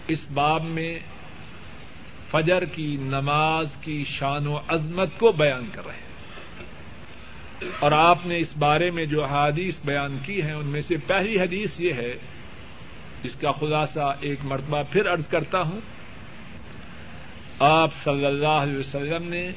اس 0.07 0.31
باب 0.31 0.63
میں 0.63 0.99
فجر 2.31 2.65
کی 2.65 2.97
نماز 3.01 3.75
کی 3.81 4.03
شان 4.03 4.47
و 4.47 4.57
عظمت 4.67 5.09
کو 5.19 5.31
بیان 5.31 5.65
کر 5.71 5.85
رہے 5.85 5.93
ہیں۔ 5.93 6.11
اور 7.79 7.91
آپ 7.91 8.25
نے 8.25 8.37
اس 8.37 8.57
بارے 8.57 8.91
میں 8.91 9.05
جو 9.05 9.25
حادیث 9.25 9.77
بیان 9.85 10.17
کی 10.23 10.41
ہیں، 10.41 10.53
ان 10.53 10.65
میں 10.65 10.81
سے 10.81 10.97
پہلی 10.97 11.39
حدیث 11.39 11.79
یہ 11.79 11.93
ہے 11.93 12.13
جس 13.23 13.35
کا 13.35 13.51
خلاصہ 13.51 14.15
ایک 14.19 14.39
مرتبہ 14.43 14.83
پھر 14.91 15.05
ارض 15.05 15.27
کرتا 15.27 15.61
ہوں۔ 15.61 15.79
آپ 17.59 17.93
صلی 17.95 18.25
اللہ 18.25 18.47
علیہ 18.47 18.77
وسلم 18.77 19.29
نے 19.29 19.51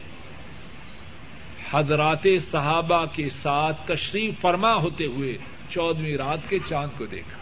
حضرات 1.74 2.26
صحابہ 2.50 3.04
کے 3.04 3.30
ساتھ 3.30 3.86
تشریف 3.86 4.40
فرما 4.40 4.74
ہوتے 4.74 5.06
ہوئے 5.06 5.38
چودہویں 5.70 6.16
رات 6.16 6.50
کے 6.50 6.58
چاند 6.68 6.98
کو 6.98 7.06
دیکھا۔ 7.06 7.38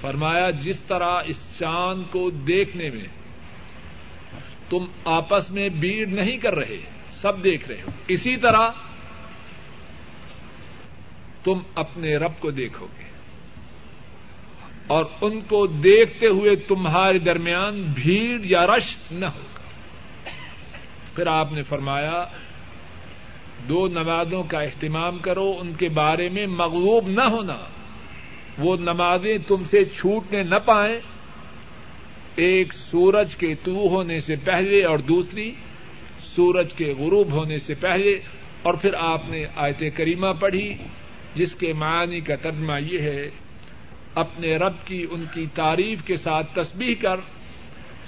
فرمایا، 0.00 0.50
جس 0.50 0.80
طرح 0.80 1.10
اس 1.26 1.58
چاند 1.58 2.02
کو 2.10 2.30
دیکھنے 2.30 2.90
میں 2.90 3.06
تم 4.70 4.84
آپس 5.04 5.50
میں 5.50 5.68
بھیڑ 5.68 6.06
نہیں 6.06 6.36
کر 6.36 6.54
رہے، 6.54 6.76
سب 7.10 7.44
دیکھ 7.44 7.68
رہے 7.68 7.82
ہو، 7.82 7.90
اسی 8.08 8.36
طرح 8.36 8.70
تم 11.44 11.58
اپنے 11.74 12.16
رب 12.16 12.32
کو 12.38 12.50
دیکھو 12.50 12.86
گے۔ 12.98 13.04
اور 14.86 15.04
ان 15.20 15.40
کو 15.40 15.66
دیکھتے 15.66 16.26
ہوئے 16.26 16.56
تمہارے 16.56 17.18
درمیان 17.18 17.82
بھیڑ 17.82 18.40
یا 18.44 18.66
رش 18.66 18.96
نہ 19.10 19.26
ہوگا۔ 19.26 19.60
پھر 21.14 21.26
آپ 21.26 21.52
نے 21.52 21.62
فرمایا 21.62 22.24
دو 23.68 23.88
نمازوں 23.88 24.42
کا 24.42 24.60
اہتمام 24.60 25.18
کرو، 25.18 25.54
ان 25.60 25.72
کے 25.72 25.88
بارے 25.88 26.28
میں 26.28 26.46
مغلوب 26.46 27.08
نہ 27.08 27.22
ہونا۔ 27.22 27.56
وہ 28.58 28.76
نمازیں 28.76 29.38
تم 29.48 29.62
سے 29.70 29.84
چھوٹنے 29.84 30.42
نہ 30.42 30.54
پائیں۔ 30.64 31.00
ایک 32.36 32.72
سورج 32.72 33.36
کے 33.36 33.54
طلوع 33.54 33.88
ہونے 33.88 34.20
سے 34.20 34.36
پہلے 34.36 34.84
اور 34.84 34.98
دوسری 34.98 35.52
سورج 36.36 36.72
کے 36.72 36.94
غروب 36.98 37.32
ہونے 37.32 37.58
سے 37.58 37.74
پہلے۔ 37.74 38.20
اور 38.62 38.74
پھر 38.74 38.94
آپ 38.94 39.28
نے 39.28 39.46
آیت 39.56 39.82
کریمہ 39.96 40.26
پڑھی، 40.40 40.74
جس 41.34 41.54
کے 41.54 41.72
معنی 41.72 42.20
کا 42.20 42.34
ترجمہ 42.34 42.80
یہ 42.80 42.98
ہے، 42.98 43.30
اپنے 44.14 44.56
رب 44.56 44.72
کی 44.84 45.06
ان 45.10 45.24
کی 45.34 45.46
تعریف 45.54 46.02
کے 46.02 46.16
ساتھ 46.16 46.54
تسبیح 46.54 46.94
کر۔ 47.00 47.16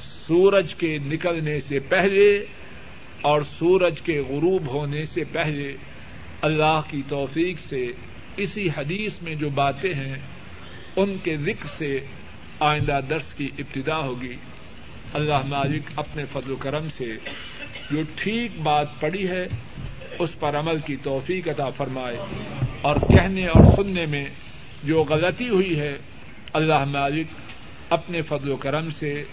سورج 0.02 0.74
کے 0.74 0.98
نکلنے 0.98 1.60
سے 1.60 1.78
پہلے 1.78 2.44
اور 3.22 3.42
سورج 3.58 4.00
کے 4.00 4.20
غروب 4.20 4.66
ہونے 4.66 5.06
سے 5.06 5.24
پہلے 5.24 5.76
اللہ 6.40 6.80
کی 6.90 7.02
توفیق 7.08 7.60
سے 7.60 7.92
اسی 8.36 8.68
حدیث 8.76 9.22
میں 9.22 9.34
جو 9.34 9.48
باتیں 9.48 9.94
ہیں، 9.94 10.14
ان 10.96 11.16
کے 11.22 11.36
ذکر 11.36 11.66
سے 11.78 12.00
آئندہ 12.60 13.00
درس 13.10 13.34
کی 13.34 13.48
ابتدا 13.58 13.96
ہوگی۔ 13.96 14.36
اللہ 15.14 15.46
مالک 15.46 15.82
اپنے 15.96 16.24
فضل 16.32 16.50
و 16.50 16.56
کرم 16.56 16.90
سے 16.96 17.12
جو 17.90 18.02
ٹھیک 18.16 18.60
بات 18.62 19.00
پڑی 19.00 19.28
ہے، 19.28 19.46
اس 20.18 20.40
پر 20.40 20.58
عمل 20.58 20.78
کی 20.86 20.96
توفیق 20.96 21.48
عطا 21.48 21.70
فرمائے۔ 21.70 22.16
اور 22.82 22.96
کہنے 22.96 23.46
اور 23.46 23.64
سننے 23.76 24.06
میں 24.06 24.24
جو 24.84 25.02
غلطی 25.02 25.48
ہوئی 25.48 25.80
ہے، 25.80 25.98
اللہ 26.52 26.84
مالک 26.84 27.26
اپنے 27.90 28.22
فضل 28.22 28.50
و 28.50 28.56
کرم 28.56 28.90
سے 28.90 29.24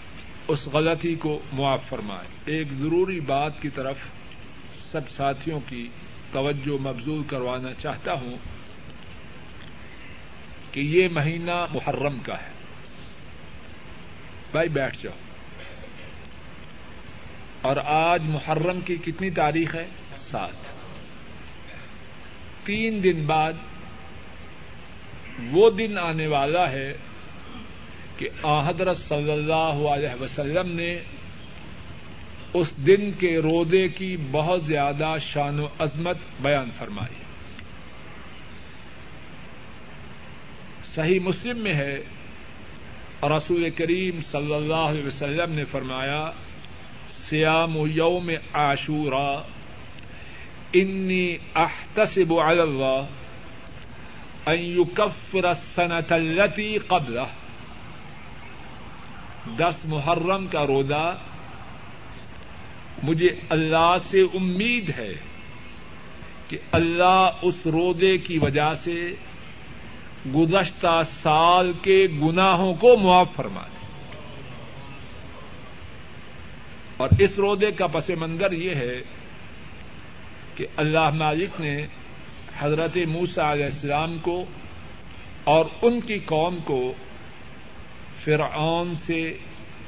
اس 0.48 0.66
غلطی 0.66 1.14
کو 1.14 1.40
معاف 1.52 1.88
فرمائے۔ 1.88 2.28
ایک 2.44 2.72
ضروری 2.72 3.20
بات 3.20 3.62
کی 3.62 3.68
طرف 3.68 3.96
سب 4.92 5.10
ساتھیوں 5.10 5.60
کی 5.68 5.88
توجہ 6.32 6.82
مبزول 6.82 7.22
کروانا 7.22 7.74
چاہتا 7.74 8.12
ہوں 8.12 8.36
کہ 10.72 10.80
یہ 10.80 11.08
مہینہ 11.08 11.66
محرم 11.74 12.18
کا 12.18 12.34
ہے۔ 12.42 12.50
بھائی 14.52 14.68
بیٹھ 14.68 14.96
جاؤ۔ 15.02 15.16
اور 17.60 17.76
آج 17.84 18.22
محرم 18.24 18.80
کی 18.80 18.96
کتنی 18.96 19.30
تاریخ 19.30 19.74
ہے؟ 19.74 19.86
سات۔ 20.14 20.70
تین 22.66 23.04
دن 23.04 23.26
بعد 23.26 23.52
وہ 25.50 25.70
دن 25.70 25.98
آنے 25.98 26.26
والا 26.26 26.72
ہے 26.72 26.96
کہ 28.20 28.28
حضرت 28.44 28.96
صلی 28.96 29.32
اللہ 29.32 29.88
علیہ 29.88 30.22
وسلم 30.22 30.72
نے 30.72 30.98
اس 32.54 32.86
دن 32.86 33.10
کے 33.18 33.38
رودے 33.38 33.88
کی 33.88 34.16
بہت 34.30 34.64
زیادہ 34.66 35.16
شان 35.20 35.60
و 35.60 35.66
عظمت 35.78 36.16
بیان 36.42 36.70
فرمائی 36.78 37.14
صحیح 40.94 41.20
مسلم 41.20 41.58
میں 41.58 41.72
ہے، 41.72 41.96
رسول 43.22 43.70
کریم 43.70 44.20
صلی 44.20 44.54
اللہ 44.54 44.88
علیہ 44.88 45.06
وسلم 45.06 45.52
نے 45.52 45.64
فرمایا، 45.64 46.30
سیام 47.10 47.76
یوم 47.76 48.30
عاشورا، 48.54 49.42
انی 50.74 51.36
احتسب 51.54 52.34
علی 52.40 52.60
اللہ 52.60 53.00
ان 54.46 54.58
یکفر 54.58 55.44
السنة 55.44 56.10
التي 56.10 56.78
قبلہ۔ 56.78 57.26
دس 59.46 59.84
محرم 59.84 60.46
کا 60.46 60.66
روزہ 60.66 61.04
مجھے 63.02 63.28
اللہ 63.48 63.94
سے 64.10 64.20
امید 64.34 64.90
ہے 64.90 65.12
کہ 66.48 66.58
اللہ 66.72 67.30
اس 67.42 67.66
روزے 67.66 68.16
کی 68.18 68.38
وجہ 68.38 68.72
سے 68.74 69.14
گزشتہ 70.34 71.00
سال 71.22 71.72
کے 71.82 72.06
گناہوں 72.22 72.74
کو 72.74 72.96
معاف 72.96 73.34
فرما 73.36 73.62
دے 73.62 73.78
اور 76.96 77.08
اس 77.18 77.38
روزے 77.38 77.70
کا 77.70 77.86
پس 77.86 78.10
منظر 78.10 78.52
یہ 78.52 78.74
ہے 78.74 79.00
کہ 80.54 80.66
اللہ 80.76 81.10
مالک 81.14 81.60
نے 81.60 81.76
حضرت 82.58 82.96
موسا 83.08 83.52
علیہ 83.52 83.64
السلام 83.64 84.18
کو 84.18 84.44
اور 85.44 85.64
ان 85.82 86.00
کی 86.00 86.18
قوم 86.18 86.56
کو 86.64 86.80
فرعون 88.24 88.94
سے 89.06 89.36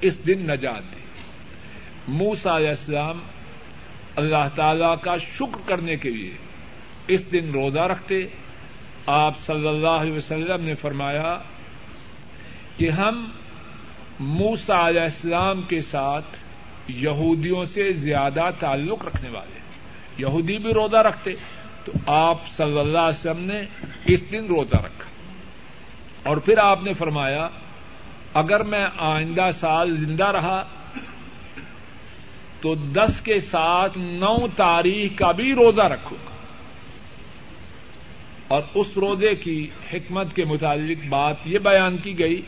اس 0.01 0.26
دن 0.26 0.47
نجات 0.47 0.83
دی۔ 0.83 1.01
موسا 2.09 2.57
علیہ 2.57 2.68
السلام 2.68 3.18
اللہ 4.16 4.49
تعالی 4.55 4.95
کا 5.03 5.16
شکر 5.16 5.68
کرنے 5.68 5.97
کے 5.97 6.11
لیے 6.11 6.30
اس 7.09 7.33
دن 7.33 7.51
روزہ 7.51 7.80
رکھتے۔ 7.80 8.26
آپ 9.07 9.39
صلی 9.39 9.68
اللہ 9.68 9.89
علیہ 9.89 10.12
وسلم 10.12 10.64
نے 10.64 10.74
فرمایا 10.74 11.39
کہ 12.76 12.91
ہم 12.91 13.28
موسا 14.20 14.89
علیہ 14.89 15.01
السلام 15.01 15.62
کے 15.62 15.80
ساتھ 15.80 16.37
یہودیوں 16.89 17.64
سے 17.64 17.93
زیادہ 17.93 18.51
تعلق 18.59 19.05
رکھنے 19.05 19.30
والے۔ 19.30 19.61
یہودی 20.18 20.59
بھی 20.59 20.74
روزہ 20.74 20.97
رکھتے۔ 20.97 21.35
تو 21.85 21.93
آپ 22.07 22.51
صلی 22.51 22.78
اللہ 22.78 22.99
علیہ 22.99 23.30
وسلم 23.30 23.41
نے 23.41 23.62
اس 24.07 24.33
دن 24.33 24.47
روزہ 24.47 24.76
رکھا۔ 24.76 25.11
اور 26.28 26.37
پھر 26.37 26.59
آپ 26.59 26.83
نے 26.83 26.93
فرمایا 26.93 27.49
اگر 28.35 28.62
میں 28.62 28.87
آئندہ 28.99 29.51
سال 29.61 29.97
زندہ 29.97 30.26
رہا 30.26 30.64
تو 32.61 32.74
دس 32.74 33.20
کے 33.20 33.41
ساتھ 33.41 33.99
نو 33.99 34.49
تاریخ 34.57 35.18
کا 35.18 35.33
بھی 35.33 35.55
روزہ 35.55 35.83
رکھوں 35.83 36.18
گا۔ 36.26 36.30
اور 38.49 38.62
اس 38.74 38.87
روزے 38.97 39.35
کی 39.35 39.70
حکمت 39.93 40.37
کے 40.37 40.45
متعلق 40.45 41.07
بات 41.09 41.37
یہ 41.45 41.59
بیان 41.59 41.97
کی 41.97 42.18
گئی 42.18 42.43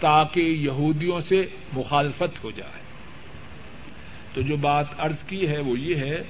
تاکہ 0.00 0.40
یہودیوں 0.40 1.20
سے 1.20 1.46
مخالفت 1.72 2.44
ہو 2.44 2.50
جائے۔ 2.50 2.84
تو 4.34 4.40
جو 4.40 4.56
بات 4.56 4.86
ارض 5.00 5.22
کی 5.22 5.48
ہے 5.48 5.58
وہ 5.58 5.78
یہ 5.78 5.94
ہے 5.94 6.22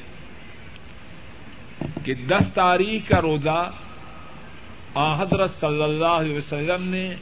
کہ 2.05 2.15
دس 2.15 2.53
تاریخ 2.55 3.09
کا 3.09 3.23
روزہ 3.23 3.71
حضرت 4.95 5.51
صلی 5.51 5.83
اللہ 5.83 6.07
علیہ 6.07 6.37
وسلم 6.37 6.89
نے 6.89 7.15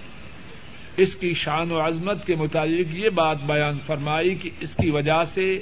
اس 0.97 1.15
کی 1.15 1.33
شان 1.33 1.73
و 1.73 1.87
عظمت 1.87 2.27
کے 2.27 2.37
متعلق 2.37 2.97
یہ 2.97 3.09
بات 3.09 3.37
بیان 3.47 3.79
فرمائی 3.87 4.35
کہ 4.35 4.51
اس 4.61 4.75
کی 4.75 4.91
وجہ 4.91 5.25
سے 5.25 5.59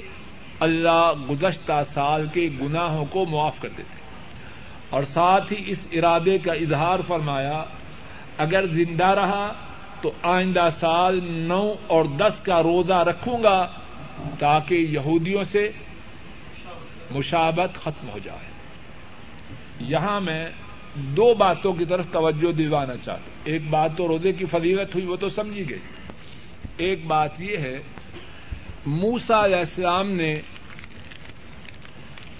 اللہ 0.59 1.11
گزشتہ 1.29 1.81
سال 1.93 2.25
کے 2.33 2.49
گناہوں 2.61 3.05
کو 3.05 3.25
معاف 3.25 3.61
کر 3.61 3.69
دیتے 3.77 4.01
اور 4.89 5.03
ساتھ 5.03 5.53
ہی 5.53 5.63
اس 5.67 5.87
ارادے 5.91 6.37
کا 6.37 6.53
اظہار 6.53 6.99
فرمایا، 7.07 7.63
اگر 8.37 8.67
زندہ 8.67 9.05
رہا 9.05 9.53
تو 10.01 10.11
آئندہ 10.23 10.67
سال 10.79 11.19
نو 11.23 11.73
اور 11.87 12.05
دس 12.05 12.39
کا 12.43 12.63
روزہ 12.63 12.93
رکھوں 12.93 13.43
گا 13.43 13.67
تاکہ 14.39 14.75
یہودیوں 14.75 15.43
سے 15.43 15.71
مشابت 17.11 17.77
ختم 17.83 18.09
ہو 18.09 18.19
جائے۔ 18.23 18.51
یہاں 19.79 20.21
میں 20.21 20.45
دو 20.95 21.33
باتوں 21.33 21.73
کی 21.73 21.85
طرف 21.85 22.05
توجہ 22.11 22.51
دلوانا 22.51 22.93
چاہتا 22.95 23.21
ہوں 23.21 23.41
ایک 23.43 23.69
بات 23.69 23.97
تو 23.97 24.07
روزے 24.07 24.33
کی 24.33 24.45
فضیلت 24.45 24.95
ہوئی، 24.95 25.05
وہ 25.05 25.15
تو 25.15 25.29
سمجھی 25.29 25.69
گئی۔ 25.69 25.79
ایک 26.77 27.05
بات 27.05 27.41
یہ 27.41 27.57
ہے 27.57 27.83
موسا 28.85 29.45
علیہ 29.45 29.57
السلام 29.57 30.11
نے 30.11 30.41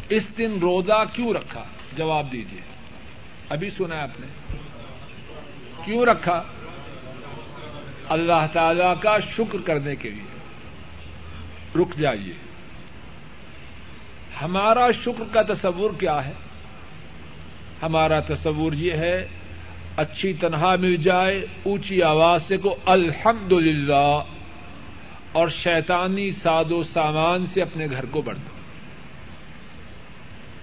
اس 0.09 0.37
دن 0.37 0.59
روزہ 0.61 1.03
کیوں 1.13 1.33
رکھا؟ 1.33 1.63
جواب 1.97 2.31
دیجیے 2.31 2.61
ابھی 3.49 3.69
سنا 3.69 4.03
آپ 4.03 4.19
نے۔ 4.19 4.27
کیوں 5.85 6.05
رکھا؟ 6.05 6.43
اللہ 8.09 8.45
تعالی 8.53 9.01
کا 9.01 9.19
شکر 9.19 9.61
کرنے 9.65 9.95
کے 9.95 10.09
لیے۔ 10.09 10.39
رک 11.81 11.97
جائیے۔ 11.97 12.33
ہمارا 14.41 14.91
شکر 14.91 15.23
کا 15.31 15.53
تصور 15.53 15.91
کیا 15.99 16.27
ہے؟ 16.27 16.33
ہمارا 17.81 18.19
تصور 18.19 18.73
یہ 18.73 18.93
ہے، 18.93 19.27
اچھی 19.95 20.33
تنہا 20.33 20.75
مل 20.75 20.95
جائے، 20.95 21.45
اونچی 21.63 22.03
آواز 22.03 22.43
سے 22.43 22.57
کو 22.57 22.75
الحمد 22.85 23.51
للہ 23.51 24.23
اور 25.31 25.47
شیطانی 25.47 26.31
ساد 26.31 26.71
و 26.71 26.83
سامان 26.83 27.45
سے 27.45 27.61
اپنے 27.61 27.87
گھر 27.91 28.05
کو 28.05 28.21
بڑھ 28.21 28.37
دو۔ 28.37 28.61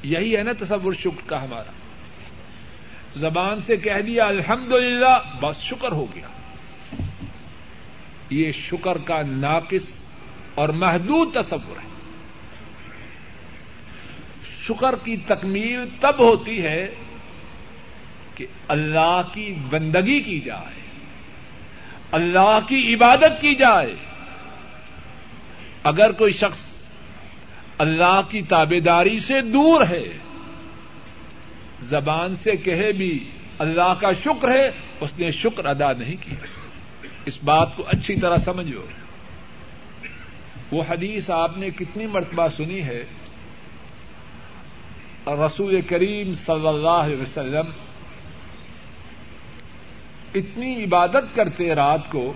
یہی 0.03 0.37
ہے 0.37 0.43
نا 0.43 0.53
تصور 0.61 0.93
شکر 0.93 1.29
کا 1.29 1.45
ہمارا۔ 1.45 1.71
زبان 3.16 3.61
سے 3.62 3.77
کہہ 3.77 4.01
دیا 4.07 4.25
الحمد 4.25 4.73
للہ 4.73 5.19
بس 5.41 5.61
شکر 5.61 5.93
ہو 5.93 6.07
گیا۔ 6.14 6.29
یہ 8.31 8.53
شکر 8.53 8.99
کا 8.99 9.23
ناقص 9.23 9.93
اور 10.55 10.69
محدود 10.69 11.33
تصور 11.35 11.79
ہے۔ 11.83 11.89
شکر 14.66 14.95
کی 15.05 15.16
تکمیل 15.16 15.89
تب 16.01 16.14
ہوتی 16.19 16.62
ہے 16.62 16.87
کہ 18.39 18.47
اللہ 18.68 19.22
کی 19.32 19.55
بندگی 19.70 20.20
کی 20.20 20.41
جائے، 20.41 20.80
اللہ 22.12 22.59
کی 22.68 22.95
عبادت 22.95 23.41
کی 23.41 23.55
جائے۔ 23.55 23.95
اگر 25.82 26.12
کوئی 26.12 26.32
شخص 26.32 26.66
اللہ 27.78 28.20
کی 28.30 28.43
تابے 28.43 28.80
داری 28.80 29.18
سے 29.18 29.41
دور 29.41 29.84
ہے، 29.91 30.05
زبان 31.80 32.36
سے 32.36 32.57
کہے 32.57 32.93
بھی 32.93 33.30
اللہ 33.59 33.95
کا 34.01 34.12
شکر 34.24 34.49
ہے، 34.49 34.70
اس 35.01 35.18
نے 35.18 35.30
شکر 35.30 35.64
ادا 35.64 35.93
نہیں 35.93 36.16
کیا۔ 36.20 36.47
اس 37.24 37.39
بات 37.45 37.76
کو 37.76 37.84
اچھی 37.86 38.20
طرح 38.20 38.36
سمجھو۔ 38.36 38.82
وہ 40.70 40.82
حدیث 40.89 41.30
آپ 41.30 41.59
نے 41.59 41.70
کتنی 41.70 42.07
مرتبہ 42.07 42.49
سنی 42.57 42.82
ہے۔ 42.82 43.05
رسول 45.26 45.80
کریم 45.80 46.34
صلی 46.34 46.68
اللہ 46.68 46.89
علیہ 46.89 47.22
وسلم 47.22 47.64
اتنی 50.35 50.85
عبادت 50.85 51.35
کرتے 51.35 51.74
رات 51.74 52.11
کو 52.11 52.33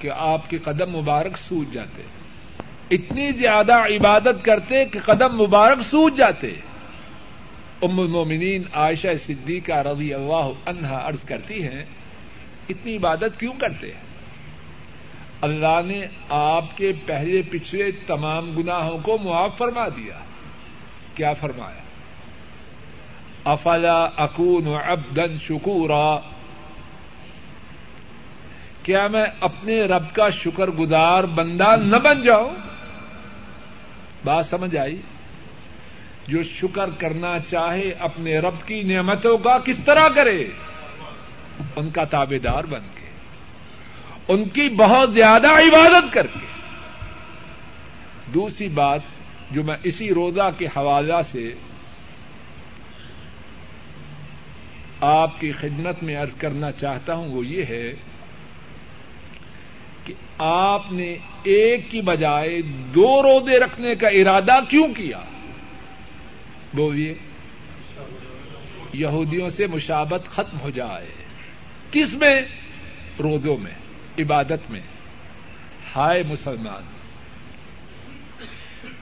کہ 0.00 0.10
آپ 0.10 0.50
کے 0.50 0.58
قدم 0.58 0.90
مبارک 0.90 1.36
سوج 1.36 1.72
جاتے 1.72 2.02
اتنی 2.90 3.32
زیادہ 3.32 3.74
عبادت 3.74 4.44
کرتے 4.44 4.84
کہ 4.84 4.98
قدم 5.04 5.42
مبارک 5.42 5.78
سوج 5.90 6.16
جاتے 6.16 6.54
ام 7.82 8.00
المومنین 8.00 8.62
عائشہ 8.72 9.16
صدیقہ 9.26 9.72
رضی 9.72 10.14
اللہ 10.14 10.48
عنہا 10.66 11.08
عرض 11.08 11.24
کرتی 11.24 11.62
ہیں، 11.62 11.84
اتنی 12.68 12.96
عبادت 12.96 13.40
کیوں 13.40 13.52
کرتے 13.60 13.86
ہیں؟ 13.86 14.02
اللہ 15.40 15.80
نے 15.86 16.00
آپ 16.28 16.76
کے 16.76 16.92
پہلے 17.06 17.42
پچھلے 17.50 17.90
تمام 18.06 18.50
گناہوں 18.50 18.98
کو 18.98 19.18
معاف 19.18 19.58
فرما 19.58 19.88
دیا۔ 19.88 20.18
کیا 21.14 21.32
فرمایا؟ 21.32 21.82
افلا 23.44 24.08
اکون 24.16 24.68
ابدن 24.84 25.38
شکورا؟ 25.42 26.33
کیا 28.84 29.06
میں 29.06 29.24
اپنے 29.40 29.82
رب 29.82 30.14
کا 30.14 30.30
شکر 30.30 30.68
گزار 30.68 31.24
بندہ 31.24 31.76
نہ 31.76 31.96
بن 31.96 32.22
جاؤں؟ 32.22 32.50
بات 34.24 34.46
سمجھ 34.46 34.76
آئی؟ 34.76 35.00
جو 36.28 36.42
شکر 36.42 36.90
کرنا 36.98 37.38
چاہے 37.50 37.90
اپنے 37.90 38.38
رب 38.38 38.54
کی 38.66 38.82
نعمتوں 38.82 39.38
کا 39.38 39.58
کس 39.58 39.84
طرح 39.84 40.08
کرے؟ 40.08 40.44
ان 41.76 41.90
کا 41.90 42.04
تابے 42.04 42.38
دار 42.38 42.64
بن 42.64 42.80
کے، 42.80 43.10
ان 44.28 44.44
کی 44.44 44.68
بہت 44.68 45.14
زیادہ 45.14 45.48
عبادت 45.48 46.14
کر 46.14 46.26
کے۔ 46.26 46.46
دوسری 48.34 48.68
بات 48.68 49.00
جو 49.50 49.64
میں 49.64 49.76
اسی 49.82 50.14
روزہ 50.14 50.50
کے 50.58 50.66
حوالہ 50.66 51.22
سے 51.32 51.54
آپ 55.00 55.40
کی 55.40 55.52
خدمت 55.52 56.02
میں 56.02 56.16
ارض 56.16 56.34
کرنا 56.34 56.72
چاہتا 56.72 57.14
ہوں 57.14 57.28
وہ 57.28 57.46
یہ 57.46 57.64
ہے 57.64 57.94
کہ 60.04 60.14
آپ 60.38 60.92
نے 60.92 61.16
ایک 61.42 61.90
کی 61.90 62.00
بجائے 62.00 62.62
دو 62.94 63.22
روزے 63.22 63.58
رکھنے 63.58 63.94
کا 63.94 64.08
ارادہ 64.08 64.58
کیوں 64.68 64.94
کیا؟ 64.94 65.20
بولیے، 66.74 67.14
یہودیوں 68.92 69.50
سے 69.50 69.66
مشابت 69.66 70.26
ختم 70.26 70.60
ہو 70.60 70.70
جائے۔ 70.70 71.06
کس 71.90 72.14
میں؟ 72.14 72.40
روزوں 73.22 73.56
میں، 73.56 73.70
عبادت 74.18 74.70
میں۔ 74.70 74.80
ہائے 75.96 76.22
مسلمان، 76.22 76.82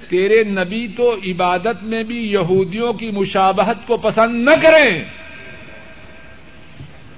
تیرے 0.09 0.45
نبی 0.45 0.89
تو 0.89 1.15
عبادت 1.15 1.83
میں 1.83 2.03
بھی 2.03 2.33
یہودیوں 2.33 2.93
کی 2.93 3.11
مشابہت 3.11 3.77
کو 3.87 3.97
پسند 3.97 4.49
نہ 4.49 4.63
کریں۔ 4.63 5.05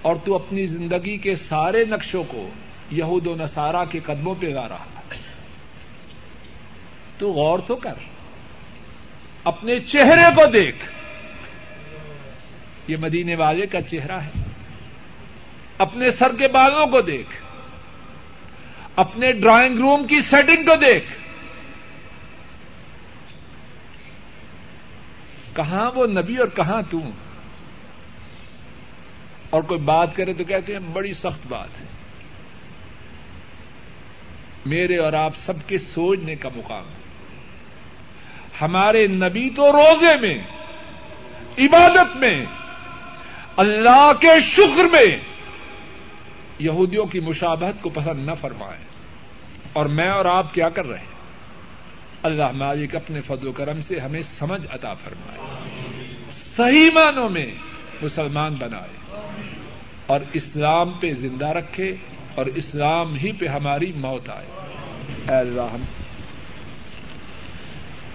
اور 0.03 0.17
تو 0.25 0.35
اپنی 0.35 0.67
زندگی 0.67 1.17
کے 1.17 1.35
سارے 1.35 1.85
نقشوں 1.85 2.25
کو 2.25 2.49
یہود 2.95 3.27
و 3.27 3.35
نصارہ 3.35 3.85
کے 3.91 4.01
قدموں 4.01 4.35
پہ 4.41 4.55
گا 4.55 4.69
رہا 4.69 4.85
ہے۔ 4.85 5.19
تو 7.19 7.33
غور 7.33 7.59
تو 7.59 7.77
کر۔ 7.77 7.95
اپنے 9.45 9.81
چہرے 9.81 10.35
کو 10.35 10.51
دیکھ۔ 10.51 10.85
یہ 12.89 12.97
مدینے 13.01 13.35
والے 13.35 13.67
کا 13.67 13.83
چہرہ 13.83 14.21
ہے۔ 14.21 14.31
اپنے 15.79 16.11
سر 16.11 16.35
کے 16.39 16.49
بالوں 16.49 16.87
کو 16.87 17.01
دیکھ۔ 17.01 17.43
اپنے 18.97 19.33
ڈرائنگ 19.33 19.77
روم 19.77 20.07
کی 20.07 20.21
سیٹنگ 20.21 20.65
کو 20.65 20.77
دیکھ۔ 20.77 21.11
کہاں 25.57 25.91
وہ 25.95 26.07
نبی 26.07 26.37
اور 26.37 26.49
کہاں 26.49 26.83
تم 26.91 27.11
اور 29.51 29.63
کوئی 29.63 29.81
بات 29.81 30.17
کرے 30.17 30.33
تو 30.33 30.45
کہتے 30.45 30.73
ہیں 30.73 30.81
بڑی 30.81 31.13
سخت 31.15 31.47
بات 31.49 31.81
ہے۔ 31.81 31.94
میرے 34.67 34.97
اور 34.97 35.13
آپ 35.13 35.37
سب 35.37 35.53
کے 35.67 35.79
سوچنے 35.79 36.35
کا 36.35 36.49
مقام 36.57 36.85
ہے۔ 36.85 37.05
ہمارے 38.61 39.07
نبی 39.07 39.51
تو 39.51 39.73
روزے 39.73 40.21
میں، 40.21 40.39
عبادت 41.59 42.17
میں، 42.17 42.45
اللہ 43.57 44.13
کے 44.21 44.41
شکر 44.41 44.85
میں 44.85 45.17
یہودیوں 46.59 47.07
کی 47.07 47.21
مشابہت 47.21 47.83
کو 47.83 47.89
پسند 47.89 48.27
نہ 48.27 48.31
فرمائے 48.41 48.79
اور 49.73 49.87
میں 49.87 50.11
اور 50.11 50.25
آپ 50.25 50.55
کیا 50.55 50.69
کر 50.69 50.87
رہے 50.87 50.99
ہیں؟ 50.99 51.15
اللہ 52.23 52.53
مالک 52.53 52.97
اپنے 52.97 53.21
فضل 53.21 53.47
و 53.47 53.53
کرم 53.53 53.83
سے 53.83 53.99
ہمیں 53.99 54.23
سمجھ 54.23 54.67
عطا 54.71 54.95
فرمائے۔ 54.95 55.59
صحیح 56.57 56.91
معنوں 56.95 57.29
میں 57.29 57.47
مسلمان 58.03 58.55
بنائے۔ 58.55 59.21
اور 60.07 60.21
اسلام 60.33 60.91
پہ 60.91 61.11
زندہ 61.11 61.47
رکھے۔ 61.47 61.97
اور 62.35 62.47
اسلام 62.47 63.15
ہی 63.15 63.33
پہ 63.33 63.47
ہماری 63.47 63.93
موت 63.93 64.31
آئے۔ 64.31 64.47
اے 65.29 65.37
اللہ، 65.37 65.61
ہم 65.61 65.83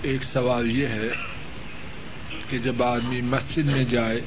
ایک 0.01 0.23
سوال 0.23 0.79
یہ 0.79 0.87
ہے 0.87 1.09
کہ 2.49 2.57
جب 2.57 2.83
آدمی 2.83 3.21
مسجد 3.21 3.65
میں 3.65 3.83
جائے 3.83 4.21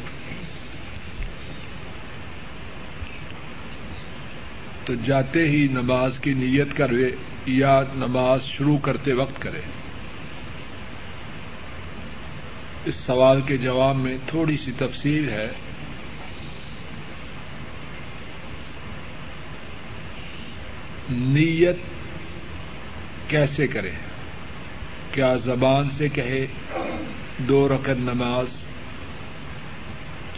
تو 4.84 4.94
جاتے 4.94 5.48
ہی 5.48 5.68
نماز 5.70 6.18
کی 6.18 6.34
نیت 6.34 6.76
کرے 6.76 7.10
یا 7.46 7.82
نماز 7.94 8.42
شروع 8.44 8.78
کرتے 8.78 9.12
وقت 9.12 9.42
کرے؟ 9.42 9.60
اس 12.84 12.94
سوال 12.94 13.40
کے 13.40 13.56
جواب 13.56 13.96
میں 13.96 14.16
تھوڑی 14.26 14.56
سی 14.56 14.72
تفصیل 14.78 15.28
ہے۔ 15.28 15.48
نیت 21.10 21.76
کیسے 23.28 23.66
کرے؟ 23.66 23.90
کیا 25.12 25.34
زبان 25.34 25.90
سے 25.90 26.08
کہے 26.08 26.46
دو 27.38 27.68
رکن 27.68 28.00
نماز، 28.00 28.46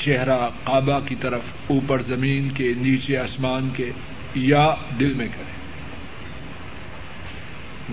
چہرہ 0.04 0.48
کعبہ 0.64 0.98
کی 1.00 1.14
طرف 1.14 1.40
اوپر 1.66 2.02
زمین 2.02 2.50
کے 2.50 2.72
نیچے 2.76 3.16
آسمان 3.16 3.68
کے، 3.76 3.90
یا 4.34 4.74
دل 5.00 5.12
میں 5.12 5.26
کرے؟ 5.26 5.54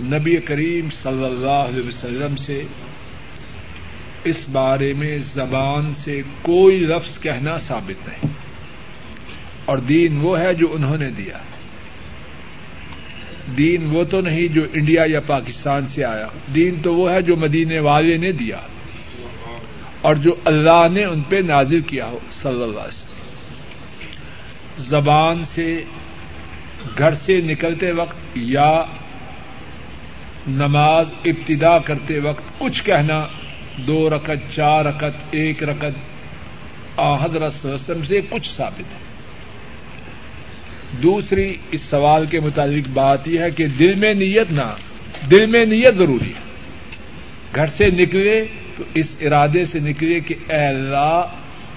نبی 0.01 0.37
کریم 0.37 0.89
صلی 0.89 1.25
اللہ 1.25 1.49
علیہ 1.49 1.87
وسلم 1.87 2.35
سے 2.35 2.61
اس 4.23 4.49
بارے 4.51 4.93
میں 4.93 5.17
زبان 5.17 5.93
سے 5.93 6.21
کوئی 6.41 6.79
لفظ 6.79 7.19
کہنا 7.19 7.57
ثابت 7.57 8.07
نہیں۔ 8.07 8.33
اور 9.65 9.77
دین 9.77 10.17
وہ 10.21 10.39
ہے 10.39 10.53
جو 10.53 10.67
انہوں 10.73 10.97
نے 10.97 11.09
دیا۔ 11.09 11.37
ہے 11.37 11.50
دین 13.57 13.89
وہ 13.91 14.03
تو 14.03 14.21
نہیں 14.21 14.47
جو 14.47 14.61
انڈیا 14.73 15.03
یا 15.05 15.19
پاکستان 15.19 15.87
سے 15.87 16.05
آیا۔ 16.05 16.27
دین 16.55 16.75
تو 16.83 16.95
وہ 16.95 17.11
ہے 17.11 17.21
جو 17.21 17.35
مدینے 17.35 17.79
والے 17.79 18.17
نے 18.17 18.31
دیا۔ 18.31 18.57
اور 20.01 20.15
جو 20.15 20.35
اللہ 20.45 20.85
نے 20.91 21.03
ان 21.03 21.21
پہ 21.21 21.35
نازل 21.35 21.81
کیا 21.81 22.05
ہو، 22.05 22.19
صلی 22.31 22.51
اللہ 22.51 22.65
علیہ 22.65 22.87
وسلم۔ 22.87 23.11
زبان 24.77 25.45
سے 25.45 25.83
گھر 26.97 27.13
سے 27.13 27.41
نکلتے 27.41 27.91
وقت 27.91 28.15
یا 28.35 28.83
نماز 30.47 31.13
ابتدا 31.25 31.77
کرتے 31.77 32.19
وقت 32.19 32.59
کچھ 32.59 32.83
کہنا، 32.83 33.27
دو 33.77 34.09
رکت 34.09 34.55
چار 34.55 34.85
رکت 34.85 35.17
ایک 35.31 35.63
رکت 35.63 36.11
حضرت 37.21 37.65
وسلم 37.65 38.03
سے 38.03 38.19
کچھ 38.29 38.55
ثابت 38.55 38.79
ہے۔ 38.79 39.10
دوسری 41.03 41.57
اس 41.71 41.81
سوال 41.81 42.25
کے 42.25 42.39
متعلق 42.39 42.89
بات 42.93 43.27
یہ 43.27 43.39
ہے 43.39 43.51
کہ 43.51 43.65
دل 43.65 43.95
میں 43.95 44.13
نیت 44.13 44.51
نہ، 44.51 44.75
دل 45.31 45.45
میں 45.45 45.65
نیت 45.65 45.95
ضروری 45.95 46.29
ہے۔ 46.29 46.51
گھر 47.55 47.65
سے 47.67 47.89
نکلے 47.89 48.45
تو 48.77 48.83
اس 48.93 49.15
ارادے 49.21 49.65
سے 49.65 49.79
نکلے 49.79 50.19
کہ 50.19 50.35
اے 50.49 50.67
اللہ، 50.67 51.25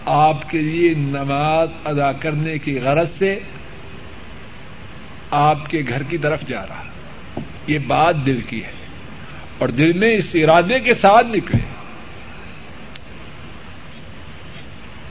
آپ 0.04 0.50
کے 0.50 0.58
لیے 0.58 0.94
نماز 0.94 1.68
ادا 1.84 2.12
کرنے 2.12 2.58
کی 2.58 2.78
غرض 2.78 3.10
سے 3.10 3.38
آپ 5.30 5.70
کے 5.70 5.78
گھر 5.88 6.02
کی 6.02 6.18
طرف 6.18 6.46
جا 6.46 6.66
رہا۔ 6.66 6.84
یہ 7.66 7.78
بات 7.78 8.16
دل 8.26 8.40
کی 8.40 8.64
ہے۔ 8.64 8.72
اور 9.58 9.68
دل 9.68 9.92
میں 9.92 10.16
اس 10.16 10.30
ارادے 10.34 10.78
کے 10.78 10.94
ساتھ 10.94 11.26
نکلے۔ 11.26 11.73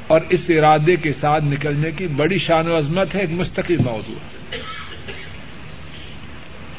اور 0.08 0.22
اس 0.30 0.46
ارادے 0.50 0.96
کے 0.96 1.14
ساتھ 1.14 1.44
نکلنے 1.44 1.92
کی 1.92 2.08
بڑی 2.08 2.38
شان 2.38 2.68
و 2.68 2.78
عظمت 2.78 3.16
ہے، 3.16 3.20
ایک 3.20 3.30
مستقل 3.32 3.78
موضوع 3.78 4.16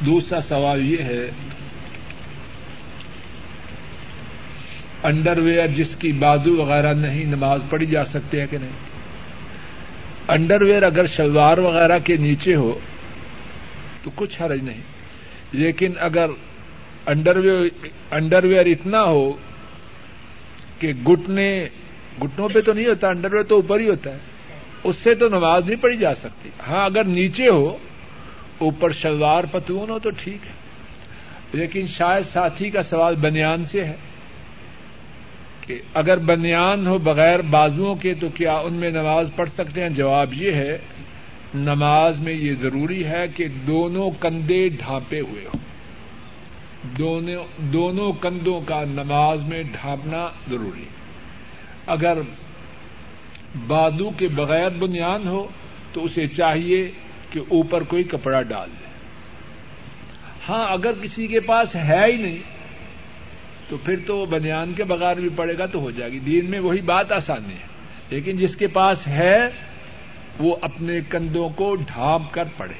دوسرا 0.06 0.40
سوال 0.40 0.90
یہ 0.90 1.04
ہے 1.04 1.30
انڈر 5.02 5.38
ویئر 5.38 5.66
جس 5.66 5.96
کی 5.96 6.12
بازو 6.12 6.56
وغیرہ 6.56 6.94
نہیں، 6.94 7.24
نماز 7.24 7.60
پڑھی 7.70 7.86
جا 7.86 8.04
سکتی 8.04 8.40
ہے 8.40 8.46
کہ 8.46 8.58
نہیں؟ 8.58 8.70
انڈر 10.28 10.62
ویئر 10.62 10.82
اگر 10.82 11.06
شلوار 11.06 11.58
وغیرہ 11.58 11.98
کے 11.98 12.16
نیچے 12.16 12.54
ہو 12.54 12.78
تو 14.02 14.10
کچھ 14.14 14.42
حرج 14.42 14.62
نہیں۔ 14.62 14.80
لیکن 15.52 15.92
اگر 15.98 16.26
انڈر 17.06 17.36
ویئر 17.36 17.86
انڈر 18.10 18.44
ویئر 18.44 18.66
اتنا 18.66 19.02
ہو 19.02 19.32
کہ 20.78 20.92
گٹنے 20.92 21.68
گٹنوں 22.22 22.48
پہ 22.48 22.60
تو 22.60 22.72
نہیں 22.72 22.86
ہوتا 22.86 23.08
انڈر 23.08 23.32
ویئر 23.32 23.44
تو 23.44 23.56
اوپر 23.56 23.80
ہی 23.80 23.88
ہوتا 23.88 24.12
ہے۔ 24.12 24.18
اس 24.84 24.96
سے 24.96 25.14
تو 25.14 25.28
نماز 25.28 25.66
نہیں 25.66 25.82
پڑھی 25.82 25.96
جا 25.96 26.14
سکتی۔ 26.14 26.48
ہاں 26.66 26.84
اگر 26.84 27.04
نیچے 27.04 27.48
ہو، 27.48 27.76
اوپر 28.58 28.92
شلوار 28.92 29.44
پتون 29.50 29.90
ہو 29.90 29.98
تو 29.98 30.10
ٹھیک 30.10 30.46
ہے۔ 30.46 30.64
لیکن 31.52 31.86
شاید 31.86 32.24
ساتھی 32.24 32.70
کا 32.70 32.82
سوال 32.82 33.14
بنیان 33.16 33.64
سے 33.64 33.84
ہے 33.84 33.96
کہ 35.60 35.78
اگر 35.94 36.16
بنیان 36.16 36.86
ہو 36.86 36.98
بغیر 36.98 37.40
بازوؤں 37.42 37.94
کے 37.94 38.14
تو 38.14 38.28
کیا 38.28 38.52
ان 38.52 38.74
میں 38.74 38.90
نماز 38.90 39.28
پڑھ 39.36 39.48
سکتے 39.48 39.82
ہیں؟ 39.82 39.88
جواب 39.88 40.34
یہ 40.34 40.52
ہے، 40.52 40.78
نماز 41.54 42.18
میں 42.18 42.32
یہ 42.32 42.52
ضروری 42.60 43.04
ہے 43.04 43.28
کہ 43.28 43.48
دونوں 43.48 44.10
کندھے 44.20 44.68
ڈھانپے 44.68 45.20
ہوئے 45.20 45.44
ہوں۔ 45.44 45.58
دونوں 47.58 48.12
کندھوں 48.12 48.60
کا 48.60 48.84
نماز 48.84 49.44
میں 49.44 49.62
ڈھانپنا 49.62 50.28
ضروری 50.50 50.82
ہے۔ 50.82 51.03
اگر 51.86 52.18
بادو 53.66 54.10
کے 54.10 54.28
بغیر 54.28 54.68
بنیاد 54.68 55.18
ہو 55.18 55.48
تو 55.92 56.04
اسے 56.04 56.26
چاہیے 56.26 56.90
کہ 57.30 57.40
اوپر 57.48 57.82
کوئی 57.82 58.04
کپڑا 58.04 58.42
ڈال 58.42 58.70
دے۔ 58.70 58.86
ہاں 60.48 60.72
اگر 60.72 60.92
کسی 61.02 61.26
کے 61.26 61.40
پاس 61.40 61.76
ہے 61.76 62.04
ہی 62.06 62.16
نہیں، 62.16 62.38
تو 63.68 63.76
پھر 63.76 63.96
تو 64.06 64.26
بنیان 64.26 64.72
کے 64.72 64.84
بغیر 64.84 65.16
بھی 65.16 65.28
پڑے 65.36 65.58
گا 65.58 65.66
تو 65.66 65.80
ہو 65.80 65.90
جائے 65.90 66.12
گی۔ 66.12 66.18
دین 66.18 66.50
میں 66.50 66.60
وہی 66.60 66.80
بات 66.80 67.12
آسانی 67.12 67.52
ہے، 67.52 67.66
لیکن 68.10 68.36
جس 68.36 68.56
کے 68.56 68.66
پاس 68.66 69.06
ہے، 69.06 69.48
وہ 70.38 70.56
اپنے 70.60 71.00
کندھوں 71.08 71.48
کو 71.48 71.76
ڈھانپ 71.76 72.34
کر 72.34 72.44
پڑے۔ 72.56 72.74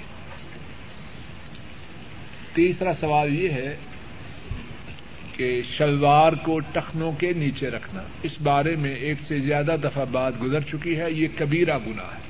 تیسرا 2.52 2.92
سوال 2.92 3.38
یہ 3.38 3.50
ہے 3.50 3.76
کہ 5.36 5.60
شلوار 5.62 6.32
کو 6.32 6.58
ٹخنوں 6.58 7.12
کے 7.12 7.32
نیچے 7.32 7.70
رکھنا۔ 7.70 8.02
اس 8.22 8.40
بارے 8.42 8.76
میں 8.76 8.94
ایک 8.94 9.20
سے 9.20 9.38
زیادہ 9.38 9.76
دفعہ 9.84 10.04
بات 10.12 10.42
گزر 10.42 10.60
چکی 10.60 10.98
ہے، 10.98 11.10
یہ 11.10 11.28
کبیرہ 11.38 11.78
گنا 11.78 12.02
ہے۔ 12.02 12.20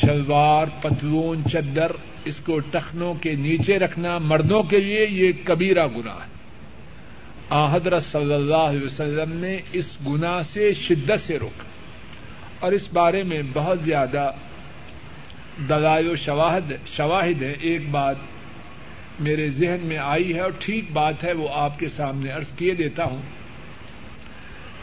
شلوار، 0.00 0.66
پتلون، 0.82 1.42
چدر، 1.52 1.92
اس 2.24 2.36
کو 2.36 2.58
ٹخنوں 2.58 3.14
کے 3.14 3.32
نیچے 3.32 3.78
رکھنا 3.78 4.18
مردوں 4.18 4.62
کے 4.62 4.80
لیے 4.80 5.06
یہ 5.10 5.32
کبیرہ 5.44 5.86
گنا 5.86 6.14
ہے۔ 6.14 6.38
حضرت 7.70 8.02
صلی 8.02 8.34
اللہ 8.34 8.56
علیہ 8.56 8.86
وسلم 8.86 9.32
نے 9.32 9.58
اس 9.72 9.98
گنا 10.06 10.42
سے 10.42 10.72
شدت 10.72 11.20
سے 11.20 11.38
روکا۔ 11.38 11.64
اور 12.60 12.72
اس 12.72 12.92
بارے 12.92 13.22
میں 13.22 13.42
بہت 13.52 13.80
زیادہ 13.80 14.32
دلائل 15.68 16.08
و 16.08 16.14
شواہد 16.14 16.72
شواہد 16.86 17.42
ہے 17.42 17.54
ایک 17.60 17.90
بات 17.90 18.16
میرے 19.20 19.48
ذہن 19.48 19.80
میں 19.82 19.98
آئی 19.98 20.34
ہے 20.34 20.40
اور 20.40 20.50
ٹھیک 20.58 20.92
بات 20.92 21.24
ہے، 21.24 21.32
وہ 21.32 21.48
آپ 21.52 21.78
کے 21.78 21.88
سامنے 21.88 22.30
عرض 22.30 22.52
کیے 22.56 22.74
دیتا 22.74 23.04
ہوں۔ 23.04 23.22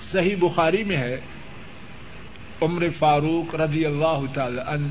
صحیح 0.02 0.36
بخاری 0.40 0.84
میں 0.84 0.98
ہے، 0.98 1.22
عمر 2.62 2.90
فاروق 3.00 3.56
رضی 3.56 3.86
اللہ 3.86 4.20
تعالی 4.34 4.62
عنہ 4.68 4.88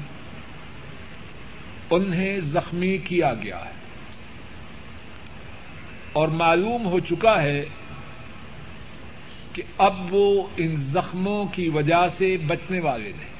انہیں 1.91 2.41
زخمی 2.41 2.99
کیا 2.99 3.35
گیا 3.35 3.65
ہے۔ 3.65 3.73
اور 6.13 6.29
معلوم 6.29 6.87
ہو 6.87 6.99
چکا 6.99 7.43
ہے 7.43 7.65
کہ 9.53 9.63
اب 9.79 10.15
وہ 10.15 10.47
ان 10.57 10.77
زخموں 10.77 11.47
کی 11.47 11.69
وجہ 11.69 12.07
سے 12.07 12.37
بچنے 12.47 12.81
والے 12.81 13.13
نہیں، 13.17 13.35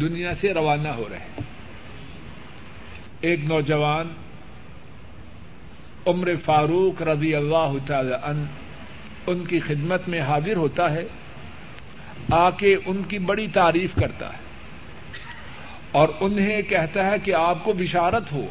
دنیا 0.00 0.34
سے 0.34 0.54
روانہ 0.54 0.88
ہو 0.88 1.04
رہے 1.10 1.18
ہیں۔ 1.18 1.40
ایک 3.20 3.44
نوجوان 3.44 4.08
عمر 6.06 6.36
فاروق 6.44 7.02
رضی 7.02 7.34
اللہ 7.34 7.72
تعالی 7.86 8.14
عنہ 8.22 8.44
ان 9.26 9.44
کی 9.44 9.58
خدمت 9.58 10.08
میں 10.08 10.20
حاضر 10.20 10.56
ہوتا 10.56 10.90
ہے 10.90 11.04
آ 12.30 12.50
کے 12.50 12.76
ان 12.86 13.02
کی 13.02 13.18
بڑی 13.18 13.46
تعریف 13.46 13.94
کرتا 13.94 14.32
ہے 14.32 14.46
اور 15.92 16.08
انہیں 16.20 16.62
کہتا 16.62 17.06
ہے 17.06 17.18
کہ 17.24 17.34
آپ 17.34 17.64
کو 17.64 17.72
بشارت 17.72 18.32
ہو، 18.32 18.46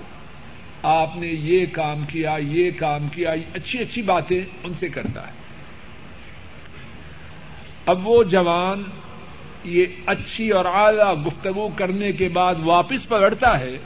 آپ 0.83 1.17
نے 1.17 1.27
یہ 1.27 1.65
کام 1.71 2.05
کیا، 2.05 2.35
یہ 2.39 2.71
کام 2.71 3.07
کیا، 3.07 3.31
اچھی 3.53 3.79
اچھی 3.79 4.01
باتیں 4.01 4.41
ان 4.63 4.73
سے 4.73 4.87
کرتا 4.87 5.27
ہے۔ 5.27 5.31
اب 7.85 8.07
وہ 8.07 8.23
جوان 8.23 8.83
یہ 9.63 9.85
اچھی 10.05 10.49
اور 10.49 10.65
اعلی 10.65 11.27
گفتگو 11.27 11.69
کرنے 11.75 12.11
کے 12.11 12.29
بعد 12.29 12.55
واپس 12.63 13.07
پکڑتا 13.07 13.59
ہے 13.59 13.77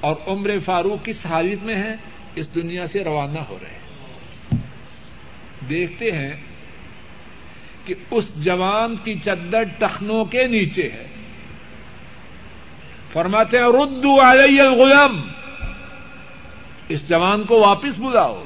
اور 0.00 0.16
عمر 0.26 0.58
فاروق 0.64 1.04
کس 1.04 1.26
حالت 1.26 1.62
میں 1.62 1.76
ہے 1.76 1.94
اس 2.34 2.54
دنیا 2.54 2.86
سے 2.86 3.04
روانہ 3.04 3.40
ہو 3.40 3.58
رہے 3.62 3.70
ہیں۔ 3.70 3.78
دیکھتے 5.68 6.12
ہیں 6.12 6.32
کہ 7.84 7.94
اس 8.10 8.44
جوان 8.44 8.96
کی 8.96 9.14
چدر 9.14 9.62
ٹخنوں 9.62 10.24
کے 10.24 10.46
نیچے 10.46 10.82
ہے۔ 10.82 11.06
فرماتے 13.12 13.58
ہیں 13.58 13.64
ردو 13.64 14.20
علیہ 14.20 14.62
الغلام 14.62 15.28
اس 16.88 17.08
جوان 17.08 17.44
کو 17.44 17.60
واپس 17.60 17.98
بلاؤ۔ 17.98 18.44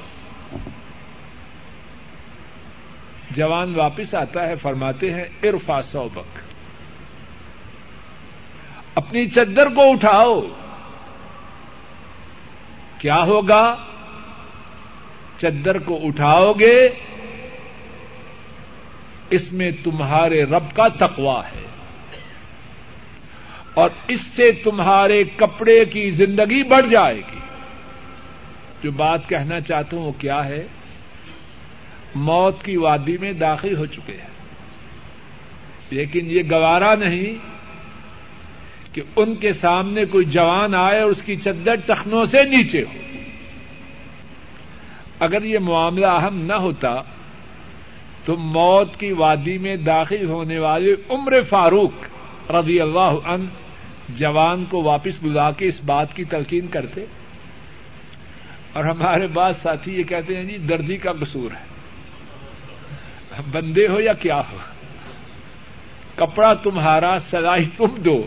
جوان 3.31 3.75
واپس 3.75 4.15
آتا 4.15 4.49
ہے، 4.49 4.57
فرماتے 4.57 5.15
ہیں 5.15 5.25
ارفا 5.43 5.83
سوبک 5.83 6.39
اپنی 8.95 9.27
چدر 9.27 9.67
کو 9.75 9.93
اٹھاؤ۔ 9.93 10.41
کیا 13.03 13.23
ہوگا؟ 13.23 13.77
چدر 15.41 15.79
کو 15.79 15.99
اٹھاؤ 16.03 16.53
گے۔ 16.53 16.89
اس 19.31 19.53
میں 19.53 19.71
تمہارے 19.85 20.45
رب 20.45 20.75
کا 20.75 20.89
تقوا 20.89 21.47
ہے۔ 21.47 21.67
اور 23.75 23.91
اس 24.09 24.21
سے 24.21 24.53
تمہارے 24.53 25.25
کپڑے 25.37 25.85
کی 25.85 26.11
زندگی 26.11 26.63
بڑھ 26.63 26.87
جائے 26.87 27.17
گی۔ 27.17 27.39
جو 28.83 28.91
بات 28.91 29.29
کہنا 29.29 29.61
چاہتا 29.61 29.97
ہوں 29.97 30.05
وہ 30.05 30.13
کیا 30.13 30.45
ہے؟ 30.45 30.67
موت 32.15 32.65
کی 32.65 32.77
وادی 32.77 33.19
میں 33.19 33.33
داخل 33.33 33.77
ہو 33.77 33.87
چکے 33.87 34.13
ہیں۔ 34.13 34.31
لیکن 35.91 36.21
یہ 36.25 36.43
گوارا 36.51 36.95
نہیں 36.95 37.52
کہ 38.93 39.03
ان 39.17 39.35
کے 39.35 39.53
سامنے 39.53 40.05
کوئی 40.05 40.25
جوان 40.25 40.75
آئے 40.75 41.03
اور 41.03 41.11
اس 41.11 41.23
کی 41.23 41.37
چدر 41.37 41.75
ٹخنوں 41.75 42.25
سے 42.25 42.43
نیچے 42.43 42.83
ہو۔ 42.83 42.99
اگر 45.19 45.43
یہ 45.43 45.59
معاملہ 45.59 46.07
اہم 46.07 46.39
نہ 46.39 46.53
ہوتا 46.53 46.95
تو 48.25 48.37
موت 48.37 48.97
کی 48.97 49.13
وادی 49.13 49.59
میں 49.59 49.77
داخل 49.77 50.27
ہونے 50.27 50.59
والے 50.59 50.95
عمر 51.11 51.43
فاروق 51.43 51.93
رضی 52.51 52.81
اللہ 52.81 53.15
عنہ 53.25 53.45
جوان 54.09 54.65
کو 54.65 54.83
واپس 54.83 55.23
بلا 55.23 55.51
کے 55.51 55.67
اس 55.67 55.85
بات 55.85 56.17
کی 56.17 56.25
تلقین 56.25 56.67
کرتے۔ 56.67 57.05
اور 58.73 58.85
ہمارے 58.85 59.27
بعض 59.27 59.57
ساتھی 59.63 59.93
یہ 59.93 60.03
کہتے 60.03 60.37
ہیں 60.37 60.45
جی 60.45 60.57
دردی 60.59 60.97
کا 60.97 61.13
قصور 61.13 61.51
ہے۔ 61.51 61.73
بندے 63.53 63.89
ہو 63.89 64.01
یا 64.01 64.13
کیا 64.13 64.39
ہو؟ 64.39 64.57
کپڑا 66.15 66.55
تمہارا 66.55 67.19
سلائی 67.19 67.65
تم 67.77 67.87
دو۔ 67.87 68.27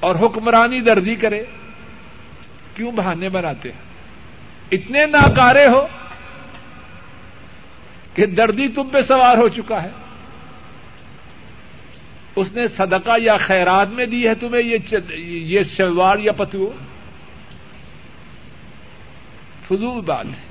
اور 0.00 0.14
حکمرانی 0.14 0.80
دردی 0.80 1.14
کرے 1.14 1.44
کیوں 2.74 2.92
بہانے 2.92 3.28
بناتے 3.28 3.72
ہیں؟ 3.72 3.78
اتنے 4.72 5.06
ناکارے 5.06 5.66
ہو 5.66 5.86
کہ 8.14 8.26
دردی 8.26 8.68
تم 8.68 8.88
پہ 8.92 9.00
سوار 9.00 9.36
ہو 9.38 9.48
چکا 9.48 9.82
ہے۔ 9.82 9.90
اس 12.36 12.52
نے 12.52 12.68
صدقہ 12.68 13.10
یا 13.22 13.36
خیرات 13.36 13.88
میں 13.88 14.06
دی 14.06 14.28
ہے 14.28 14.34
تمہیں 14.34 14.96
یہ 15.16 15.62
شلوار 15.62 16.18
یا 16.18 16.32
پتو؟ 16.32 16.72
فضول 19.68 20.00
بات 20.00 20.26
ہے۔ 20.26 20.49